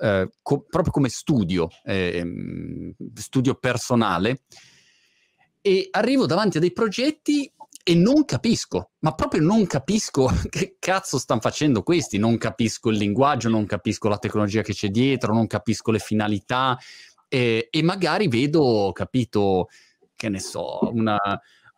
eh, 0.00 0.28
co- 0.42 0.64
proprio 0.68 0.92
come 0.92 1.08
studio, 1.08 1.68
eh, 1.84 2.94
studio 3.14 3.54
personale, 3.54 4.42
e 5.60 5.88
arrivo 5.90 6.26
davanti 6.26 6.56
a 6.58 6.60
dei 6.60 6.72
progetti 6.72 7.50
e 7.82 7.94
non 7.94 8.24
capisco, 8.24 8.90
ma 9.00 9.14
proprio 9.14 9.42
non 9.42 9.66
capisco 9.66 10.28
che 10.48 10.76
cazzo 10.78 11.18
stanno 11.18 11.40
facendo 11.40 11.82
questi, 11.82 12.18
non 12.18 12.36
capisco 12.38 12.90
il 12.90 12.98
linguaggio, 12.98 13.48
non 13.48 13.66
capisco 13.66 14.08
la 14.08 14.18
tecnologia 14.18 14.62
che 14.62 14.74
c'è 14.74 14.88
dietro, 14.88 15.32
non 15.32 15.46
capisco 15.46 15.90
le 15.90 15.98
finalità 15.98 16.78
e, 17.28 17.68
e 17.70 17.82
magari 17.82 18.28
vedo, 18.28 18.90
capito, 18.92 19.68
che 20.14 20.28
ne 20.28 20.40
so, 20.40 20.80
una, 20.92 21.18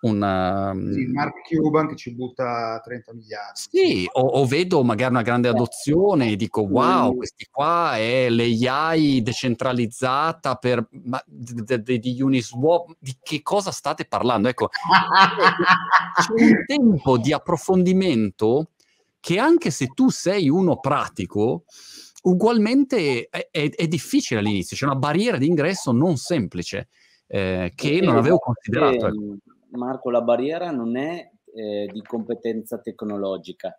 una... 0.01 0.73
Sì, 0.75 1.07
mm, 1.07 1.13
Mark 1.13 1.49
Cuban 1.49 1.89
che 1.89 1.97
ci 1.97 2.15
butta 2.15 2.81
30 2.83 3.13
miliardi. 3.13 3.61
Sì, 3.71 4.09
o, 4.13 4.21
o, 4.21 4.47
vedo 4.47 4.83
magari 4.83 5.13
una 5.13 5.23
grande 5.23 5.49
adozione 5.49 6.31
e 6.31 6.37
dico 6.37 6.63
wow, 6.63 7.15
questi 7.15 7.47
qua 7.51 7.97
è 7.97 8.29
l'AI 8.31 9.23
decentralizzata 9.23 10.55
per... 10.57 10.87
Ma 11.05 11.23
di 11.27 12.23
Uniswap, 12.23 12.97
di 12.99 13.17
che 13.23 13.43
cosa 13.43 13.71
state 13.71 14.07
parlando? 14.07 14.49
Ecco, 14.49 14.69
c'è 16.21 16.45
un 16.45 16.65
tempo 16.67 17.19
di 17.19 17.33
approfondimento 17.33 18.71
che 19.21 19.39
anche 19.39 19.71
se 19.71 19.89
tu 19.89 20.09
sei 20.09 20.49
uno 20.49 20.81
pratico, 20.81 21.65
ugualmente 22.23 23.29
è, 23.29 23.49
è, 23.51 23.69
è 23.71 23.87
difficile 23.87 24.41
all'inizio, 24.41 24.77
c'è 24.77 24.87
una 24.87 24.97
barriera 24.97 25.37
di 25.37 25.47
ingresso 25.47 25.93
non 25.93 26.17
semplice. 26.17 26.89
Eh, 27.33 27.73
che 27.77 28.01
non 28.01 28.17
avevo 28.17 28.39
considerato. 28.39 29.07
Ecco. 29.07 29.37
Marco, 29.73 30.11
la 30.11 30.23
barriera 30.23 30.71
non 30.71 30.97
è 30.97 31.31
eh, 31.55 31.89
di 31.93 32.03
competenza 32.03 32.79
tecnologica, 32.79 33.79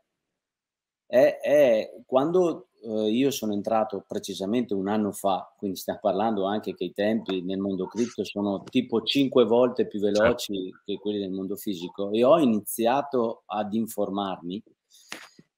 è, 1.06 1.39
è 1.42 1.92
quando 2.06 2.70
eh, 2.84 3.10
io 3.10 3.32
sono 3.32 3.54
entrato 3.54 4.04
precisamente 4.08 4.74
un 4.74 4.88
anno 4.88 5.12
fa, 5.12 5.54
quindi 5.58 5.78
stiamo 5.78 6.00
parlando 6.02 6.46
anche 6.46 6.74
che 6.74 6.86
i 6.86 6.94
tempi 6.94 7.42
nel 7.42 7.60
mondo 7.60 7.86
cripto 7.86 8.24
sono 8.24 8.64
tipo 8.64 9.02
5 9.02 9.44
volte 9.46 9.88
più 9.88 10.00
veloci 10.00 10.54
certo. 10.54 10.82
che 10.86 10.98
quelli 11.00 11.20
del 11.20 11.32
mondo 11.32 11.56
fisico 11.56 12.12
e 12.12 12.24
ho 12.24 12.39
iniziato 12.39 13.44
ad 13.46 13.74
informarmi. 13.74 14.64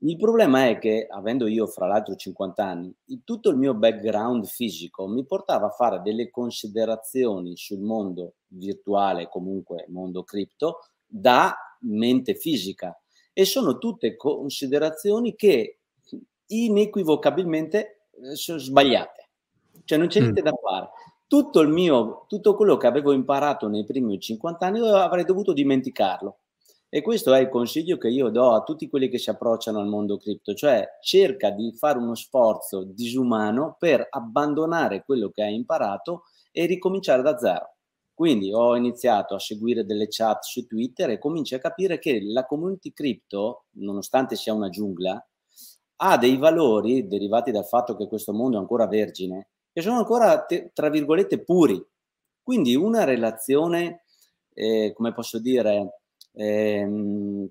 Il 0.06 0.18
problema 0.18 0.68
è 0.68 0.80
che, 0.80 1.08
avendo 1.10 1.48
io 1.48 1.66
fra 1.66 1.88
l'altro 1.88 2.16
50 2.16 2.66
anni, 2.66 2.94
tutto 3.24 3.50
il 3.50 3.56
mio 3.56 3.74
background 3.74 4.46
fisico 4.46 5.08
mi 5.08 5.26
portava 5.26 5.68
a 5.68 5.72
fare 5.72 6.02
delle 6.02 6.30
considerazioni 6.30 7.56
sul 7.56 7.80
mondo 7.80 8.34
virtuale, 8.48 9.30
comunque 9.30 9.86
mondo 9.88 10.24
cripto, 10.24 10.80
da 11.06 11.56
mente 11.82 12.36
fisica. 12.36 13.00
E 13.32 13.46
sono 13.46 13.78
tutte 13.78 14.18
considerazioni 14.18 15.36
che 15.36 15.80
inequivocabilmente 16.48 18.08
eh, 18.22 18.36
sono 18.36 18.58
sbagliate. 18.58 19.30
Cioè 19.86 19.98
non 19.98 20.08
c'è 20.08 20.20
mm. 20.20 20.24
niente 20.24 20.42
da 20.42 20.54
fare. 20.62 20.90
Tutto 21.28 21.62
il 21.62 21.70
mio, 21.70 22.26
tutto 22.28 22.56
quello 22.56 22.76
che 22.76 22.88
avevo 22.88 23.14
imparato 23.14 23.70
nei 23.70 23.86
primi 23.86 24.20
50 24.20 24.66
anni 24.66 24.86
avrei 24.86 25.24
dovuto 25.24 25.54
dimenticarlo. 25.54 26.40
E 26.96 27.02
questo 27.02 27.34
è 27.34 27.40
il 27.40 27.50
consiglio 27.50 27.98
che 27.98 28.08
io 28.08 28.30
do 28.30 28.52
a 28.52 28.62
tutti 28.62 28.88
quelli 28.88 29.10
che 29.10 29.18
si 29.18 29.32
approcciano 29.32 29.80
al 29.80 29.88
mondo 29.88 30.18
cripto, 30.18 30.54
cioè 30.54 30.88
cerca 31.02 31.50
di 31.50 31.74
fare 31.76 31.98
uno 31.98 32.14
sforzo 32.14 32.84
disumano 32.84 33.78
per 33.80 34.06
abbandonare 34.12 35.04
quello 35.04 35.32
che 35.32 35.42
hai 35.42 35.56
imparato 35.56 36.26
e 36.52 36.68
ricominciare 36.68 37.24
da 37.24 37.36
zero. 37.40 37.78
Quindi 38.14 38.54
ho 38.54 38.76
iniziato 38.76 39.34
a 39.34 39.40
seguire 39.40 39.88
delle 39.88 40.06
chat 40.08 40.44
su 40.44 40.68
Twitter 40.68 41.10
e 41.10 41.18
cominci 41.18 41.56
a 41.56 41.60
capire 41.60 41.98
che 41.98 42.22
la 42.22 42.46
community 42.46 42.94
crypto, 42.94 43.66
nonostante 43.78 44.36
sia 44.36 44.54
una 44.54 44.70
giungla, 44.70 45.28
ha 45.96 46.18
dei 46.20 46.38
valori 46.38 47.08
derivati 47.08 47.50
dal 47.50 47.66
fatto 47.66 47.96
che 47.96 48.08
questo 48.08 48.34
mondo 48.34 48.58
è 48.58 48.60
ancora 48.60 48.86
vergine, 48.86 49.48
che 49.74 49.82
sono 49.82 49.98
ancora, 49.98 50.46
tra 50.72 50.90
virgolette, 50.92 51.44
puri. 51.44 51.84
Quindi 52.44 52.76
una 52.76 53.04
relazione, 53.04 54.04
eh, 54.54 54.94
come 54.94 55.12
posso 55.12 55.40
dire, 55.40 56.03
eh, 56.34 56.82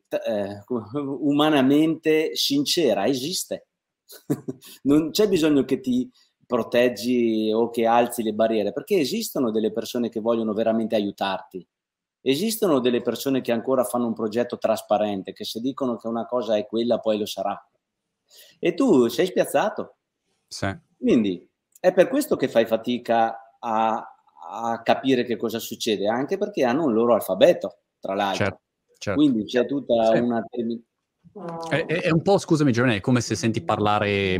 eh, 0.09 0.65
umanamente 0.69 2.35
sincera 2.35 3.07
esiste. 3.07 3.69
non 4.83 5.11
c'è 5.11 5.29
bisogno 5.29 5.65
che 5.65 5.81
ti 5.81 6.11
proteggi 6.47 7.51
o 7.53 7.71
che 7.71 7.87
alzi 7.87 8.23
le 8.23 8.35
barriere, 8.35 8.73
perché 8.73 8.99
esistono 8.99 9.51
delle 9.51 9.73
persone 9.73 10.09
che 10.09 10.21
vogliono 10.21 10.53
veramente 10.53 10.95
aiutarti. 10.95 11.67
Esistono 12.21 12.79
delle 12.79 13.01
persone 13.01 13.41
che 13.41 13.53
ancora 13.53 13.85
fanno 13.85 14.07
un 14.07 14.13
progetto 14.13 14.59
trasparente, 14.59 15.33
che 15.33 15.45
se 15.45 15.61
dicono 15.61 15.97
che 15.97 16.09
una 16.09 16.27
cosa 16.27 16.57
è 16.57 16.67
quella, 16.67 16.99
poi 16.99 17.19
lo 17.19 17.27
sarà. 17.27 17.59
E 18.59 18.75
tu 18.75 19.09
sei 19.09 19.27
spiazzato. 19.27 19.97
Sì. 20.47 20.71
Quindi 20.97 21.49
è 21.81 21.93
per 21.93 22.09
questo 22.09 22.37
che 22.37 22.49
fai 22.49 22.67
fatica 22.67 23.57
a, 23.59 24.17
a, 24.51 24.83
capire 24.83 25.25
che 25.25 25.37
cosa 25.37 25.59
succede, 25.59 26.07
anche 26.07 26.39
perché 26.39 26.65
hanno 26.65 26.85
un 26.85 26.93
loro 26.93 27.15
alfabeto, 27.15 27.79
tra 27.99 28.15
l'altro. 28.15 28.45
Certo, 28.45 28.61
certo. 29.03 29.21
Quindi 29.21 29.45
c'è 29.45 29.67
tutta 29.67 30.15
sì. 30.15 30.19
una 30.19 30.45
è, 31.71 31.87
è, 31.87 32.11
un 32.11 32.23
po', 32.23 32.39
scusami 32.39 32.73
Giovanni, 32.73 32.97
è 32.97 33.01
come 33.01 33.21
se 33.21 33.35
senti 33.35 33.63
parlare 33.63 34.35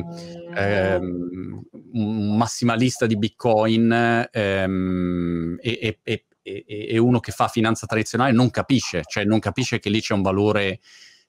ehm, 0.55 1.63
un 1.93 2.37
massimalista 2.37 3.07
di 3.07 3.17
Bitcoin 3.17 4.29
ehm, 4.31 5.57
e, 5.61 6.01
e, 6.03 6.27
e, 6.43 6.65
e, 6.91 6.99
uno 6.99 7.19
che 7.21 7.33
fa 7.33 7.49
finanza 7.49 7.87
tradizionale 7.87 8.33
non 8.33 8.51
capisce, 8.51 9.03
cioè 9.07 9.25
non 9.25 9.39
capisce 9.39 9.79
che 9.79 9.89
lì 9.89 10.01
c'è 10.01 10.15
un 10.15 10.23
valore 10.23 10.81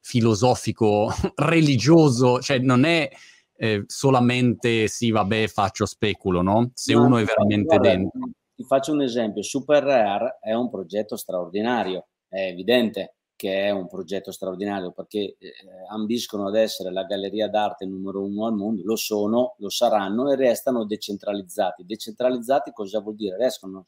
filosofico, 0.01 1.09
religioso, 1.35 2.39
cioè 2.41 2.59
non 2.59 2.83
è 2.83 3.09
eh, 3.55 3.83
solamente 3.87 4.87
sì, 4.87 5.11
vabbè, 5.11 5.47
faccio 5.47 5.85
speculo, 5.85 6.41
no? 6.41 6.71
Se 6.73 6.93
no, 6.93 7.05
uno 7.05 7.17
è 7.17 7.23
veramente 7.23 7.77
guarda, 7.77 7.89
dentro. 7.89 8.19
Ti 8.55 8.63
faccio 8.65 8.91
un 8.91 9.01
esempio, 9.01 9.41
Super 9.41 9.81
Rare 9.83 10.39
è 10.41 10.53
un 10.53 10.69
progetto 10.69 11.15
straordinario, 11.15 12.07
è 12.27 12.47
evidente 12.47 13.15
che 13.43 13.65
è 13.65 13.71
un 13.71 13.87
progetto 13.87 14.31
straordinario 14.31 14.93
perché 14.93 15.35
eh, 15.37 15.53
ambiscono 15.89 16.47
ad 16.47 16.55
essere 16.55 16.93
la 16.93 17.03
galleria 17.03 17.49
d'arte 17.49 17.85
numero 17.85 18.23
uno 18.23 18.45
al 18.45 18.53
mondo, 18.53 18.83
lo 18.85 18.95
sono, 18.95 19.55
lo 19.57 19.67
saranno 19.67 20.31
e 20.31 20.37
restano 20.37 20.85
decentralizzati. 20.85 21.83
Decentralizzati 21.85 22.71
cosa 22.71 23.01
vuol 23.01 23.15
dire? 23.15 23.35
Rescono, 23.35 23.87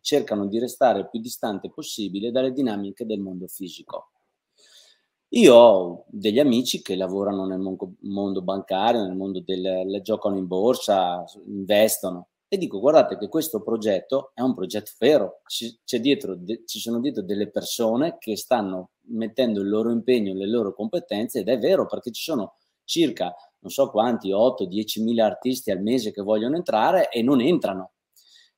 cercano 0.00 0.46
di 0.46 0.58
restare 0.58 1.00
il 1.00 1.10
più 1.10 1.20
distante 1.20 1.70
possibile 1.70 2.30
dalle 2.30 2.52
dinamiche 2.52 3.04
del 3.04 3.20
mondo 3.20 3.46
fisico. 3.46 4.12
Io 5.34 5.54
ho 5.54 6.04
degli 6.08 6.38
amici 6.38 6.80
che 6.80 6.96
lavorano 6.96 7.44
nel 7.44 7.60
mondo 7.60 8.40
bancario, 8.40 9.02
nel 9.02 9.16
mondo 9.16 9.42
del 9.44 10.00
giocano 10.02 10.38
in 10.38 10.46
borsa, 10.46 11.24
investono 11.44 12.28
e 12.48 12.56
dico 12.56 12.78
guardate 12.78 13.16
che 13.16 13.28
questo 13.28 13.62
progetto 13.62 14.30
è 14.34 14.40
un 14.40 14.54
progetto 14.54 14.92
vero, 14.98 15.40
ci, 15.46 15.78
dietro, 16.00 16.36
de, 16.36 16.62
ci 16.66 16.78
sono 16.78 17.00
dietro 17.00 17.22
delle 17.22 17.50
persone 17.50 18.16
che 18.18 18.36
stanno 18.36 18.90
mettendo 19.08 19.60
il 19.60 19.68
loro 19.68 19.90
impegno, 19.90 20.34
le 20.34 20.48
loro 20.48 20.74
competenze 20.74 21.40
ed 21.40 21.48
è 21.48 21.58
vero 21.58 21.86
perché 21.86 22.10
ci 22.10 22.22
sono 22.22 22.56
circa 22.84 23.34
non 23.64 23.72
so 23.72 23.90
quanti, 23.90 24.30
8-10 24.30 25.02
mila 25.02 25.24
artisti 25.24 25.70
al 25.70 25.80
mese 25.80 26.12
che 26.12 26.20
vogliono 26.20 26.56
entrare 26.56 27.08
e 27.08 27.22
non 27.22 27.40
entrano. 27.40 27.92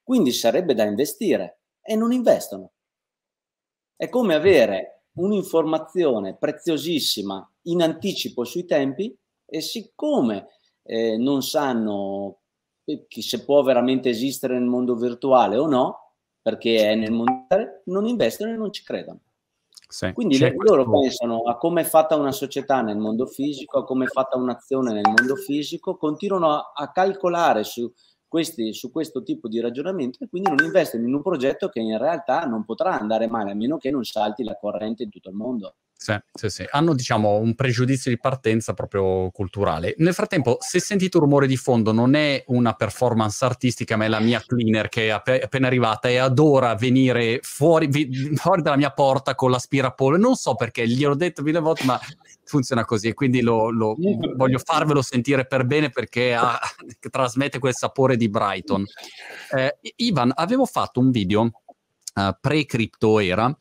Quindi 0.02 0.32
sarebbe 0.32 0.74
da 0.74 0.84
investire 0.84 1.60
e 1.80 1.94
non 1.94 2.10
investono. 2.10 2.72
È 3.94 4.08
come 4.08 4.34
avere 4.34 5.04
un'informazione 5.14 6.36
preziosissima 6.36 7.48
in 7.62 7.82
anticipo 7.82 8.44
sui 8.44 8.64
tempi 8.64 9.16
e 9.46 9.60
siccome 9.60 10.48
eh, 10.82 11.16
non 11.16 11.42
sanno 11.42 12.40
se 13.08 13.44
può 13.44 13.62
veramente 13.62 14.08
esistere 14.08 14.54
nel 14.54 14.68
mondo 14.68 14.94
virtuale 14.94 15.56
o 15.56 15.66
no, 15.66 16.12
perché 16.40 16.90
è 16.90 16.94
nel 16.94 17.12
mondo 17.12 17.46
non 17.86 18.06
investono 18.06 18.52
e 18.52 18.56
non 18.56 18.72
ci 18.72 18.84
credono. 18.84 19.20
Sì, 19.88 20.12
Quindi 20.12 20.38
loro 20.38 20.84
questo... 20.84 21.00
pensano 21.00 21.42
a 21.42 21.56
come 21.56 21.82
è 21.82 21.84
fatta 21.84 22.16
una 22.16 22.32
società 22.32 22.82
nel 22.82 22.98
mondo 22.98 23.26
fisico, 23.26 23.78
a 23.78 23.84
come 23.84 24.04
è 24.04 24.08
fatta 24.08 24.36
un'azione 24.36 24.92
nel 24.92 25.04
mondo 25.04 25.36
fisico, 25.36 25.96
continuano 25.96 26.50
a, 26.50 26.72
a 26.74 26.90
calcolare 26.90 27.62
su 27.62 27.92
questi, 28.26 28.74
su 28.74 28.90
questo 28.90 29.22
tipo 29.22 29.48
di 29.48 29.60
ragionamento 29.60 30.24
e 30.24 30.28
quindi 30.28 30.50
non 30.50 30.64
investono 30.64 31.06
in 31.06 31.14
un 31.14 31.22
progetto 31.22 31.68
che 31.68 31.80
in 31.80 31.96
realtà 31.98 32.44
non 32.44 32.64
potrà 32.64 32.98
andare 32.98 33.28
male 33.28 33.52
a 33.52 33.54
meno 33.54 33.78
che 33.78 33.90
non 33.90 34.04
salti 34.04 34.42
la 34.42 34.56
corrente 34.56 35.04
in 35.04 35.10
tutto 35.10 35.28
il 35.28 35.36
mondo. 35.36 35.76
Sì, 35.98 36.14
sì, 36.34 36.48
sì. 36.50 36.64
Hanno 36.70 36.94
diciamo 36.94 37.36
un 37.36 37.54
pregiudizio 37.54 38.10
di 38.10 38.18
partenza 38.18 38.74
proprio 38.74 39.30
culturale. 39.30 39.94
Nel 39.98 40.12
frattempo, 40.12 40.58
se 40.60 40.78
sentite 40.78 41.16
un 41.16 41.24
rumore 41.24 41.46
di 41.46 41.56
fondo, 41.56 41.90
non 41.90 42.14
è 42.14 42.44
una 42.48 42.74
performance 42.74 43.44
artistica, 43.44 43.96
ma 43.96 44.04
è 44.04 44.08
la 44.08 44.20
mia 44.20 44.42
cleaner 44.46 44.88
che 44.88 45.06
è 45.06 45.10
appena 45.10 45.66
arrivata 45.66 46.08
e 46.08 46.18
adora 46.18 46.74
venire 46.74 47.40
fuori, 47.42 47.88
fuori 48.34 48.62
dalla 48.62 48.76
mia 48.76 48.90
porta 48.90 49.34
con 49.34 49.50
l'aspirapolvere. 49.50 50.22
Non 50.22 50.36
so 50.36 50.54
perché, 50.54 50.86
gliel'ho 50.86 51.14
detto 51.14 51.42
mille 51.42 51.60
volte, 51.60 51.84
ma 51.84 51.98
funziona 52.44 52.84
così 52.84 53.08
e 53.08 53.14
quindi 53.14 53.40
lo, 53.40 53.70
lo, 53.70 53.96
voglio 54.36 54.58
farvelo 54.58 55.02
sentire 55.02 55.46
per 55.46 55.64
bene 55.64 55.88
perché 55.88 56.34
ha, 56.34 56.60
trasmette 57.10 57.58
quel 57.58 57.74
sapore 57.74 58.16
di 58.16 58.28
Brighton. 58.28 58.84
Eh, 59.50 59.78
Ivan, 59.96 60.30
avevo 60.34 60.66
fatto 60.66 61.00
un 61.00 61.10
video 61.10 61.50
uh, 62.14 62.36
pre-crypto 62.38 63.18
era 63.18 63.56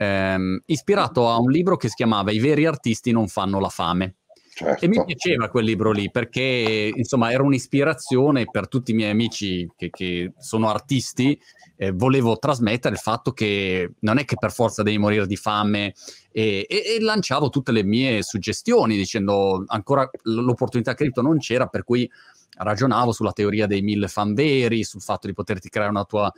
ehm, 0.00 0.62
ispirato 0.66 1.28
a 1.28 1.38
un 1.38 1.50
libro 1.50 1.76
che 1.76 1.88
si 1.88 1.94
chiamava 1.94 2.32
I 2.32 2.38
veri 2.38 2.64
artisti 2.64 3.12
non 3.12 3.28
fanno 3.28 3.60
la 3.60 3.68
fame. 3.68 4.14
Certo. 4.52 4.84
E 4.84 4.88
mi 4.88 5.02
piaceva 5.04 5.48
quel 5.48 5.64
libro 5.64 5.90
lì 5.90 6.10
perché 6.10 6.92
insomma 6.94 7.30
era 7.30 7.42
un'ispirazione 7.42 8.44
per 8.50 8.68
tutti 8.68 8.90
i 8.90 8.94
miei 8.94 9.10
amici 9.10 9.70
che, 9.76 9.90
che 9.90 10.32
sono 10.38 10.68
artisti. 10.68 11.38
Eh, 11.76 11.92
volevo 11.92 12.38
trasmettere 12.38 12.94
il 12.94 13.00
fatto 13.00 13.32
che 13.32 13.92
non 14.00 14.18
è 14.18 14.24
che 14.24 14.36
per 14.38 14.52
forza 14.52 14.82
devi 14.82 14.98
morire 14.98 15.26
di 15.26 15.36
fame 15.36 15.94
e, 16.30 16.66
e, 16.68 16.96
e 16.96 17.00
lanciavo 17.00 17.48
tutte 17.48 17.72
le 17.72 17.82
mie 17.82 18.22
suggestioni 18.22 18.96
dicendo 18.96 19.64
ancora 19.66 20.10
l'opportunità 20.24 20.92
cripto 20.92 21.22
non 21.22 21.38
c'era 21.38 21.66
per 21.66 21.84
cui 21.84 22.10
ragionavo 22.58 23.12
sulla 23.12 23.32
teoria 23.32 23.66
dei 23.66 23.80
mille 23.80 24.08
fan 24.08 24.34
veri, 24.34 24.84
sul 24.84 25.00
fatto 25.00 25.26
di 25.26 25.32
poterti 25.32 25.70
creare 25.70 25.90
una 25.90 26.04
tua 26.04 26.30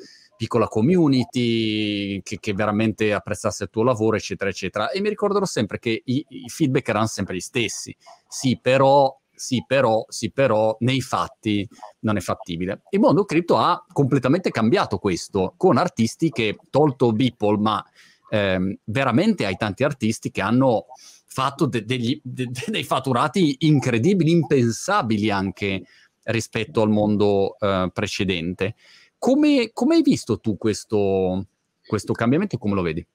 piccola 0.43 0.67
community 0.67 2.21
che, 2.23 2.39
che, 2.41 2.53
veramente 2.53 3.13
apprezzasse 3.13 3.65
il 3.65 3.71
tuo 3.71 3.85
lavoro, 3.85 4.17
eccetera, 4.17 4.51
eccetera. 4.51 4.91
E 4.91 5.01
mi 5.01 5.09
ricorderò 5.09 5.45
sempre 5.45 5.79
che 5.79 6.03
i, 6.05 6.27
i 6.31 6.49
feedback 6.49 6.89
erano 6.89 7.07
sempre 7.07 7.37
gli 7.37 7.41
stessi. 7.41 7.95
Sì, 8.27 8.59
però 8.61 9.17
sì, 9.33 9.65
però, 9.65 10.05
sì, 10.09 10.33
però, 10.33 10.77
nei 10.81 11.01
fatti 11.01 11.67
non 12.01 12.17
è 12.17 12.21
fattibile. 12.21 12.83
Il 12.91 12.99
mondo 12.99 13.25
cripto 13.25 13.57
ha 13.57 13.85
completamente 13.93 14.51
cambiato 14.51 14.99
questo, 14.99 15.55
con 15.57 15.77
artisti 15.77 16.31
che, 16.31 16.57
tolto 16.71 17.13
Beeple, 17.13 17.59
ma 17.59 17.85
ehm, 18.29 18.79
veramente 18.85 19.47
hai 19.47 19.57
tanti 19.57 19.85
artisti 19.85 20.33
che 20.33 20.41
hanno 20.41 20.87
fatto 21.25 21.67
de- 21.67 21.85
degli, 21.85 22.21
de- 22.25 22.51
dei 22.67 22.85
fatturati 22.85 23.59
incredibili, 23.61 24.33
impensabili 24.33 25.31
anche 25.31 25.85
rispetto 26.25 26.83
al 26.83 26.91
mondo 26.91 27.57
eh, 27.61 27.91
precedente. 27.93 28.75
Come, 29.23 29.71
come 29.73 29.95
hai 29.95 30.03
visto 30.03 30.41
tu 30.41 30.59
questo, 30.59 31.47
questo 31.87 32.13
cambiamento 32.13 32.57
e 32.57 32.59
come 32.59 32.75
lo 32.75 32.83
vedi? 32.83 33.07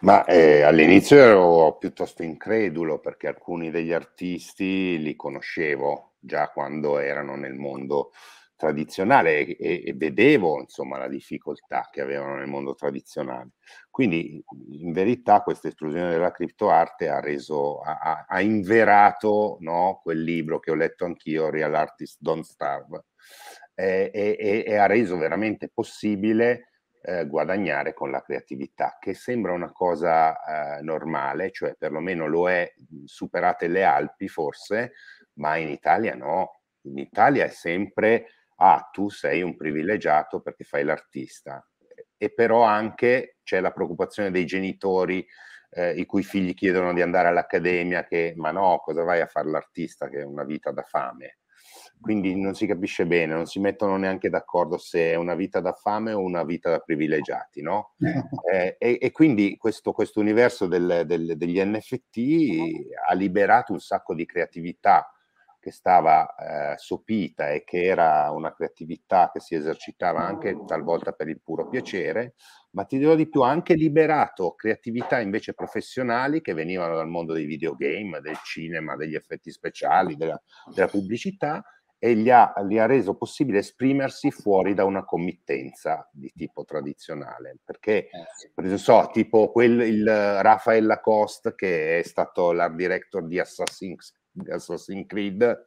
Ma 0.00 0.26
eh, 0.26 0.60
all'inizio 0.60 1.16
ero 1.16 1.78
piuttosto 1.78 2.22
incredulo 2.22 2.98
perché 2.98 3.28
alcuni 3.28 3.70
degli 3.70 3.94
artisti 3.94 4.98
li 4.98 5.16
conoscevo 5.16 6.16
già 6.18 6.50
quando 6.50 6.98
erano 6.98 7.34
nel 7.36 7.54
mondo 7.54 8.10
tradizionale 8.56 9.56
e, 9.56 9.82
e, 9.86 9.94
vedevo 9.94 10.60
insomma 10.60 10.98
la 10.98 11.08
difficoltà 11.08 11.88
che 11.90 12.02
avevano 12.02 12.36
nel 12.36 12.46
mondo 12.46 12.74
tradizionale. 12.74 13.52
Quindi 13.88 14.44
in 14.72 14.92
verità 14.92 15.40
questa 15.40 15.68
esplosione 15.68 16.10
della 16.10 16.30
criptoarte 16.30 17.08
ha 17.08 17.20
reso, 17.20 17.80
ha, 17.80 18.26
ha 18.28 18.40
inverato 18.42 19.56
no, 19.60 19.98
quel 20.02 20.22
libro 20.22 20.58
che 20.60 20.70
ho 20.70 20.74
letto 20.74 21.06
anch'io, 21.06 21.48
Real 21.48 21.74
Artist 21.74 22.18
Don't 22.20 22.44
Starve, 22.44 23.04
eh, 23.74 24.10
e, 24.12 24.64
e, 24.66 24.76
ha 24.76 24.86
reso 24.86 25.16
veramente 25.16 25.70
possibile 25.72 26.68
eh, 27.02 27.26
guadagnare 27.26 27.94
con 27.94 28.10
la 28.10 28.22
creatività, 28.22 28.96
che 29.00 29.14
sembra 29.14 29.52
una 29.52 29.72
cosa 29.72 30.78
eh, 30.78 30.82
normale, 30.82 31.50
cioè 31.50 31.74
perlomeno 31.74 32.26
lo 32.26 32.48
è, 32.48 32.72
superate 33.04 33.68
le 33.68 33.84
Alpi 33.84 34.28
forse, 34.28 34.92
ma 35.34 35.56
in 35.56 35.68
Italia 35.68 36.14
no. 36.14 36.60
In 36.82 36.98
Italia 36.98 37.44
è 37.44 37.48
sempre, 37.48 38.26
ah, 38.56 38.88
tu 38.92 39.08
sei 39.08 39.42
un 39.42 39.56
privilegiato 39.56 40.40
perché 40.40 40.64
fai 40.64 40.84
l'artista. 40.84 41.64
E 42.16 42.32
però 42.32 42.62
anche 42.62 43.38
c'è 43.42 43.60
la 43.60 43.72
preoccupazione 43.72 44.30
dei 44.30 44.46
genitori 44.46 45.26
eh, 45.70 45.92
i 45.92 46.04
cui 46.06 46.22
figli 46.22 46.54
chiedono 46.54 46.92
di 46.92 47.02
andare 47.02 47.28
all'accademia, 47.28 48.04
che 48.04 48.34
ma 48.36 48.50
no, 48.50 48.78
cosa 48.78 49.02
vai 49.02 49.20
a 49.20 49.26
fare 49.26 49.48
l'artista 49.48 50.08
che 50.08 50.20
è 50.20 50.24
una 50.24 50.44
vita 50.44 50.70
da 50.70 50.82
fame? 50.82 51.38
Quindi 52.02 52.38
non 52.38 52.54
si 52.54 52.66
capisce 52.66 53.06
bene, 53.06 53.32
non 53.32 53.46
si 53.46 53.60
mettono 53.60 53.96
neanche 53.96 54.28
d'accordo 54.28 54.76
se 54.76 55.12
è 55.12 55.14
una 55.14 55.34
vita 55.34 55.60
da 55.60 55.72
fame 55.72 56.12
o 56.12 56.20
una 56.20 56.44
vita 56.44 56.68
da 56.68 56.80
privilegiati, 56.80 57.62
no? 57.62 57.94
Eh, 58.52 58.76
e, 58.78 58.98
e, 59.00 59.10
quindi 59.12 59.56
questo, 59.56 59.94
universo 60.16 60.66
degli 60.66 61.62
NFT 61.64 62.18
ha 63.08 63.14
liberato 63.14 63.72
un 63.72 63.78
sacco 63.78 64.14
di 64.14 64.26
creatività 64.26 65.10
che 65.62 65.70
stava 65.70 66.34
eh, 66.34 66.76
sopita 66.76 67.50
e 67.50 67.62
che 67.62 67.84
era 67.84 68.30
una 68.32 68.52
creatività 68.52 69.30
che 69.32 69.38
si 69.38 69.54
esercitava 69.54 70.20
anche 70.20 70.64
talvolta 70.66 71.12
per 71.12 71.28
il 71.28 71.40
puro 71.40 71.68
piacere, 71.68 72.34
ma 72.70 72.84
ti 72.84 72.98
dirò 72.98 73.14
di 73.14 73.28
più, 73.28 73.42
ha 73.42 73.50
anche 73.50 73.74
liberato 73.74 74.54
creatività 74.54 75.20
invece 75.20 75.54
professionali 75.54 76.40
che 76.40 76.52
venivano 76.52 76.96
dal 76.96 77.08
mondo 77.08 77.32
dei 77.32 77.44
videogame, 77.44 78.20
del 78.20 78.38
cinema, 78.42 78.96
degli 78.96 79.14
effetti 79.14 79.52
speciali, 79.52 80.16
della, 80.16 80.40
della 80.74 80.88
pubblicità 80.88 81.62
e 82.04 82.16
gli 82.16 82.30
ha, 82.30 82.52
gli 82.66 82.78
ha, 82.78 82.86
reso 82.86 83.14
possibile 83.14 83.58
esprimersi 83.58 84.32
fuori 84.32 84.74
da 84.74 84.84
una 84.84 85.04
committenza 85.04 86.10
di 86.10 86.32
tipo 86.34 86.64
tradizionale. 86.64 87.58
Perché, 87.64 88.08
eh, 88.08 88.50
per 88.52 88.64
esempio, 88.64 88.76
so, 88.76 89.10
tipo 89.12 89.52
quel, 89.52 89.82
il 89.82 90.04
Rafael 90.04 90.84
Lacoste, 90.84 91.54
che 91.54 92.00
è 92.00 92.02
stato 92.02 92.50
l'art 92.50 92.74
director 92.74 93.24
di 93.24 93.38
Assassin's, 93.38 94.20
Assassin's 94.48 95.06
Creed, 95.06 95.64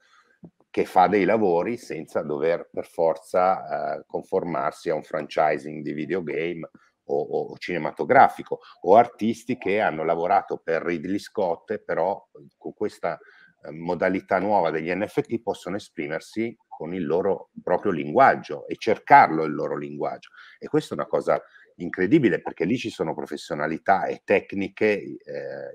che 0.70 0.84
fa 0.84 1.08
dei 1.08 1.24
lavori 1.24 1.78
senza 1.78 2.22
dover 2.22 2.68
per 2.70 2.86
forza 2.86 3.96
eh, 3.96 4.04
conformarsi 4.06 4.90
a 4.90 4.96
un 4.96 5.04
franchising 5.04 5.82
di 5.82 5.94
videogame 5.94 6.70
o, 7.06 7.22
o, 7.22 7.58
cinematografico, 7.58 8.60
o 8.82 8.98
artisti 8.98 9.58
che 9.58 9.80
hanno 9.80 10.04
lavorato 10.04 10.58
per 10.62 10.82
Ridley 10.82 11.18
Scott, 11.18 11.78
però 11.78 12.28
con 12.58 12.74
questa 12.74 13.18
modalità 13.72 14.40
nuova 14.40 14.72
degli 14.72 14.94
NFT 14.94 15.42
possono 15.42 15.76
esprimersi 15.76 16.56
con 16.68 16.94
il 16.94 17.06
loro 17.06 17.52
proprio 17.64 17.92
linguaggio 17.92 18.68
e 18.68 18.76
cercarlo 18.78 19.44
il 19.44 19.54
loro 19.54 19.78
linguaggio. 19.78 20.32
E 20.60 20.68
questa 20.68 20.94
è 20.94 20.98
una 20.98 21.08
cosa 21.08 21.42
incredibile 21.78 22.42
perché 22.42 22.66
lì 22.66 22.78
ci 22.78 22.90
sono 22.90 23.14
professionalità 23.14 24.06
e 24.06 24.22
tecniche 24.24 24.94
eh, 24.94 25.18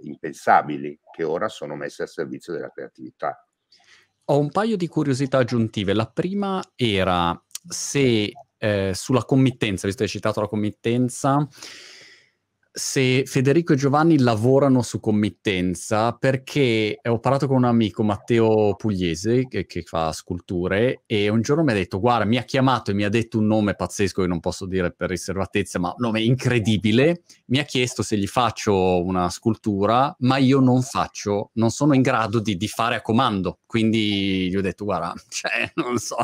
impensabili 0.02 0.98
che 1.10 1.24
ora 1.24 1.48
sono 1.48 1.74
messe 1.76 2.02
a 2.02 2.06
servizio 2.06 2.52
della 2.52 2.70
creatività. 2.70 3.44
Ho 4.26 4.38
un 4.38 4.50
paio 4.50 4.76
di 4.76 4.86
curiosità 4.86 5.38
aggiuntive. 5.38 5.92
La 5.92 6.06
prima 6.06 6.62
era 6.76 7.38
se 7.66 8.32
eh, 8.58 8.92
sulla 8.94 9.24
committenza, 9.24 9.86
visto 9.86 10.02
che 10.02 10.04
hai 10.04 10.14
citato 10.14 10.40
la 10.40 10.48
committenza, 10.48 11.46
se 12.72 13.24
Federico 13.26 13.72
e 13.72 13.76
Giovanni 13.76 14.18
lavorano 14.18 14.82
su 14.82 15.00
committenza 15.00 16.12
perché 16.12 17.00
ho 17.02 17.18
parlato 17.18 17.48
con 17.48 17.56
un 17.56 17.64
amico 17.64 18.04
Matteo 18.04 18.76
Pugliese 18.76 19.48
che, 19.48 19.66
che, 19.66 19.82
fa 19.82 20.12
sculture 20.12 21.02
e 21.06 21.28
un 21.28 21.42
giorno 21.42 21.64
mi 21.64 21.72
ha 21.72 21.74
detto 21.74 21.98
guarda 21.98 22.24
mi 22.24 22.36
ha 22.36 22.44
chiamato 22.44 22.92
e 22.92 22.94
mi 22.94 23.02
ha 23.02 23.08
detto 23.08 23.38
un 23.38 23.46
nome 23.46 23.74
pazzesco 23.74 24.22
che 24.22 24.28
non 24.28 24.38
posso 24.38 24.66
dire 24.66 24.92
per 24.92 25.08
riservatezza 25.08 25.80
ma 25.80 25.88
un 25.88 25.96
nome 25.98 26.22
incredibile. 26.22 27.22
Mi 27.46 27.58
ha 27.58 27.64
chiesto 27.64 28.04
se 28.04 28.16
gli 28.16 28.28
faccio 28.28 29.04
una 29.04 29.28
scultura 29.30 30.14
ma 30.20 30.36
io 30.36 30.60
non 30.60 30.82
faccio 30.82 31.50
non 31.54 31.70
sono 31.70 31.94
in 31.94 32.02
grado 32.02 32.38
di, 32.38 32.56
di 32.56 32.68
fare 32.68 32.94
a 32.94 33.02
comando. 33.02 33.58
Quindi 33.66 34.48
gli 34.48 34.56
ho 34.56 34.62
detto 34.62 34.84
guarda 34.84 35.12
cioè 35.28 35.72
non 35.74 35.98
so. 35.98 36.16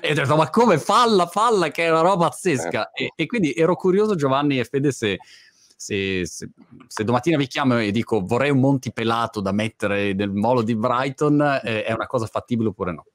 E 0.00 0.10
ho 0.10 0.14
detto 0.14 0.36
ma 0.36 0.48
come? 0.48 0.78
Falla 0.78 1.26
falla 1.26 1.68
che 1.70 1.84
è 1.84 1.90
una 1.90 2.00
roba 2.00 2.28
pazzesca. 2.28 2.90
E, 2.92 3.12
e 3.14 3.26
quindi 3.26 3.52
ero 3.52 3.76
curioso 3.76 4.14
Giovanni 4.14 4.58
e 4.58 4.64
Fede 4.64 4.92
se 4.92 5.18
se, 5.80 6.26
se, 6.26 6.50
se, 6.88 7.04
domattina 7.04 7.38
vi 7.38 7.46
chiamo 7.46 7.78
e 7.78 7.90
dico 7.90 8.20
vorrei 8.20 8.50
un 8.50 8.60
Monti 8.60 8.92
pelato 8.92 9.40
da 9.40 9.50
mettere 9.50 10.12
nel 10.12 10.30
molo 10.30 10.60
di 10.60 10.76
Brighton, 10.76 11.40
eh, 11.64 11.84
è 11.84 11.92
una 11.92 12.06
cosa 12.06 12.26
fattibile 12.26 12.68
oppure 12.68 12.92
no? 12.92 13.06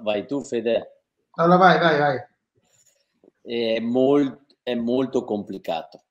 vai 0.00 0.26
tu, 0.26 0.42
Fede. 0.42 1.02
Allora 1.32 1.58
vai, 1.58 1.78
vai, 1.78 1.98
vai. 1.98 2.18
È, 3.42 3.78
molt, 3.80 4.40
è 4.62 4.74
molto 4.74 5.24
complicato 5.24 6.04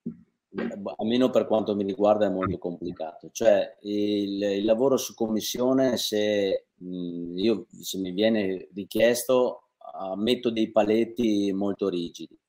almeno 0.98 1.32
per 1.32 1.48
quanto 1.48 1.76
mi 1.76 1.84
riguarda 1.84 2.28
è 2.28 2.30
molto 2.30 2.58
complicato 2.58 3.30
cioè 3.30 3.76
il, 3.82 4.42
il 4.42 4.64
lavoro 4.64 4.96
su 4.96 5.14
commissione 5.14 5.98
se, 5.98 6.68
mh, 6.76 7.38
io, 7.38 7.66
se 7.78 7.98
mi 7.98 8.12
viene 8.12 8.70
richiesto 8.74 9.64
uh, 9.78 10.18
metto 10.18 10.52
dei 10.52 10.72
paletti 10.72 11.52
molto 11.52 11.90
rigidi 11.90 12.40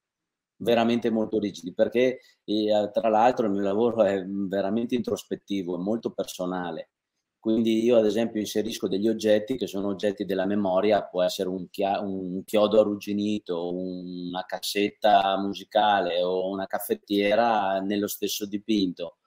veramente 0.58 1.10
molto 1.10 1.38
rigidi 1.38 1.74
perché 1.74 2.18
eh, 2.44 2.90
tra 2.92 3.08
l'altro 3.08 3.46
il 3.46 3.52
mio 3.52 3.62
lavoro 3.62 4.02
è 4.04 4.24
veramente 4.24 4.94
introspettivo, 4.94 5.76
è 5.76 5.78
molto 5.82 6.10
personale. 6.12 6.90
quindi 7.38 7.84
io 7.84 7.96
ad 7.96 8.04
esempio 8.06 8.40
inserisco 8.40 8.88
degli 8.88 9.08
oggetti 9.08 9.56
che 9.56 9.66
sono 9.68 9.88
oggetti 9.88 10.24
della 10.24 10.46
memoria, 10.46 11.04
può 11.04 11.22
essere 11.22 11.48
un, 11.48 11.68
chia- 11.70 12.00
un 12.00 12.42
chiodo 12.44 12.80
arrugginito, 12.80 13.72
una 13.72 14.44
cassetta 14.44 15.38
musicale 15.38 16.22
o 16.22 16.50
una 16.50 16.66
caffettiera 16.66 17.78
nello 17.80 18.08
stesso 18.08 18.46
dipinto. 18.46 19.18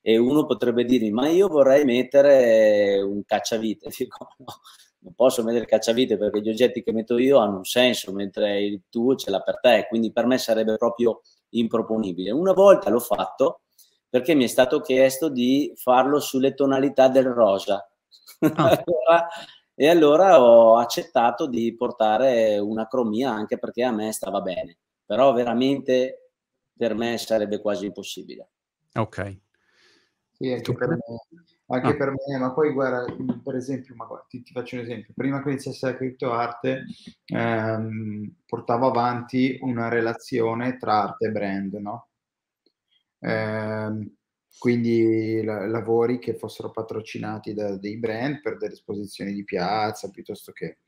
E 0.00 0.16
uno 0.16 0.44
potrebbe 0.46 0.84
dirmi, 0.84 1.10
ma 1.10 1.28
io 1.28 1.48
vorrei 1.48 1.84
mettere 1.84 3.00
un 3.00 3.22
cacciavite. 3.24 3.90
Dico, 3.96 4.28
no, 4.38 4.46
non 5.00 5.14
posso 5.14 5.42
mettere 5.42 5.62
il 5.62 5.68
cacciavite 5.68 6.16
perché 6.16 6.40
gli 6.40 6.48
oggetti 6.48 6.82
che 6.82 6.92
metto 6.92 7.18
io 7.18 7.38
hanno 7.38 7.58
un 7.58 7.64
senso, 7.64 8.12
mentre 8.12 8.62
il 8.62 8.82
tuo 8.88 9.14
ce 9.14 9.30
l'ha 9.30 9.40
per 9.40 9.60
te. 9.60 9.86
Quindi 9.88 10.12
per 10.12 10.26
me 10.26 10.38
sarebbe 10.38 10.76
proprio 10.76 11.20
improponibile. 11.50 12.30
Una 12.30 12.52
volta 12.52 12.90
l'ho 12.90 13.00
fatto 13.00 13.62
perché 14.08 14.34
mi 14.34 14.44
è 14.44 14.48
stato 14.48 14.80
chiesto 14.80 15.28
di 15.28 15.72
farlo 15.76 16.18
sulle 16.18 16.54
tonalità 16.54 17.08
del 17.08 17.26
rosa. 17.26 17.88
Ah. 18.40 18.82
e 19.74 19.88
allora 19.88 20.42
ho 20.42 20.76
accettato 20.76 21.46
di 21.46 21.74
portare 21.76 22.58
una 22.58 22.86
cromia 22.86 23.30
anche 23.30 23.58
perché 23.58 23.84
a 23.84 23.92
me 23.92 24.12
stava 24.12 24.40
bene, 24.40 24.78
però 25.04 25.32
veramente 25.32 26.32
per 26.76 26.94
me 26.94 27.18
sarebbe 27.18 27.60
quasi 27.60 27.86
impossibile. 27.86 28.48
Ok. 28.94 29.38
Sì, 30.32 30.52
anche, 30.52 30.72
per 30.72 30.88
me, 30.88 30.98
anche 31.70 31.88
ah. 31.88 31.96
per 31.96 32.10
me, 32.10 32.38
ma 32.38 32.52
poi 32.52 32.72
guarda, 32.72 33.04
per 33.42 33.54
esempio, 33.54 33.94
ma 33.94 34.06
ti, 34.28 34.42
ti, 34.42 34.52
faccio 34.52 34.76
un 34.76 34.82
esempio, 34.82 35.12
prima 35.14 35.42
che 35.42 35.50
iniziasse 35.50 35.86
la 35.86 35.96
criptoarte 35.96 36.84
ehm, 37.26 38.36
portavo 38.46 38.86
avanti 38.86 39.58
una 39.60 39.88
relazione 39.88 40.78
tra 40.78 41.02
arte 41.02 41.26
e 41.26 41.30
brand, 41.30 41.74
no? 41.74 42.08
Ehm, 43.20 44.14
quindi 44.58 45.42
la, 45.44 45.66
lavori 45.66 46.18
che 46.18 46.34
fossero 46.34 46.70
patrocinati 46.70 47.52
da 47.52 47.76
dei 47.76 47.98
brand 47.98 48.40
per 48.40 48.56
delle 48.56 48.72
esposizioni 48.72 49.32
di 49.32 49.44
piazza 49.44 50.10
piuttosto 50.10 50.52
che... 50.52 50.78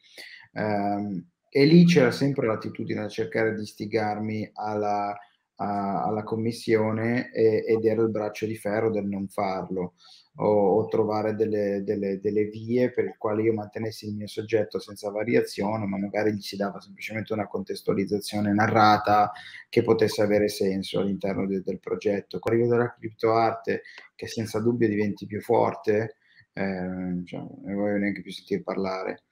Ehm, 0.52 1.28
e 1.52 1.64
lì 1.64 1.84
c'era 1.84 2.12
sempre 2.12 2.46
l'attitudine 2.46 3.00
a 3.02 3.08
cercare 3.08 3.54
di 3.54 3.62
istigarmi 3.62 4.50
alla, 4.54 5.18
alla 5.56 6.22
commissione 6.22 7.32
e, 7.32 7.64
ed 7.66 7.84
era 7.84 8.02
il 8.02 8.10
braccio 8.10 8.46
di 8.46 8.56
ferro 8.56 8.88
del 8.88 9.04
non 9.06 9.28
farlo 9.28 9.94
o, 10.36 10.78
o 10.78 10.86
trovare 10.86 11.34
delle, 11.34 11.82
delle, 11.82 12.20
delle, 12.20 12.44
vie 12.44 12.90
per 12.90 13.04
le 13.04 13.14
quali 13.18 13.44
io 13.44 13.52
mantenessi 13.52 14.06
il 14.06 14.14
mio 14.14 14.26
soggetto 14.26 14.78
senza 14.78 15.10
variazione, 15.10 15.86
ma 15.86 15.98
magari 15.98 16.34
gli 16.34 16.40
si 16.40 16.56
dava 16.56 16.80
semplicemente 16.80 17.32
una 17.32 17.46
contestualizzazione 17.46 18.52
narrata 18.52 19.32
che 19.68 19.82
potesse 19.82 20.22
avere 20.22 20.48
senso 20.48 21.00
all'interno 21.00 21.46
de, 21.46 21.62
del 21.62 21.80
progetto. 21.80 22.38
L'arrivo 22.42 22.68
della 22.68 22.94
criptoarte, 22.94 23.82
che 24.14 24.26
senza 24.26 24.60
dubbio 24.60 24.88
diventi 24.88 25.26
più 25.26 25.40
forte, 25.40 26.16
eh, 26.52 27.22
cioè, 27.24 27.40
non 27.40 27.74
voglio 27.74 27.96
neanche 27.98 28.22
più 28.22 28.32
sentire 28.32 28.62
parlare. 28.62 29.24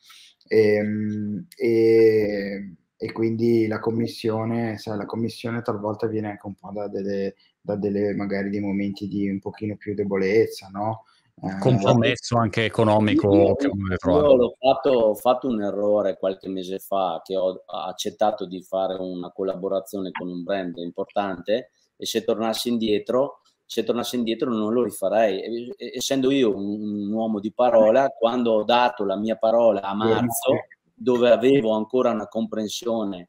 E, 0.46 0.74
ehm, 0.74 1.46
e, 1.56 2.74
e 2.96 3.12
quindi 3.12 3.66
la 3.66 3.78
commissione, 3.78 4.76
sai, 4.78 4.96
la 4.96 5.06
commissione 5.06 5.62
talvolta 5.62 6.06
viene 6.06 6.30
anche 6.30 6.46
un 6.46 6.54
po' 6.54 6.70
da 6.72 6.88
delle 6.88 7.34
da 7.68 7.76
delle, 7.76 8.14
magari 8.14 8.48
dei 8.48 8.60
momenti 8.60 9.06
di 9.06 9.28
un 9.28 9.38
pochino 9.40 9.76
più 9.76 9.94
debolezza, 9.94 10.68
no? 10.72 11.04
Eh, 11.40 11.58
compromesso 11.60 12.36
anche 12.36 12.64
economico 12.64 13.32
io, 13.32 13.54
che 13.54 13.66
io 13.68 14.34
l'ho 14.34 14.56
fatto, 14.58 14.90
ho 14.90 15.14
fatto 15.14 15.46
un 15.46 15.62
errore 15.62 16.16
qualche 16.18 16.48
mese 16.48 16.80
fa 16.80 17.20
che 17.22 17.36
ho 17.36 17.62
accettato 17.66 18.44
di 18.44 18.60
fare 18.60 18.96
una 18.98 19.30
collaborazione 19.30 20.10
con 20.10 20.28
un 20.28 20.42
brand 20.42 20.76
importante 20.78 21.70
e 21.96 22.06
se 22.06 22.24
tornassi 22.24 22.70
indietro 22.70 23.42
se 23.64 23.84
tornassi 23.84 24.16
indietro 24.16 24.50
non 24.50 24.72
lo 24.72 24.82
rifarei 24.82 25.72
essendo 25.76 26.32
io 26.32 26.56
un, 26.56 26.80
un 26.80 27.12
uomo 27.12 27.38
di 27.38 27.52
parola 27.52 28.08
quando 28.08 28.52
ho 28.54 28.64
dato 28.64 29.04
la 29.04 29.16
mia 29.16 29.36
parola 29.36 29.82
a 29.82 29.94
marzo 29.94 30.64
dove 30.92 31.30
avevo 31.30 31.72
ancora 31.72 32.10
una 32.10 32.26
comprensione 32.26 33.28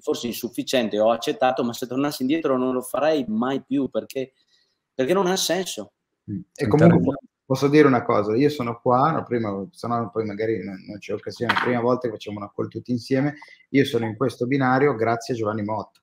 forse 0.00 0.26
insufficiente, 0.26 0.98
ho 0.98 1.10
accettato, 1.10 1.64
ma 1.64 1.72
se 1.72 1.86
tornassi 1.86 2.22
indietro 2.22 2.56
non 2.56 2.72
lo 2.72 2.82
farei 2.82 3.24
mai 3.28 3.62
più 3.64 3.88
perché, 3.88 4.32
perché 4.94 5.12
non 5.12 5.26
ha 5.26 5.36
senso. 5.36 5.92
Mm. 6.30 6.40
E 6.54 6.66
comunque 6.66 7.16
posso 7.44 7.68
dire 7.68 7.86
una 7.86 8.04
cosa, 8.04 8.36
io 8.36 8.48
sono 8.48 8.80
qua, 8.80 9.12
no, 9.12 9.22
prima, 9.22 9.66
se 9.70 9.86
no 9.86 10.10
poi 10.12 10.24
magari 10.24 10.64
non, 10.64 10.82
non 10.86 10.98
c'è 10.98 11.12
occasione, 11.12 11.54
la 11.54 11.60
prima 11.60 11.80
volta 11.80 12.08
che 12.08 12.14
facciamo 12.14 12.38
una 12.38 12.50
call 12.54 12.68
tutti 12.68 12.90
insieme, 12.90 13.36
io 13.70 13.84
sono 13.84 14.04
in 14.04 14.16
questo 14.16 14.46
binario 14.46 14.94
grazie 14.94 15.34
a 15.34 15.36
Giovanni 15.36 15.62
Motta. 15.62 16.00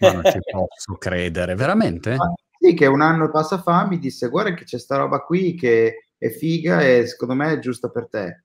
Ma 0.00 0.12
non 0.12 0.22
ci 0.24 0.38
posso 0.50 0.98
credere, 0.98 1.54
veramente? 1.54 2.14
Ma, 2.16 2.32
sì, 2.58 2.74
che 2.74 2.86
un 2.86 3.00
anno 3.00 3.26
e 3.26 3.30
passa 3.30 3.60
fa 3.60 3.86
mi 3.86 3.98
disse 3.98 4.28
guarda 4.28 4.54
che 4.54 4.64
c'è 4.64 4.78
sta 4.78 4.96
roba 4.96 5.20
qui 5.20 5.54
che 5.54 6.10
è 6.16 6.28
figa 6.30 6.80
e 6.80 7.06
secondo 7.06 7.34
me 7.34 7.52
è 7.52 7.58
giusta 7.58 7.88
per 7.88 8.08
te. 8.08 8.43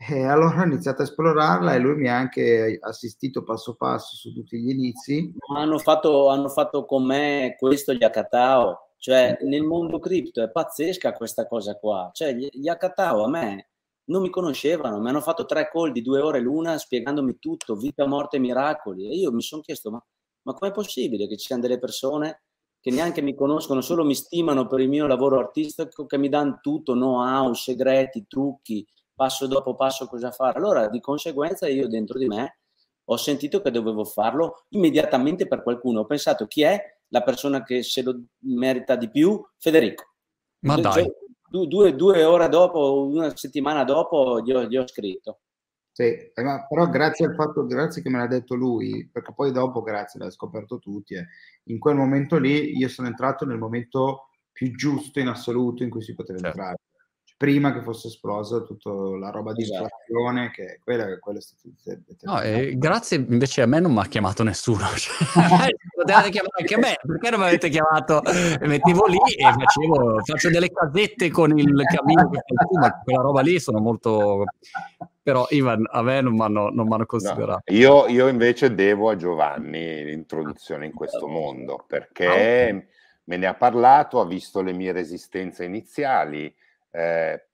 E 0.00 0.22
allora 0.22 0.60
ho 0.60 0.64
iniziato 0.64 1.02
a 1.02 1.04
esplorarla 1.04 1.74
e 1.74 1.78
lui 1.80 1.96
mi 1.96 2.08
ha 2.08 2.16
anche 2.16 2.78
assistito 2.80 3.42
passo 3.42 3.74
passo 3.74 4.14
su 4.14 4.32
tutti 4.32 4.56
gli 4.56 4.70
inizi. 4.70 5.34
Hanno 5.54 5.78
fatto, 5.78 6.28
hanno 6.28 6.48
fatto 6.48 6.84
con 6.84 7.04
me 7.04 7.56
questo 7.58 7.92
gli 7.92 8.04
Akatao, 8.04 8.92
cioè 8.98 9.36
nel 9.42 9.64
mondo 9.64 9.98
cripto 9.98 10.40
è 10.40 10.50
pazzesca 10.50 11.14
questa 11.14 11.48
cosa 11.48 11.76
qua. 11.76 12.10
Cioè 12.12 12.32
gli, 12.32 12.68
Akatao 12.68 13.24
a 13.24 13.28
me 13.28 13.70
non 14.04 14.22
mi 14.22 14.30
conoscevano, 14.30 15.00
mi 15.00 15.08
hanno 15.08 15.20
fatto 15.20 15.44
tre 15.44 15.68
call 15.68 15.90
di 15.90 16.00
due 16.00 16.20
ore 16.20 16.38
l'una 16.38 16.78
spiegandomi 16.78 17.38
tutto, 17.40 17.74
vita, 17.74 18.06
morte, 18.06 18.38
miracoli. 18.38 19.10
E 19.10 19.16
io 19.16 19.32
mi 19.32 19.42
sono 19.42 19.62
chiesto, 19.62 19.90
ma, 19.90 20.02
ma 20.42 20.54
com'è 20.54 20.70
possibile 20.70 21.26
che 21.26 21.36
ci 21.36 21.46
siano 21.46 21.62
delle 21.62 21.80
persone 21.80 22.42
che 22.80 22.92
neanche 22.92 23.20
mi 23.20 23.34
conoscono, 23.34 23.80
solo 23.80 24.04
mi 24.04 24.14
stimano 24.14 24.68
per 24.68 24.78
il 24.78 24.88
mio 24.88 25.08
lavoro 25.08 25.40
artistico, 25.40 26.06
che 26.06 26.18
mi 26.18 26.28
danno 26.28 26.60
tutto, 26.62 26.92
know-how, 26.92 27.52
segreti, 27.52 28.26
trucchi, 28.28 28.86
passo 29.18 29.48
dopo 29.48 29.74
passo 29.74 30.06
cosa 30.06 30.30
fare. 30.30 30.58
Allora, 30.58 30.88
di 30.88 31.00
conseguenza, 31.00 31.66
io 31.66 31.88
dentro 31.88 32.20
di 32.20 32.28
me 32.28 32.60
ho 33.06 33.16
sentito 33.16 33.60
che 33.60 33.72
dovevo 33.72 34.04
farlo 34.04 34.66
immediatamente 34.68 35.48
per 35.48 35.64
qualcuno. 35.64 36.00
Ho 36.00 36.06
pensato 36.06 36.46
chi 36.46 36.62
è 36.62 36.80
la 37.08 37.22
persona 37.24 37.64
che 37.64 37.82
se 37.82 38.02
lo 38.02 38.16
merita 38.44 38.94
di 38.94 39.10
più? 39.10 39.44
Federico. 39.58 40.12
Ma 40.60 40.74
cioè, 40.74 41.02
dai. 41.02 41.12
Due, 41.50 41.66
due, 41.66 41.96
due, 41.96 42.22
ore 42.22 42.48
dopo, 42.48 43.08
una 43.08 43.34
settimana 43.34 43.82
dopo, 43.82 44.40
gli 44.40 44.52
ho, 44.52 44.64
gli 44.66 44.76
ho 44.76 44.86
scritto. 44.86 45.40
Sì, 45.90 46.04
eh, 46.04 46.42
ma 46.42 46.64
però 46.68 46.86
grazie 46.88 47.26
al 47.26 47.34
fatto, 47.34 47.66
grazie 47.66 48.02
che 48.02 48.10
me 48.10 48.18
l'ha 48.18 48.28
detto 48.28 48.54
lui, 48.54 49.08
perché 49.10 49.32
poi 49.34 49.50
dopo, 49.50 49.82
grazie, 49.82 50.20
l'ha 50.20 50.30
scoperto 50.30 50.78
tutti. 50.78 51.14
Eh. 51.14 51.26
In 51.64 51.80
quel 51.80 51.96
momento 51.96 52.38
lì 52.38 52.76
io 52.76 52.88
sono 52.88 53.08
entrato 53.08 53.44
nel 53.44 53.58
momento 53.58 54.28
più 54.52 54.70
giusto 54.76 55.18
in 55.18 55.26
assoluto 55.26 55.82
in 55.82 55.90
cui 55.90 56.02
si 56.02 56.14
poteva 56.14 56.38
certo. 56.38 56.56
entrare 56.56 56.78
prima 57.38 57.72
che 57.72 57.82
fosse 57.82 58.08
esplosa 58.08 58.62
tutta 58.62 58.90
la 58.90 59.30
roba 59.30 59.52
di 59.52 59.62
esatto. 59.62 59.84
inflazione, 59.84 60.50
che 60.50 60.80
quella, 60.82 61.18
quella 61.20 61.38
è 61.38 61.40
stata 61.40 61.96
no, 62.22 62.40
eh, 62.40 62.76
grazie 62.76 63.16
invece 63.16 63.62
a 63.62 63.66
me 63.66 63.78
non 63.78 63.92
mi 63.92 64.00
ha 64.00 64.06
chiamato 64.06 64.42
nessuno. 64.42 64.84
Cioè, 64.98 65.70
potevate 65.94 66.30
chiamare 66.30 66.54
anche 66.58 66.74
a 66.74 66.78
me, 66.78 66.98
perché 67.00 67.30
non 67.30 67.40
mi 67.40 67.46
avete 67.46 67.68
chiamato? 67.68 68.22
Mettevo 68.60 69.06
lì 69.06 69.18
e 69.36 69.44
facevo, 69.44 70.20
faccio 70.24 70.50
delle 70.50 70.70
casette 70.70 71.30
con 71.30 71.56
il 71.56 71.82
cammino 71.84 72.28
ma 72.72 73.00
quella 73.02 73.22
roba 73.22 73.40
lì 73.40 73.60
sono 73.60 73.78
molto... 73.78 74.44
Però 75.22 75.46
Ivan, 75.50 75.86
a 75.90 76.02
me 76.02 76.20
non 76.20 76.34
mi 76.34 76.42
hanno 76.42 77.06
considerato. 77.06 77.62
No, 77.66 77.76
io, 77.76 78.08
io, 78.08 78.28
invece 78.28 78.74
devo 78.74 79.10
a 79.10 79.16
Giovanni 79.16 80.04
l'introduzione 80.04 80.86
in 80.86 80.92
questo 80.92 81.28
mondo, 81.28 81.84
perché 81.86 82.26
ah, 82.26 82.32
okay. 82.32 82.86
me 83.24 83.36
ne 83.36 83.46
ha 83.46 83.54
parlato, 83.54 84.20
ha 84.20 84.26
visto 84.26 84.62
le 84.62 84.72
mie 84.72 84.90
resistenze 84.90 85.64
iniziali, 85.64 86.52
eh, 86.90 87.48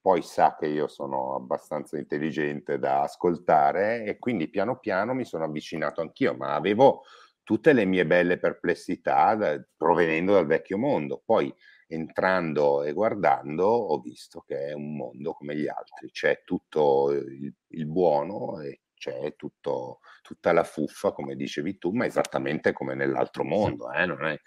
poi 0.00 0.22
sa 0.22 0.56
che 0.58 0.66
io 0.66 0.86
sono 0.88 1.34
abbastanza 1.34 1.98
intelligente 1.98 2.78
da 2.78 3.02
ascoltare 3.02 4.04
e 4.04 4.18
quindi 4.18 4.48
piano 4.48 4.78
piano 4.78 5.12
mi 5.14 5.24
sono 5.24 5.44
avvicinato 5.44 6.00
anch'io, 6.00 6.34
ma 6.34 6.54
avevo 6.54 7.02
tutte 7.42 7.72
le 7.72 7.84
mie 7.84 8.06
belle 8.06 8.38
perplessità 8.38 9.34
da, 9.34 9.60
provenendo 9.76 10.32
dal 10.34 10.46
vecchio 10.46 10.78
mondo. 10.78 11.22
Poi 11.24 11.52
entrando 11.88 12.82
e 12.82 12.92
guardando 12.92 13.64
ho 13.64 14.00
visto 14.00 14.42
che 14.46 14.68
è 14.68 14.72
un 14.72 14.96
mondo 14.96 15.32
come 15.32 15.56
gli 15.56 15.66
altri, 15.66 16.10
c'è 16.10 16.42
tutto 16.44 17.10
il, 17.10 17.52
il 17.68 17.86
buono 17.86 18.60
e 18.60 18.82
c'è 18.94 19.34
tutto, 19.36 20.00
tutta 20.22 20.52
la 20.52 20.64
fuffa, 20.64 21.12
come 21.12 21.36
dicevi 21.36 21.78
tu, 21.78 21.92
ma 21.92 22.04
esattamente 22.04 22.72
come 22.72 22.94
nell'altro 22.94 23.44
mondo, 23.44 23.90
eh? 23.92 24.04
non, 24.04 24.24
è, 24.26 24.38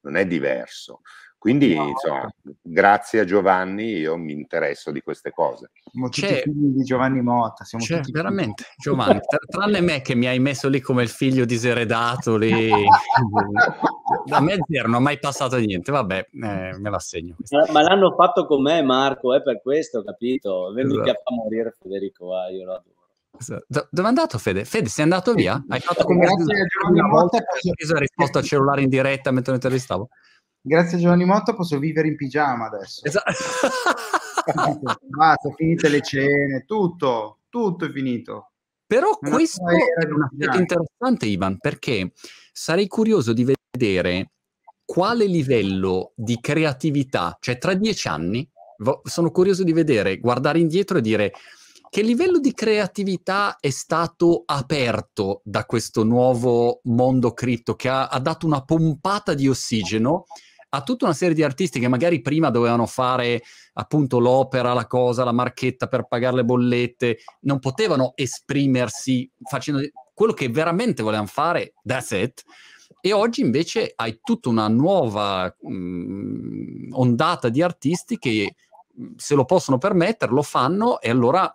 non 0.00 0.16
è 0.16 0.26
diverso. 0.26 1.02
Quindi, 1.38 1.76
no. 1.76 1.86
insomma, 1.86 2.28
grazie 2.60 3.20
a 3.20 3.24
Giovanni 3.24 3.92
io 3.92 4.16
mi 4.16 4.32
interesso 4.32 4.90
di 4.90 5.00
queste 5.00 5.30
cose. 5.30 5.70
Siamo 5.88 6.08
tutti 6.08 6.26
c'è, 6.26 6.42
figli 6.42 6.74
di 6.74 6.82
Giovanni 6.82 7.22
Motta. 7.22 7.62
Siamo 7.62 7.84
c'è, 7.84 7.98
tutti 7.98 8.10
veramente, 8.10 8.64
figli. 8.64 8.74
Giovanni, 8.76 9.20
tranne 9.48 9.80
me 9.80 10.00
che 10.02 10.16
mi 10.16 10.26
hai 10.26 10.40
messo 10.40 10.68
lì 10.68 10.80
come 10.80 11.04
il 11.04 11.08
figlio 11.08 11.44
diseredato 11.44 12.36
lì. 12.36 12.72
a 14.30 14.40
me 14.40 14.58
zero, 14.66 14.88
non 14.88 14.94
ho 14.94 15.00
mai 15.00 15.20
passato 15.20 15.56
niente, 15.58 15.92
vabbè, 15.92 16.18
eh, 16.18 16.76
me 16.76 16.90
la 16.90 16.98
segno. 16.98 17.36
Ma, 17.50 17.72
ma, 17.72 17.82
l'hanno 17.82 18.14
fatto 18.16 18.44
con 18.44 18.60
me 18.60 18.82
Marco, 18.82 19.32
è 19.32 19.40
per 19.40 19.62
questo, 19.62 20.02
capito? 20.02 20.72
Vendi 20.72 20.94
esatto. 20.94 21.12
che 21.12 21.20
fa 21.22 21.34
morire 21.34 21.76
Federico, 21.80 22.36
ah, 22.36 22.50
io 22.50 22.64
lo 22.64 22.72
adoro. 22.72 22.96
Esatto. 23.38 23.64
Dove 23.68 24.06
è 24.06 24.10
andato 24.10 24.38
Fede? 24.38 24.64
Fede, 24.64 24.88
sei 24.88 25.04
andato 25.04 25.34
via? 25.34 25.62
Hai 25.68 25.78
fatto 25.78 26.02
come 26.02 26.26
Grazie 26.26 26.62
a 26.62 26.66
Giovanni 26.66 27.00
Motta. 27.08 27.36
Hai 27.36 27.98
risposto 28.00 28.38
al 28.38 28.44
cellulare 28.44 28.82
in 28.82 28.88
diretta 28.88 29.30
mentre 29.30 29.50
lo 29.50 29.56
intervistavo? 29.56 30.08
Grazie 30.60 30.98
a 30.98 31.00
Giovanni 31.00 31.24
Motta 31.24 31.54
posso 31.54 31.78
vivere 31.78 32.08
in 32.08 32.16
pigiama 32.16 32.66
adesso. 32.66 33.04
Esatto. 33.04 33.32
Basta, 35.02 35.50
finite 35.54 35.88
le 35.88 36.00
cene, 36.02 36.64
tutto, 36.66 37.40
tutto 37.48 37.84
è 37.84 37.90
finito. 37.90 38.50
Però 38.86 39.18
Una 39.20 39.30
questo 39.32 39.62
è 39.68 40.56
interessante, 40.56 41.26
Ivan, 41.26 41.58
perché 41.58 42.12
sarei 42.52 42.86
curioso 42.86 43.32
di 43.34 43.44
vedere 43.70 44.30
quale 44.84 45.26
livello 45.26 46.12
di 46.14 46.38
creatività, 46.40 47.36
cioè 47.38 47.58
tra 47.58 47.74
dieci 47.74 48.08
anni, 48.08 48.48
sono 49.02 49.30
curioso 49.30 49.62
di 49.62 49.72
vedere, 49.72 50.18
guardare 50.18 50.58
indietro 50.58 50.98
e 50.98 51.02
dire 51.02 51.32
che 51.90 52.02
livello 52.02 52.38
di 52.38 52.52
creatività 52.52 53.56
è 53.60 53.70
stato 53.70 54.42
aperto 54.46 55.40
da 55.44 55.64
questo 55.64 56.04
nuovo 56.04 56.80
mondo 56.84 57.32
cripto 57.32 57.74
che 57.74 57.88
ha, 57.88 58.08
ha 58.08 58.18
dato 58.18 58.46
una 58.46 58.62
pompata 58.62 59.34
di 59.34 59.48
ossigeno 59.48 60.26
a 60.70 60.82
tutta 60.82 61.06
una 61.06 61.14
serie 61.14 61.34
di 61.34 61.42
artisti 61.42 61.80
che 61.80 61.88
magari 61.88 62.20
prima 62.20 62.50
dovevano 62.50 62.86
fare 62.86 63.42
appunto 63.74 64.18
l'opera, 64.18 64.74
la 64.74 64.86
cosa, 64.86 65.24
la 65.24 65.32
marchetta 65.32 65.86
per 65.86 66.06
pagare 66.06 66.36
le 66.36 66.44
bollette, 66.44 67.18
non 67.40 67.58
potevano 67.58 68.12
esprimersi 68.14 69.30
facendo 69.48 69.80
quello 70.12 70.32
che 70.32 70.48
veramente 70.48 71.02
volevano 71.02 71.28
fare, 71.28 71.74
that's 71.82 72.10
it. 72.10 72.42
E 73.00 73.12
oggi 73.12 73.40
invece 73.40 73.92
hai 73.94 74.18
tutta 74.22 74.48
una 74.48 74.68
nuova 74.68 75.54
mh, 75.58 75.72
mm, 75.72 76.92
ondata 76.92 77.48
di 77.48 77.62
artisti 77.62 78.18
che 78.18 78.54
mm, 79.00 79.12
se 79.16 79.34
lo 79.34 79.44
possono 79.44 79.78
permettere 79.78 80.32
lo 80.32 80.42
fanno 80.42 81.00
e 81.00 81.08
allora 81.08 81.50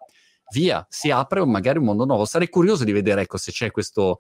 via, 0.54 0.86
si 0.88 1.10
apre 1.10 1.44
magari 1.46 1.80
un 1.80 1.86
mondo 1.86 2.06
nuovo. 2.06 2.26
Sarei 2.26 2.48
curioso 2.48 2.84
di 2.84 2.92
vedere 2.92 3.22
ecco, 3.22 3.38
se 3.38 3.52
c'è 3.52 3.72
questo, 3.72 4.20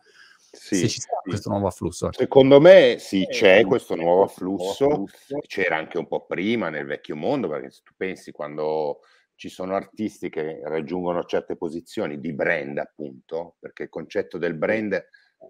sì, 0.51 0.75
se 0.75 0.87
ci 0.87 0.99
sì. 0.99 1.07
questo 1.23 1.49
nuovo 1.49 1.67
afflusso. 1.67 2.09
Secondo 2.11 2.59
me 2.59 2.97
sì, 2.99 3.25
c'è 3.29 3.63
questo 3.65 3.95
nuovo 3.95 4.23
afflusso, 4.23 5.05
c'era 5.47 5.77
anche 5.77 5.99
un 5.99 6.07
po' 6.07 6.25
prima 6.25 6.69
nel 6.69 6.85
vecchio 6.85 7.15
mondo, 7.15 7.47
perché 7.47 7.69
se 7.69 7.81
tu 7.83 7.93
pensi 7.95 8.31
quando 8.31 9.01
ci 9.35 9.49
sono 9.49 9.75
artisti 9.75 10.29
che 10.29 10.61
raggiungono 10.63 11.23
certe 11.25 11.55
posizioni 11.55 12.19
di 12.19 12.33
brand, 12.33 12.77
appunto, 12.79 13.55
perché 13.59 13.83
il 13.83 13.89
concetto 13.89 14.37
del 14.37 14.55
brand 14.55 15.01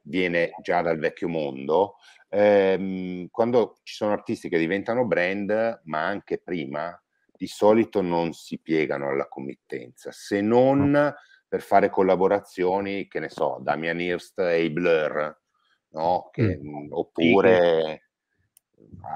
viene 0.03 0.51
già 0.61 0.81
dal 0.81 0.97
vecchio 0.97 1.27
mondo, 1.27 1.95
ehm, 2.29 3.27
quando 3.29 3.77
ci 3.83 3.93
sono 3.93 4.11
artisti 4.11 4.49
che 4.49 4.57
diventano 4.57 5.05
brand, 5.05 5.81
ma 5.83 6.05
anche 6.05 6.39
prima, 6.39 6.97
di 7.43 7.49
solito 7.49 8.01
non 8.01 8.31
si 8.31 8.57
piegano 8.57 9.09
alla 9.09 9.27
committenza, 9.27 10.13
se 10.13 10.39
non 10.39 11.13
per 11.45 11.61
fare 11.61 11.89
collaborazioni, 11.89 13.09
che 13.09 13.19
ne 13.19 13.27
so, 13.27 13.59
Damian 13.61 13.99
Hirst 13.99 14.39
e 14.39 14.63
i 14.63 14.69
Blur, 14.69 15.41
no? 15.89 16.29
Che, 16.31 16.57
mm. 16.57 16.87
oppure 16.91 18.11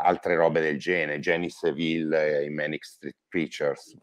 altre 0.04 0.36
robe 0.36 0.60
del 0.60 0.78
genere, 0.78 1.20
Jenny 1.20 1.50
Seville 1.50 2.40
e 2.40 2.44
i 2.44 2.50
Manic 2.50 2.84
Street 2.84 3.16
Preachers, 3.30 3.96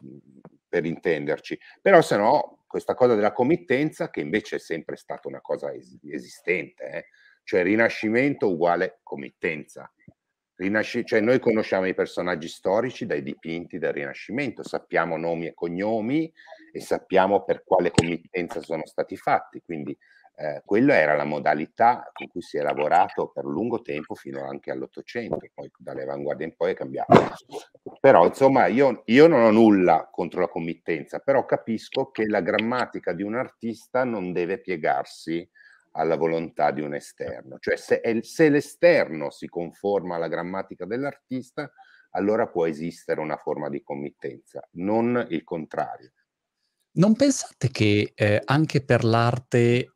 per 0.67 0.85
intenderci. 0.85 1.59
Però 1.79 2.01
se 2.01 2.17
no, 2.17 2.63
questa 2.65 2.95
cosa 2.95 3.13
della 3.13 3.31
committenza, 3.31 4.09
che 4.09 4.21
invece 4.21 4.55
è 4.55 4.59
sempre 4.59 4.95
stata 4.95 5.27
una 5.27 5.41
cosa 5.41 5.71
es- 5.71 5.99
esistente, 6.01 6.89
eh? 6.89 7.05
cioè 7.43 7.61
rinascimento 7.61 8.49
uguale 8.49 9.01
committenza. 9.03 9.87
Rinasci- 10.57 11.05
cioè 11.05 11.19
noi 11.19 11.39
conosciamo 11.39 11.85
i 11.85 11.93
personaggi 11.93 12.47
storici 12.47 13.05
dai 13.05 13.21
dipinti 13.21 13.77
del 13.77 13.93
Rinascimento, 13.93 14.63
sappiamo 14.63 15.17
nomi 15.17 15.47
e 15.47 15.53
cognomi 15.53 16.31
e 16.71 16.79
sappiamo 16.79 17.43
per 17.43 17.63
quale 17.65 17.91
committenza 17.91 18.61
sono 18.61 18.85
stati 18.85 19.17
fatti, 19.17 19.61
quindi 19.61 19.97
eh, 20.37 20.61
quella 20.65 20.95
era 20.95 21.15
la 21.15 21.23
modalità 21.23 22.09
con 22.11 22.27
cui 22.27 22.41
si 22.41 22.57
è 22.57 22.61
lavorato 22.61 23.27
per 23.33 23.45
lungo 23.45 23.81
tempo 23.81 24.15
fino 24.15 24.45
anche 24.45 24.71
all'Ottocento, 24.71 25.39
poi 25.53 25.71
dalle 25.77 26.03
avanguardie 26.03 26.47
in 26.47 26.55
poi 26.55 26.71
è 26.71 26.75
cambiato. 26.75 27.13
Però 27.99 28.25
insomma 28.25 28.67
io, 28.67 29.03
io 29.05 29.27
non 29.27 29.43
ho 29.43 29.51
nulla 29.51 30.09
contro 30.11 30.41
la 30.41 30.47
committenza, 30.47 31.19
però 31.19 31.45
capisco 31.45 32.11
che 32.11 32.27
la 32.27 32.41
grammatica 32.41 33.13
di 33.13 33.23
un 33.23 33.35
artista 33.35 34.03
non 34.03 34.33
deve 34.33 34.59
piegarsi 34.59 35.47
alla 35.95 36.15
volontà 36.15 36.71
di 36.71 36.81
un 36.81 36.93
esterno. 36.93 37.57
Cioè 37.59 37.75
se, 37.77 38.01
se 38.21 38.49
l'esterno 38.49 39.29
si 39.31 39.47
conforma 39.47 40.15
alla 40.15 40.27
grammatica 40.27 40.85
dell'artista, 40.85 41.71
allora 42.11 42.47
può 42.47 42.65
esistere 42.65 43.19
una 43.19 43.37
forma 43.37 43.69
di 43.69 43.81
committenza, 43.81 44.65
non 44.73 45.25
il 45.29 45.43
contrario. 45.43 46.11
Non 46.93 47.15
pensate 47.15 47.69
che 47.69 48.13
eh, 48.15 48.41
anche 48.45 48.81
per 48.81 49.03
l'arte 49.03 49.95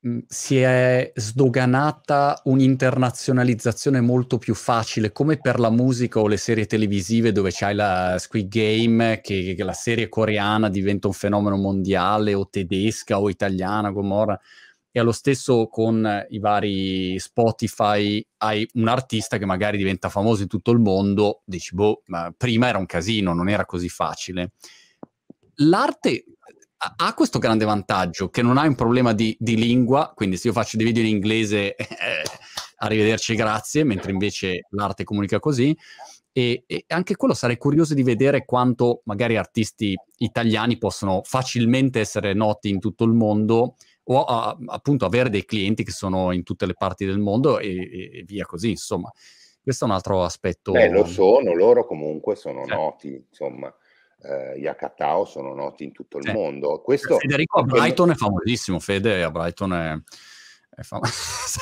mh, 0.00 0.18
si 0.26 0.60
è 0.60 1.10
sdoganata 1.14 2.42
un'internazionalizzazione 2.44 4.02
molto 4.02 4.36
più 4.36 4.54
facile, 4.54 5.12
come 5.12 5.38
per 5.38 5.58
la 5.58 5.70
musica 5.70 6.20
o 6.20 6.26
le 6.26 6.36
serie 6.36 6.66
televisive 6.66 7.32
dove 7.32 7.50
c'hai 7.50 7.74
la 7.74 8.16
Squid 8.18 8.48
Game, 8.48 9.20
che, 9.22 9.54
che 9.56 9.64
la 9.64 9.72
serie 9.72 10.10
coreana 10.10 10.68
diventa 10.68 11.06
un 11.06 11.14
fenomeno 11.14 11.56
mondiale, 11.56 12.34
o 12.34 12.46
tedesca 12.46 13.18
o 13.18 13.30
italiana, 13.30 13.90
Gomorra 13.90 14.38
e 14.96 15.00
allo 15.00 15.10
stesso 15.10 15.66
con 15.66 16.24
i 16.28 16.38
vari 16.38 17.18
Spotify 17.18 18.24
hai 18.36 18.64
un 18.74 18.86
artista 18.86 19.38
che 19.38 19.44
magari 19.44 19.76
diventa 19.76 20.08
famoso 20.08 20.42
in 20.42 20.48
tutto 20.48 20.70
il 20.70 20.78
mondo, 20.78 21.42
dici, 21.44 21.74
boh, 21.74 22.02
ma 22.06 22.32
prima 22.36 22.68
era 22.68 22.78
un 22.78 22.86
casino, 22.86 23.34
non 23.34 23.48
era 23.48 23.66
così 23.66 23.88
facile. 23.88 24.52
L'arte 25.56 26.24
ha 26.76 27.12
questo 27.12 27.40
grande 27.40 27.64
vantaggio 27.64 28.28
che 28.28 28.40
non 28.40 28.56
hai 28.56 28.68
un 28.68 28.76
problema 28.76 29.12
di, 29.12 29.36
di 29.36 29.56
lingua, 29.56 30.12
quindi 30.14 30.36
se 30.36 30.46
io 30.46 30.52
faccio 30.52 30.76
dei 30.76 30.86
video 30.86 31.02
in 31.02 31.08
inglese, 31.08 31.74
eh, 31.74 32.22
arrivederci, 32.78 33.34
grazie, 33.34 33.82
mentre 33.82 34.12
invece 34.12 34.68
l'arte 34.70 35.02
comunica 35.02 35.40
così. 35.40 35.76
E, 36.30 36.62
e, 36.68 36.84
anche 36.86 37.16
quello 37.16 37.34
sarei 37.34 37.56
curioso 37.56 37.94
di 37.94 38.04
vedere 38.04 38.44
quanto 38.44 39.02
magari 39.06 39.36
artisti 39.36 39.96
italiani 40.18 40.78
possono 40.78 41.20
facilmente 41.24 41.98
essere 41.98 42.32
noti 42.32 42.68
in 42.68 42.78
tutto 42.78 43.02
il 43.02 43.12
mondo 43.12 43.74
o 44.04 44.24
a, 44.24 44.56
appunto 44.66 45.06
avere 45.06 45.30
dei 45.30 45.44
clienti 45.44 45.84
che 45.84 45.90
sono 45.90 46.32
in 46.32 46.42
tutte 46.42 46.66
le 46.66 46.74
parti 46.74 47.04
del 47.06 47.18
mondo 47.18 47.58
e, 47.58 48.18
e 48.18 48.24
via 48.26 48.44
così, 48.44 48.70
insomma. 48.70 49.10
Questo 49.62 49.84
è 49.86 49.88
un 49.88 49.94
altro 49.94 50.22
aspetto. 50.22 50.72
Beh, 50.72 50.90
lo 50.90 51.06
sono, 51.06 51.54
loro 51.54 51.86
comunque 51.86 52.36
sono 52.36 52.64
eh. 52.64 52.66
noti, 52.66 53.24
insomma. 53.28 53.74
Uh, 54.18 54.56
Yakatao 54.58 55.24
sono 55.26 55.54
noti 55.54 55.84
in 55.84 55.92
tutto 55.92 56.18
il 56.18 56.28
eh. 56.28 56.32
mondo. 56.32 56.80
Questo 56.82 57.18
Federico 57.18 57.60
a 57.60 57.62
Brighton 57.62 58.10
è 58.10 58.14
famosissimo, 58.14 58.78
Fede 58.78 59.22
a 59.22 59.30
Brighton 59.30 59.72
è, 59.72 59.98
è 60.76 60.82
famoso. 60.82 61.12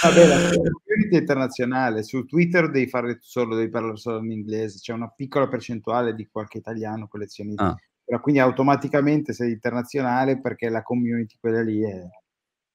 Vabbè, 0.00 0.26
la 0.26 0.50
community 0.54 1.16
internazionale, 1.16 2.04
su 2.04 2.24
Twitter 2.24 2.70
devi 2.70 2.88
fare 2.88 3.18
solo, 3.20 3.56
devi 3.56 3.68
parlare 3.68 3.96
solo 3.96 4.18
in 4.18 4.30
inglese, 4.30 4.78
c'è 4.78 4.92
una 4.92 5.12
piccola 5.14 5.48
percentuale 5.48 6.14
di 6.14 6.28
qualche 6.28 6.58
italiano 6.58 7.08
collezionista. 7.08 7.64
Ah 7.64 7.76
però 8.08 8.20
quindi 8.22 8.40
automaticamente 8.40 9.34
sei 9.34 9.52
internazionale 9.52 10.40
perché 10.40 10.70
la 10.70 10.82
community 10.82 11.36
quella 11.38 11.60
lì 11.60 11.82
è... 11.82 12.08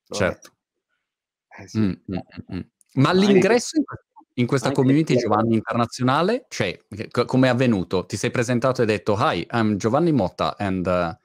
Certo. 0.08 0.52
Eh, 1.58 1.68
sì. 1.68 1.80
mm, 1.80 1.86
mm, 1.86 1.94
mm. 2.14 2.56
mm. 2.56 2.60
Ma 3.02 3.12
l'ingresso 3.14 3.78
in, 3.78 3.84
in 4.36 4.46
questa 4.46 4.72
community 4.72 5.16
Giovanni 5.16 5.56
internazionale, 5.56 6.46
cioè, 6.50 6.80
c- 6.88 7.26
come 7.26 7.48
è 7.48 7.50
avvenuto? 7.50 8.06
Ti 8.06 8.16
sei 8.16 8.30
presentato 8.30 8.82
e 8.82 8.84
hai 8.84 8.92
detto, 8.92 9.16
hi, 9.18 9.48
I'm 9.54 9.78
Giovanni 9.78 10.12
Motta 10.12 10.56
and 10.56 10.86
uh, 10.86 11.18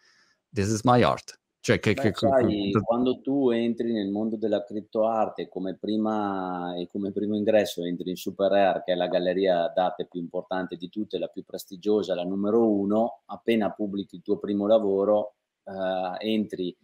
this 0.55 0.71
is 0.71 0.81
my 0.85 1.03
art. 1.03 1.38
Cioè, 1.61 1.81
che, 1.81 1.95
Beh, 1.95 2.03
che, 2.03 2.13
sai, 2.15 2.71
che... 2.71 2.81
quando 2.81 3.21
tu 3.21 3.51
entri 3.51 3.93
nel 3.93 4.11
mondo 4.11 4.37
della 4.37 4.65
criptoarte 4.65 5.49
come 5.49 5.77
prima 5.77 6.75
e 6.77 6.87
come 6.87 7.11
primo 7.13 7.37
ingresso 7.37 7.85
entri 7.85 8.11
in 8.11 8.17
Super 8.17 8.51
Rare, 8.51 8.83
che 8.85 8.93
è 8.93 8.95
la 8.95 9.09
galleria 9.09 9.71
d'arte 9.75 10.07
più 10.07 10.21
importante 10.21 10.77
di 10.77 10.89
tutte, 10.89 11.19
la 11.19 11.27
più 11.27 11.45
prestigiosa, 11.45 12.15
la 12.15 12.25
numero 12.25 12.71
uno, 12.71 13.23
appena 13.27 13.71
pubblichi 13.73 14.17
il 14.17 14.23
tuo 14.23 14.39
primo 14.39 14.67
lavoro, 14.67 15.35
eh, 15.65 16.27
entri 16.31 16.75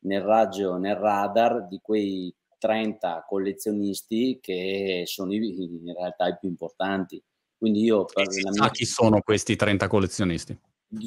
nel 0.00 0.22
raggio, 0.22 0.76
nel 0.76 0.96
radar 0.96 1.68
di 1.68 1.78
quei 1.82 2.34
30 2.58 3.24
collezionisti 3.28 4.38
che 4.40 5.02
sono 5.06 5.32
i, 5.32 5.36
in 5.36 5.92
realtà 5.94 6.28
i 6.28 6.36
più 6.38 6.48
importanti. 6.48 7.22
Quindi 7.56 7.82
io 7.82 8.04
per 8.04 8.26
la 8.42 8.50
mia... 8.50 8.70
chi 8.70 8.84
sono 8.84 9.20
questi 9.20 9.56
30 9.56 9.86
collezionisti? 9.88 10.58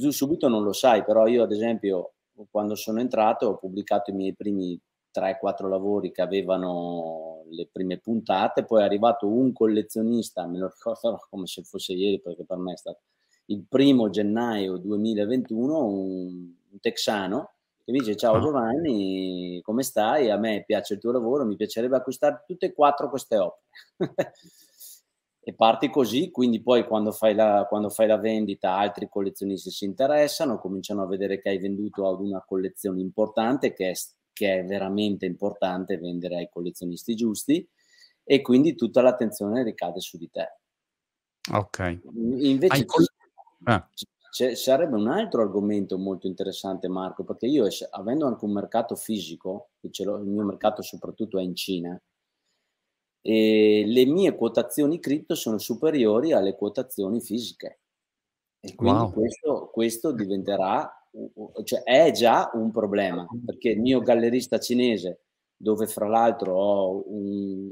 Subito 0.09 0.47
non 0.47 0.63
lo 0.63 0.73
sai, 0.73 1.03
però 1.03 1.27
io 1.27 1.43
ad 1.43 1.51
esempio 1.51 2.14
quando 2.49 2.75
sono 2.75 2.99
entrato 2.99 3.47
ho 3.47 3.57
pubblicato 3.57 4.11
i 4.11 4.13
miei 4.13 4.35
primi 4.35 4.79
3-4 5.13 5.67
lavori 5.67 6.11
che 6.11 6.21
avevano 6.21 7.43
le 7.49 7.69
prime 7.71 7.99
puntate, 7.99 8.65
poi 8.65 8.81
è 8.81 8.85
arrivato 8.85 9.27
un 9.27 9.53
collezionista, 9.53 10.45
me 10.47 10.59
lo 10.59 10.67
ricordo 10.73 11.25
come 11.29 11.45
se 11.47 11.63
fosse 11.63 11.93
ieri 11.93 12.21
perché 12.21 12.43
per 12.45 12.57
me 12.57 12.73
è 12.73 12.77
stato 12.77 12.99
il 13.47 13.63
primo 13.67 14.09
gennaio 14.09 14.77
2021, 14.77 15.85
un, 15.85 16.53
un 16.71 16.79
texano 16.79 17.51
che 17.85 17.91
mi 17.91 17.99
dice 17.99 18.15
ciao 18.15 18.37
ah. 18.37 18.39
Giovanni, 18.39 19.59
come 19.61 19.83
stai? 19.83 20.31
A 20.31 20.37
me 20.37 20.63
piace 20.65 20.95
il 20.95 20.99
tuo 20.99 21.11
lavoro, 21.11 21.45
mi 21.45 21.55
piacerebbe 21.55 21.95
acquistare 21.95 22.43
tutte 22.47 22.65
e 22.65 22.73
quattro 22.73 23.09
queste 23.09 23.37
opere. 23.37 23.63
e 25.47 25.53
parti 25.53 25.91
così, 25.91 26.31
quindi 26.31 26.59
poi 26.63 26.87
quando 26.87 27.11
fai, 27.11 27.35
la, 27.35 27.67
quando 27.69 27.89
fai 27.89 28.07
la 28.07 28.17
vendita 28.17 28.77
altri 28.77 29.07
collezionisti 29.07 29.69
si 29.69 29.85
interessano, 29.85 30.57
cominciano 30.57 31.03
a 31.03 31.07
vedere 31.07 31.39
che 31.39 31.49
hai 31.49 31.59
venduto 31.59 32.09
ad 32.09 32.19
una 32.19 32.43
collezione 32.43 32.99
importante, 32.99 33.71
che 33.71 33.91
è, 33.91 33.93
che 34.33 34.57
è 34.59 34.65
veramente 34.65 35.27
importante 35.27 35.99
vendere 35.99 36.37
ai 36.37 36.49
collezionisti 36.49 37.13
giusti, 37.13 37.69
e 38.23 38.41
quindi 38.41 38.73
tutta 38.73 39.03
l'attenzione 39.03 39.61
ricade 39.61 39.99
su 39.99 40.17
di 40.17 40.31
te. 40.31 40.57
Ok. 41.51 41.99
Invece, 42.15 42.85
col- 42.85 43.05
Ah. 43.65 43.87
C- 44.31 44.55
sarebbe 44.55 44.95
un 44.95 45.07
altro 45.07 45.43
argomento 45.43 45.99
molto 45.99 46.25
interessante, 46.25 46.87
Marco, 46.87 47.23
perché 47.23 47.45
io, 47.45 47.67
avendo 47.91 48.25
anche 48.25 48.45
un 48.45 48.51
mercato 48.51 48.95
fisico, 48.95 49.69
il 49.81 50.23
mio 50.25 50.43
mercato 50.43 50.81
soprattutto 50.81 51.37
è 51.37 51.43
in 51.43 51.55
Cina, 51.55 52.01
e 53.27 53.85
le 53.87 54.05
mie 54.05 54.35
quotazioni 54.35 54.99
cripto 54.99 55.33
sono 55.33 55.57
superiori 55.57 56.31
alle 56.31 56.55
quotazioni 56.55 57.19
fisiche. 57.19 57.79
E 58.59 58.75
quindi 58.75 58.99
wow. 58.99 59.11
questo, 59.11 59.69
questo, 59.73 60.11
diventerà, 60.11 60.87
cioè 61.63 61.81
è 61.81 62.11
già 62.11 62.51
un 62.53 62.69
problema, 62.69 63.25
perché 63.43 63.69
il 63.69 63.81
mio 63.81 64.01
gallerista 64.01 64.59
cinese, 64.59 65.21
dove 65.57 65.87
fra 65.87 66.07
l'altro 66.07 66.55
ho 66.55 67.03
un, 67.07 67.71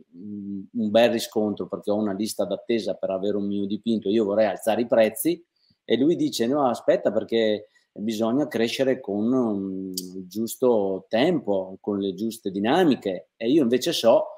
un 0.72 0.90
bel 0.90 1.12
riscontro 1.12 1.68
perché 1.68 1.92
ho 1.92 1.98
una 1.98 2.14
lista 2.14 2.46
d'attesa 2.46 2.96
per 2.96 3.12
avere 3.12 3.38
un 3.38 3.46
mio 3.46 3.68
dipinto, 3.68 4.10
io 4.10 4.26
vorrei 4.26 4.48
alzare 4.48 4.82
i 4.82 4.88
prezzi 4.88 5.40
e 5.86 5.98
lui 5.98 6.16
dice 6.16 6.48
no 6.48 6.68
aspetta 6.68 7.12
perché 7.12 7.68
bisogna 7.92 8.48
crescere 8.48 9.00
con 9.00 9.92
il 9.94 10.26
giusto 10.28 11.06
tempo, 11.10 11.78
con 11.80 12.00
le 12.00 12.16
giuste 12.16 12.50
dinamiche 12.50 13.30
e 13.36 13.52
io 13.52 13.62
invece 13.62 13.92
so 13.92 14.33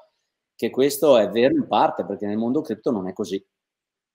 che 0.56 0.70
questo 0.70 1.18
è 1.18 1.28
vero 1.30 1.54
in 1.54 1.68
parte 1.68 2.04
perché 2.04 2.26
nel 2.26 2.38
mondo 2.38 2.62
cripto 2.62 2.90
non 2.90 3.06
è 3.06 3.12
così. 3.12 3.44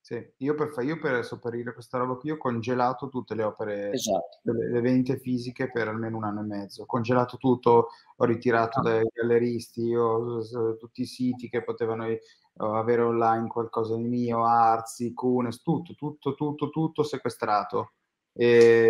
Sì, 0.04 0.34
io 0.38 0.56
per, 0.56 0.74
io 0.84 0.98
per 1.00 1.24
sopperire 1.24 1.74
questa 1.74 2.00
roba 2.00 2.16
qui 2.16 2.32
ho 2.32 2.38
congelato 2.38 3.08
tutte 3.08 3.36
le 3.36 3.44
opere, 3.44 3.92
esatto. 3.92 4.40
le, 4.42 4.72
le 4.72 4.82
vendite 4.82 5.20
fisiche 5.20 5.70
per 5.70 5.88
almeno 5.88 6.18
un 6.18 6.24
anno 6.24 6.42
e 6.42 6.46
mezzo. 6.46 6.82
Ho 6.82 6.86
congelato 6.88 7.38
tutto, 7.38 7.90
ho 8.16 8.26
ritirato 8.26 8.80
ah. 8.80 8.82
dai 8.82 9.08
galleristi, 9.14 9.96
ho, 9.96 10.42
tutti 10.78 11.02
i 11.02 11.06
siti 11.06 11.50
che 11.50 11.64
potevano 11.64 12.08
avere 12.56 13.02
online 13.04 13.48
qualcosa 13.48 13.96
di 13.96 14.08
mio, 14.08 14.44
Arzi, 14.44 15.14
Cunes, 15.14 15.62
tutto, 15.62 15.94
tutto, 15.94 16.34
tutto, 16.34 16.70
tutto 16.72 17.04
sequestrato 17.04 17.92
e, 18.34 18.90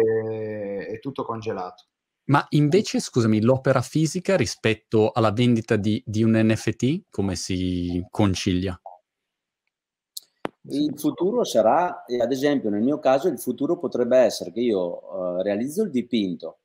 e 0.90 1.00
tutto 1.00 1.26
congelato. 1.26 1.88
Ma 2.32 2.46
invece, 2.52 3.02
scusami, 3.02 3.42
l'opera 3.42 3.82
fisica 3.82 4.38
rispetto 4.38 5.12
alla 5.12 5.34
vendita 5.34 5.76
di, 5.76 6.02
di 6.06 6.24
un 6.24 6.32
NFT, 6.32 7.08
come 7.10 7.36
si 7.36 8.02
concilia? 8.10 8.80
Il 10.70 10.98
futuro 10.98 11.44
sarà, 11.44 12.06
ad 12.06 12.32
esempio 12.32 12.70
nel 12.70 12.84
mio 12.84 13.00
caso, 13.00 13.28
il 13.28 13.38
futuro 13.38 13.78
potrebbe 13.78 14.18
essere 14.18 14.54
che 14.54 14.62
io 14.62 15.14
uh, 15.14 15.42
realizzo 15.42 15.84
il 15.84 15.90
dipinto, 15.90 16.60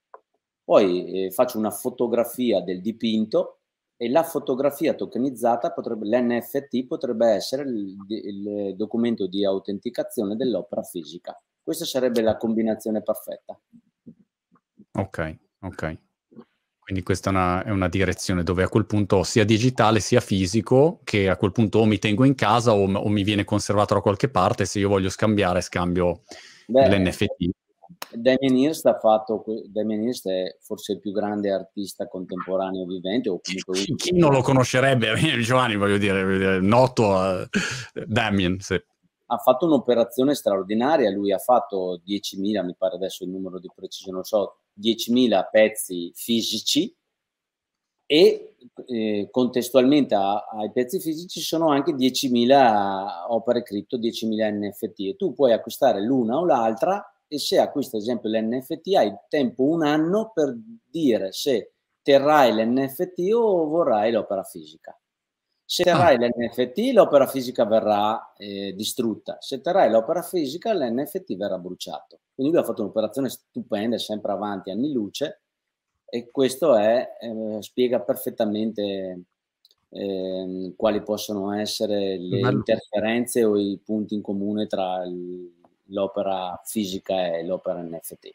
poi 0.63 1.25
eh, 1.25 1.31
faccio 1.33 1.59
una 1.59 1.73
fotografia 1.73 2.61
del 2.61 2.81
dipinto 2.81 3.59
e 3.97 4.09
la 4.09 4.23
fotografia 4.23 4.95
tokenizzata, 4.95 5.73
potrebbe, 5.73 6.07
l'NFT 6.07 6.87
potrebbe 6.87 7.27
essere 7.27 7.63
il, 7.63 7.97
il 8.07 8.77
documento 8.77 9.27
di 9.27 9.45
autenticazione 9.45 10.37
dell'opera 10.37 10.83
fisica. 10.83 11.37
Questa 11.61 11.85
sarebbe 11.85 12.21
la 12.21 12.37
combinazione 12.37 13.03
perfetta. 13.03 13.59
Ok, 14.99 15.37
ok. 15.67 15.99
Quindi 16.87 17.03
questa 17.03 17.31
è 17.31 17.33
una, 17.33 17.65
è 17.65 17.71
una, 17.71 17.89
direzione 17.89 18.45
dove 18.45 18.63
a 18.63 18.69
quel 18.69 18.87
punto 18.87 19.25
sia 19.25 19.45
digitale 19.45 19.99
sia 19.99 20.21
fisico, 20.21 21.01
che 21.03 21.29
a 21.29 21.37
quel 21.37 21.51
punto 21.51 21.81
o 21.81 21.85
mi 21.85 21.99
tengo 21.99 22.23
in 22.25 22.37
casa 22.37 22.75
o, 22.75 22.85
o 22.85 23.09
mi 23.09 23.25
viene 23.25 23.43
conservato 23.43 23.95
da 23.95 24.01
qualche 24.01 24.29
parte, 24.29 24.67
se 24.67 24.79
io 24.79 24.89
voglio 24.89 25.09
scambiare 25.09 25.61
scambio 25.63 26.23
Beh, 26.69 26.89
l'NFT. 26.89 27.51
Damien 28.13 28.57
Hirst 28.57 28.87
ha 28.87 28.99
fatto, 28.99 29.45
Damien 29.67 30.03
Hirst 30.03 30.29
è 30.29 30.57
forse 30.61 30.93
il 30.93 31.01
più 31.01 31.13
grande 31.13 31.51
artista 31.51 32.07
contemporaneo 32.09 32.85
vivente. 32.85 33.31
O 33.31 33.41
comunque 33.41 33.75
chi, 33.75 33.95
chi 33.95 34.17
non 34.17 34.33
lo 34.33 34.43
conoscerebbe? 34.43 35.15
Giovanni, 35.43 35.77
voglio 35.77 35.99
dire, 35.99 36.61
noto 36.61 37.09
uh, 37.09 37.49
Damien, 38.07 38.61
sì. 38.61 38.81
Ha 39.29 39.39
fatto 39.39 39.67
un'operazione 39.67 40.35
straordinaria, 40.37 41.11
lui 41.11 41.33
ha 41.33 41.39
fatto 41.39 42.01
10.000, 42.07 42.65
mi 42.65 42.77
pare 42.79 42.95
adesso 42.95 43.25
il 43.25 43.31
numero 43.31 43.59
di 43.59 43.69
preciso, 43.75 44.13
non 44.13 44.23
so, 44.23 44.61
10.000 44.81 45.49
pezzi 45.51 46.13
fisici 46.15 46.95
e 48.07 48.57
eh, 48.87 49.29
contestualmente 49.31 50.15
a, 50.15 50.47
ai 50.47 50.71
pezzi 50.71 51.01
fisici 51.01 51.41
sono 51.41 51.71
anche 51.71 51.93
10.000 51.93 53.27
opere 53.29 53.63
cripto, 53.63 53.99
10.000 53.99 54.53
NFT 54.53 55.01
e 55.01 55.17
tu 55.17 55.35
puoi 55.35 55.53
acquistare 55.53 56.01
l'una 56.01 56.39
o 56.39 56.45
l'altra 56.45 57.05
e 57.29 57.39
se 57.39 57.59
acquisti 57.59 57.97
ad 57.97 58.03
esempio 58.03 58.31
l'NFT 58.31 58.95
hai 58.95 59.13
tempo 59.29 59.65
un 59.65 59.85
anno 59.85 60.31
per 60.33 60.57
dire 60.89 61.33
se 61.33 61.73
terrai 62.03 62.53
l'NFT 62.53 63.33
o 63.35 63.67
vorrai 63.67 64.13
l'opera 64.13 64.45
fisica. 64.45 64.97
Se 65.69 65.83
terrai 65.83 66.15
ah. 66.15 66.29
l'NFT 66.29 66.93
l'opera 66.93 67.27
fisica 67.27 67.65
verrà 67.65 68.35
eh, 68.37 68.73
distrutta, 68.77 69.39
se 69.41 69.61
terrai 69.61 69.91
l'opera 69.91 70.23
fisica 70.23 70.73
l'NFT 70.73 71.37
verrà 71.37 71.59
bruciato. 71.59 72.21
Quindi 72.35 72.53
lui 72.53 72.63
ha 72.63 72.65
fatto 72.65 72.83
un'operazione 72.83 73.29
stupenda, 73.29 73.99
sempre 73.99 74.31
avanti 74.31 74.71
anni 74.71 74.93
luce 74.93 75.41
e 76.05 76.31
questo 76.31 76.77
è, 76.77 77.17
eh, 77.21 77.63
spiega 77.63 78.01
perfettamente 78.01 79.23
eh, 79.89 80.73
quali 80.77 81.03
possono 81.03 81.53
essere 81.53 82.17
le 82.17 82.41
Bello. 82.41 82.59
interferenze 82.59 83.45
o 83.45 83.59
i 83.59 83.81
punti 83.85 84.15
in 84.15 84.23
comune 84.23 84.69
tra 84.69 85.03
l'opera 85.87 86.61
fisica 86.65 87.37
e 87.37 87.45
l'opera 87.45 87.83
NFT. 87.83 88.35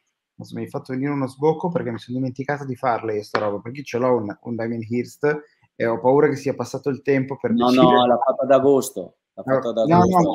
Mi 0.54 0.64
hai 0.64 0.68
fatto 0.68 0.92
venire 0.92 1.12
uno 1.12 1.28
sbocco 1.28 1.70
perché 1.70 1.92
mi 1.92 2.00
sono 2.00 2.18
dimenticato 2.18 2.66
di 2.66 2.76
farle 2.76 3.14
questa 3.14 3.40
roba, 3.40 3.60
perché 3.60 3.84
ce 3.84 4.00
l'ho 4.00 4.16
un, 4.16 4.36
un 4.42 4.56
Diamond 4.56 4.84
Hirst 4.90 5.44
e 5.82 5.86
ho 5.88 6.00
paura 6.00 6.30
che 6.30 6.36
sia 6.36 6.54
passato 6.54 6.90
il 6.90 7.02
tempo 7.02 7.38
per 7.38 7.52
No, 7.52 7.70
decidere... 7.70 7.92
no, 7.92 8.06
l'ha 8.06 8.18
fatta 8.18 8.44
ad 8.44 8.52
agosto. 8.52 9.16
L'ha 9.34 9.44
fatta 9.44 9.70
ad 9.70 9.78
agosto. 9.78 10.18
No, 10.18 10.22
no, 10.22 10.34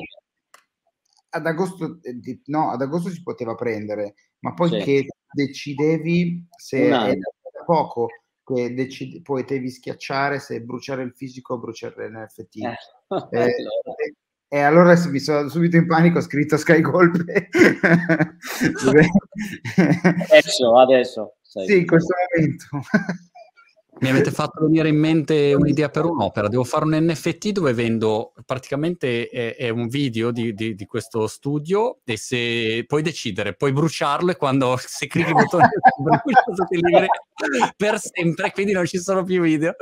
ad 1.28 1.47
agosto, 1.47 1.99
eh, 2.03 2.40
no, 2.47 2.70
ad 2.70 2.82
agosto 2.82 3.11
si 3.11 3.22
poteva 3.22 3.55
prendere, 3.55 4.14
ma 4.40 4.55
poi 4.55 4.70
sì. 4.70 4.78
che 4.78 5.07
decidevi 5.32 6.47
se 6.57 6.86
era 6.86 7.14
poco 7.64 8.09
che 8.44 8.74
decide, 8.74 9.22
potevi 9.22 9.70
schiacciare 9.70 10.38
se 10.38 10.62
bruciare 10.62 11.03
il 11.03 11.12
fisico 11.14 11.55
o 11.55 11.59
bruciare 11.59 12.09
l'NFT. 12.09 12.57
Eh. 12.57 12.76
Eh, 13.30 13.55
e 14.49 14.59
allora 14.62 14.94
mi 15.09 15.18
sono 15.18 15.49
subito 15.49 15.76
in 15.76 15.86
panico, 15.86 16.18
ho 16.18 16.22
scritto 16.22 16.57
Sky 16.57 16.80
Golpe. 16.80 17.49
adesso, 20.30 20.78
adesso. 20.78 21.36
Sì, 21.42 21.78
in 21.78 21.86
questo 21.86 22.14
momento. 22.34 22.66
Mi 23.99 24.11
avete 24.11 24.30
fatto 24.30 24.62
venire 24.64 24.88
in 24.88 24.99
mente 24.99 25.55
un'idea 25.55 25.88
per 25.88 26.05
un'opera. 26.05 26.49
Devo 26.49 26.64
fare 26.64 26.84
un 26.84 26.97
NFT 27.01 27.51
dove 27.51 27.72
vendo 27.72 28.34
praticamente 28.44 29.28
è, 29.28 29.57
è 29.57 29.68
un 29.70 29.88
video 29.88 30.30
di, 30.30 30.53
di, 30.53 30.74
di, 30.74 30.84
questo 30.84 31.26
studio 31.26 32.01
e 32.05 32.18
se 32.18 32.84
puoi 32.86 33.01
decidere, 33.01 33.55
puoi 33.55 33.72
bruciarlo 33.72 34.32
e 34.32 34.36
quando 34.36 34.76
se 34.84 35.07
clicchi 35.07 35.30
il 35.30 35.34
bottone 35.34 35.68
brucia 35.99 37.07
per 37.74 37.99
sempre, 37.99 38.53
quindi 38.53 38.72
non 38.72 38.84
ci 38.84 38.99
sono 38.99 39.24
più 39.24 39.40
video. 39.40 39.74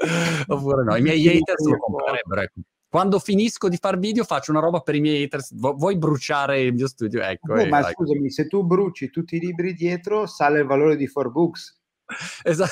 Oppure 0.47 0.85
no, 0.85 0.95
i 0.95 1.03
miei 1.03 1.27
haters 1.27 1.65
lo 1.67 1.77
comprerebbero. 1.79 2.41
Ecco. 2.43 2.61
Quando 2.89 3.19
finisco 3.19 3.69
di 3.69 3.77
fare 3.77 3.97
video 3.97 4.23
faccio 4.23 4.53
una 4.53 4.61
roba 4.61 4.79
per 4.79 4.95
i 4.95 5.01
miei 5.01 5.25
haters. 5.25 5.53
Vuoi 5.57 5.99
bruciare 5.99 6.61
il 6.61 6.73
mio 6.75 6.87
studio? 6.87 7.21
Ecco. 7.21 7.55
No, 7.55 7.67
ma 7.67 7.81
vai. 7.81 7.93
scusami, 7.93 8.31
se 8.31 8.47
tu 8.47 8.63
bruci 8.63 9.11
tutti 9.11 9.35
i 9.35 9.41
libri 9.41 9.75
dietro, 9.75 10.27
sale 10.27 10.61
il 10.61 10.67
valore 10.67 10.95
di 10.95 11.11
4Books. 11.13 11.83
Esatto. 12.45 12.71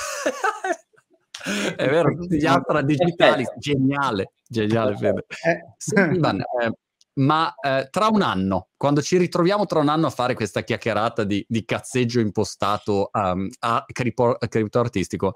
È 1.75 1.89
vero, 1.89 2.15
tutti 2.15 2.37
gli 2.37 2.45
altri 2.45 2.83
digitali, 2.85 3.45
geniale, 3.57 4.33
geniale 4.47 4.95
Fede. 4.95 5.25
Eh. 5.43 5.73
Sì, 5.77 5.95
Ivan, 5.95 6.39
eh, 6.39 6.71
ma 7.15 7.53
eh, 7.61 7.89
tra 7.91 8.07
un 8.07 8.21
anno, 8.21 8.69
quando 8.77 9.01
ci 9.01 9.17
ritroviamo 9.17 9.65
tra 9.65 9.79
un 9.79 9.89
anno 9.89 10.07
a 10.07 10.11
fare 10.11 10.33
questa 10.33 10.63
chiacchierata 10.63 11.23
di, 11.23 11.45
di 11.47 11.65
cazzeggio 11.65 12.19
impostato 12.19 13.09
um, 13.11 13.47
a 13.59 13.83
cripto, 13.91 14.37
cripto 14.47 14.79
artistico, 14.79 15.33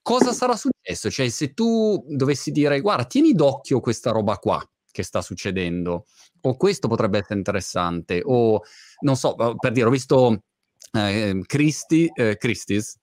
cosa 0.00 0.32
sarà 0.32 0.56
successo? 0.56 1.10
Cioè, 1.10 1.28
se 1.28 1.52
tu 1.52 2.02
dovessi 2.08 2.50
dire, 2.50 2.80
guarda, 2.80 3.04
tieni 3.04 3.32
d'occhio 3.32 3.80
questa 3.80 4.10
roba 4.10 4.38
qua 4.38 4.66
che 4.90 5.02
sta 5.02 5.20
succedendo, 5.20 6.06
o 6.40 6.56
questo 6.56 6.88
potrebbe 6.88 7.18
essere 7.18 7.34
interessante, 7.34 8.22
o 8.24 8.62
non 9.00 9.16
so, 9.16 9.34
per 9.34 9.72
dire, 9.72 9.86
ho 9.86 9.90
visto 9.90 10.42
eh, 10.92 11.42
Christie, 11.44 12.10
eh, 12.14 12.36
Christie's, 12.38 12.96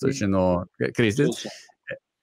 sto 0.00 0.06
dicendo 0.06 0.68
Crisis, 0.92 1.46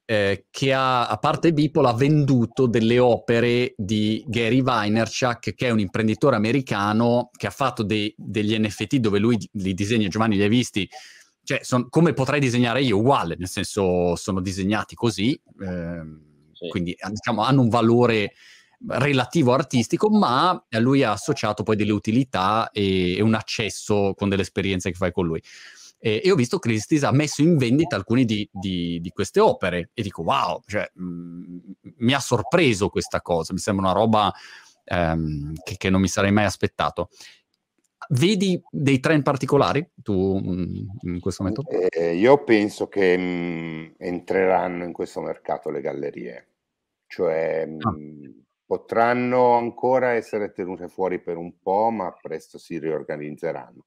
eh, 0.06 0.48
che 0.50 0.74
ha, 0.74 1.08
a 1.08 1.18
parte 1.18 1.54
Beeple, 1.54 1.88
ha 1.88 1.94
venduto 1.94 2.66
delle 2.66 2.98
opere 2.98 3.76
di 3.78 4.24
Gary 4.26 4.62
Vaynerchuk, 4.64 5.54
che 5.54 5.68
è 5.68 5.70
un 5.70 5.80
imprenditore 5.80 6.36
americano 6.36 7.30
che 7.38 7.46
ha 7.46 7.52
fatto 7.52 7.84
dei, 7.84 8.14
degli 8.18 8.58
NFT 8.58 8.96
dove 8.96 9.20
lui 9.20 9.38
li 9.54 9.74
disegna, 9.76 10.08
Giovanni 10.08 10.38
li 10.38 10.44
hai 10.44 10.50
visti, 10.50 10.90
cioè 11.44 11.60
son, 11.62 11.88
come 11.90 12.14
potrei 12.14 12.40
disegnare 12.40 12.82
io, 12.82 12.98
uguale, 12.98 13.36
nel 13.38 13.48
senso 13.48 14.16
sono 14.16 14.42
disegnati 14.42 14.96
così, 14.96 15.34
eh, 15.34 16.02
sì. 16.54 16.68
quindi 16.70 16.96
diciamo, 17.10 17.44
hanno 17.44 17.62
un 17.62 17.70
valore 17.70 18.34
relativo 18.88 19.54
artistico, 19.54 20.10
ma 20.10 20.66
lui 20.80 21.04
ha 21.04 21.12
associato 21.12 21.64
poi 21.64 21.76
delle 21.76 21.92
utilità 21.92 22.70
e, 22.72 23.18
e 23.18 23.22
un 23.22 23.34
accesso 23.34 24.14
con 24.16 24.30
delle 24.30 24.42
esperienze 24.42 24.90
che 24.90 24.98
fai 24.98 25.12
con 25.12 25.28
lui. 25.28 25.42
E, 26.00 26.22
e 26.24 26.32
ho 26.32 26.36
visto 26.36 26.60
che 26.60 26.70
Christie's 26.70 27.04
ha 27.04 27.12
messo 27.12 27.42
in 27.42 27.58
vendita 27.58 27.96
alcune 27.96 28.24
di, 28.24 28.48
di, 28.52 29.00
di 29.02 29.10
queste 29.10 29.40
opere 29.40 29.90
e 29.94 30.02
dico 30.02 30.22
wow, 30.22 30.62
cioè, 30.66 30.90
mh, 30.94 31.04
mm, 31.04 31.58
mi 31.98 32.14
ha 32.14 32.20
sorpreso 32.20 32.90
questa 32.90 33.22
cosa, 33.22 33.54
mi 33.54 33.60
sembra 33.60 33.90
una 33.90 34.00
roba 34.00 34.32
ehm, 34.84 35.54
che, 35.64 35.76
che 35.78 35.90
non 35.90 36.02
mi 36.02 36.08
sarei 36.08 36.32
mai 36.32 36.46
aspettato 36.46 37.10
vedi 38.10 38.62
dei 38.70 39.00
trend 39.00 39.24
particolari 39.24 39.86
tu 40.02 40.40
mm, 40.40 40.88
in 41.02 41.20
questo 41.20 41.44
momento? 41.44 41.64
Eh, 41.68 42.16
io 42.16 42.44
penso 42.44 42.88
che 42.88 43.18
mh, 43.18 43.22
mm, 43.22 43.86
entreranno 43.98 44.84
in 44.84 44.94
questo 44.94 45.22
mercato 45.22 45.70
le 45.70 45.82
gallerie, 45.82 46.48
cioè 47.08 47.66
mh, 47.66 47.78
ah. 47.82 47.92
Mm, 47.92 48.30
potranno 48.66 49.54
ancora 49.54 50.12
essere 50.12 50.52
tenute 50.52 50.88
fuori 50.88 51.20
per 51.20 51.38
un 51.38 51.58
po', 51.60 51.90
ma 51.90 52.14
presto 52.20 52.58
si 52.58 52.78
riorganizzeranno. 52.78 53.86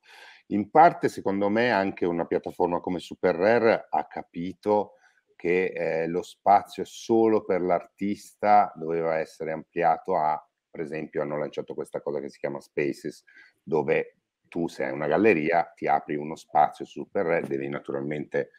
In 0.53 0.69
parte, 0.71 1.09
secondo 1.09 1.49
me, 1.49 1.71
anche 1.71 2.05
una 2.05 2.27
piattaforma 2.27 2.81
come 2.81 2.99
Super 2.99 3.37
Rare 3.37 3.87
ha 3.89 4.07
capito 4.07 4.95
che 5.37 5.67
eh, 5.67 6.07
lo 6.09 6.23
spazio 6.23 6.85
solo 6.85 7.45
per 7.45 7.61
l'artista 7.61 8.73
doveva 8.75 9.19
essere 9.19 9.53
ampliato 9.53 10.17
a, 10.17 10.45
per 10.69 10.81
esempio, 10.81 11.23
hanno 11.23 11.39
lanciato 11.39 11.73
questa 11.75 12.03
cosa 12.03 12.19
che 12.19 12.31
si 12.31 12.39
chiama 12.39 12.61
Spaces, 12.61 13.23
dove 13.63 14.17
tu 14.49 14.67
sei 14.67 14.91
una 14.91 15.07
galleria, 15.07 15.73
ti 15.75 15.87
apri 15.87 16.17
uno 16.17 16.35
spazio 16.35 16.85
su 16.85 17.03
Super 17.03 17.27
Rare, 17.27 17.47
devi 17.47 17.69
naturalmente 17.69 18.51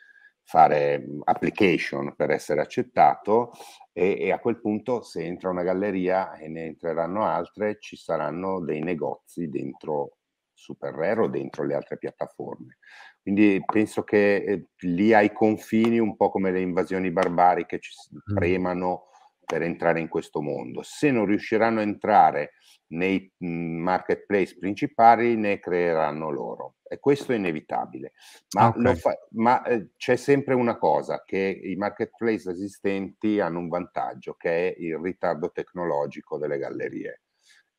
fare 0.43 1.05
application 1.25 2.15
per 2.15 2.31
essere 2.31 2.61
accettato 2.61 3.51
e, 3.91 4.17
e, 4.17 4.31
a 4.31 4.39
quel 4.39 4.59
punto 4.61 5.01
se 5.01 5.23
entra 5.23 5.49
una 5.49 5.63
galleria 5.63 6.35
e 6.37 6.47
ne 6.47 6.65
entreranno 6.65 7.25
altre 7.25 7.77
ci 7.79 7.95
saranno 7.95 8.61
dei 8.61 8.81
negozi 8.81 9.49
dentro 9.49 10.20
Super 10.61 10.93
Rare 10.93 11.21
o 11.21 11.27
dentro 11.27 11.65
le 11.65 11.73
altre 11.73 11.97
piattaforme. 11.97 12.77
Quindi 13.21 13.61
penso 13.65 14.03
che 14.03 14.35
eh, 14.35 14.67
lì 14.81 15.13
ai 15.13 15.33
confini, 15.33 15.99
un 15.99 16.15
po' 16.15 16.29
come 16.29 16.51
le 16.51 16.61
invasioni 16.61 17.11
barbariche, 17.11 17.79
ci 17.79 17.91
premano 18.33 19.07
per 19.43 19.63
entrare 19.63 19.99
in 19.99 20.07
questo 20.07 20.41
mondo. 20.41 20.81
Se 20.83 21.11
non 21.11 21.25
riusciranno 21.25 21.79
a 21.79 21.83
entrare 21.83 22.53
nei 22.91 23.31
marketplace 23.39 24.57
principali, 24.57 25.35
ne 25.35 25.59
creeranno 25.59 26.29
loro. 26.29 26.75
E 26.83 26.99
questo 26.99 27.31
è 27.31 27.35
inevitabile. 27.35 28.13
Ma, 28.55 28.67
okay. 28.67 28.95
fa, 28.95 29.17
ma 29.31 29.63
eh, 29.63 29.89
c'è 29.97 30.15
sempre 30.15 30.53
una 30.53 30.77
cosa, 30.77 31.23
che 31.25 31.59
i 31.63 31.75
marketplace 31.75 32.51
esistenti 32.51 33.39
hanno 33.39 33.59
un 33.59 33.67
vantaggio, 33.67 34.35
che 34.35 34.69
è 34.69 34.75
il 34.79 34.97
ritardo 34.97 35.51
tecnologico 35.51 36.37
delle 36.37 36.57
gallerie 36.57 37.21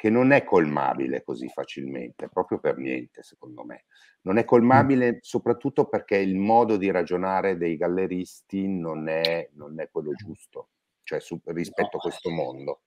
che 0.02 0.10
non 0.10 0.32
è 0.32 0.42
colmabile 0.42 1.22
così 1.22 1.46
facilmente, 1.46 2.28
proprio 2.28 2.58
per 2.58 2.76
niente, 2.76 3.22
secondo 3.22 3.62
me. 3.62 3.84
Non 4.22 4.36
è 4.36 4.44
colmabile 4.44 5.18
soprattutto 5.20 5.84
perché 5.84 6.16
il 6.16 6.34
modo 6.34 6.76
di 6.76 6.90
ragionare 6.90 7.56
dei 7.56 7.76
galleristi 7.76 8.66
non 8.66 9.06
è, 9.06 9.48
non 9.52 9.78
è 9.78 9.88
quello 9.92 10.10
giusto, 10.14 10.70
cioè 11.04 11.20
su, 11.20 11.40
rispetto 11.44 11.90
no. 11.92 11.98
a 11.98 12.00
questo 12.00 12.30
mondo. 12.30 12.80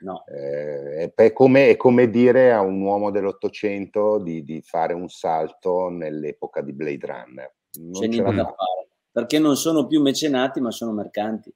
No. 0.00 0.24
Eh, 0.26 1.14
è, 1.14 1.32
come, 1.32 1.68
è, 1.68 1.76
come, 1.76 2.10
dire 2.10 2.50
a 2.50 2.62
un 2.62 2.80
uomo 2.80 3.12
dell'Ottocento 3.12 4.18
di, 4.18 4.42
di, 4.42 4.60
fare 4.60 4.92
un 4.92 5.08
salto 5.08 5.88
nell'epoca 5.88 6.62
di 6.62 6.72
Blade 6.72 7.06
Runner. 7.06 7.54
Non 7.74 7.92
C'è 7.92 8.08
niente 8.08 8.34
da 8.34 8.44
fare, 8.46 8.88
perché 9.12 9.38
non 9.38 9.54
sono 9.54 9.86
più 9.86 10.02
mecenati, 10.02 10.60
ma 10.60 10.72
sono 10.72 10.90
mercanti. 10.90 11.54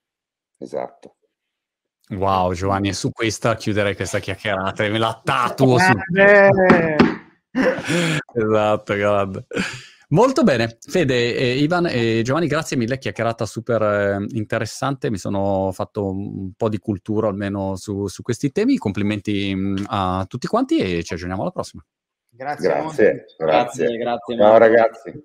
Esatto. 0.57 1.17
Wow, 2.11 2.53
Giovanni, 2.53 2.89
e 2.89 2.93
su 2.95 3.13
questa 3.13 3.55
chiuderei 3.57 3.95
questa 3.95 4.19
chiacchierata 4.19 4.85
e 4.85 4.89
me 4.89 4.99
la 4.99 5.21
tatuo 5.23 5.79
su. 5.79 5.93
esatto, 8.35 8.95
grande. 8.95 9.47
Molto 10.11 10.43
bene, 10.43 10.79
Fede, 10.81 11.37
eh, 11.37 11.59
Ivan 11.59 11.87
e 11.87 12.23
Giovanni, 12.25 12.47
grazie 12.47 12.79
mille, 12.79 12.97
chiacchierata 12.97 13.45
super 13.45 13.83
eh, 13.83 14.25
interessante, 14.31 15.11
mi 15.11 15.19
sono 15.19 15.71
fatto 15.73 16.11
un 16.11 16.53
po' 16.57 16.71
di 16.71 16.79
cultura 16.79 17.29
almeno 17.29 17.77
su, 17.77 18.07
su 18.07 18.23
questi 18.23 18.51
temi, 18.51 18.79
complimenti 18.79 19.55
mh, 19.55 19.61
mm, 19.61 19.77
a 19.89 20.25
tutti 20.27 20.47
quanti 20.47 20.79
e 20.79 21.03
ci 21.03 21.13
aggiorniamo 21.13 21.43
alla 21.43 21.51
prossima. 21.51 21.85
Grazie, 22.31 22.69
grazie, 22.69 23.25
grazie, 23.37 23.97
grazie. 23.99 24.37
Ciao 24.37 24.57
ragazzi. 24.57 25.25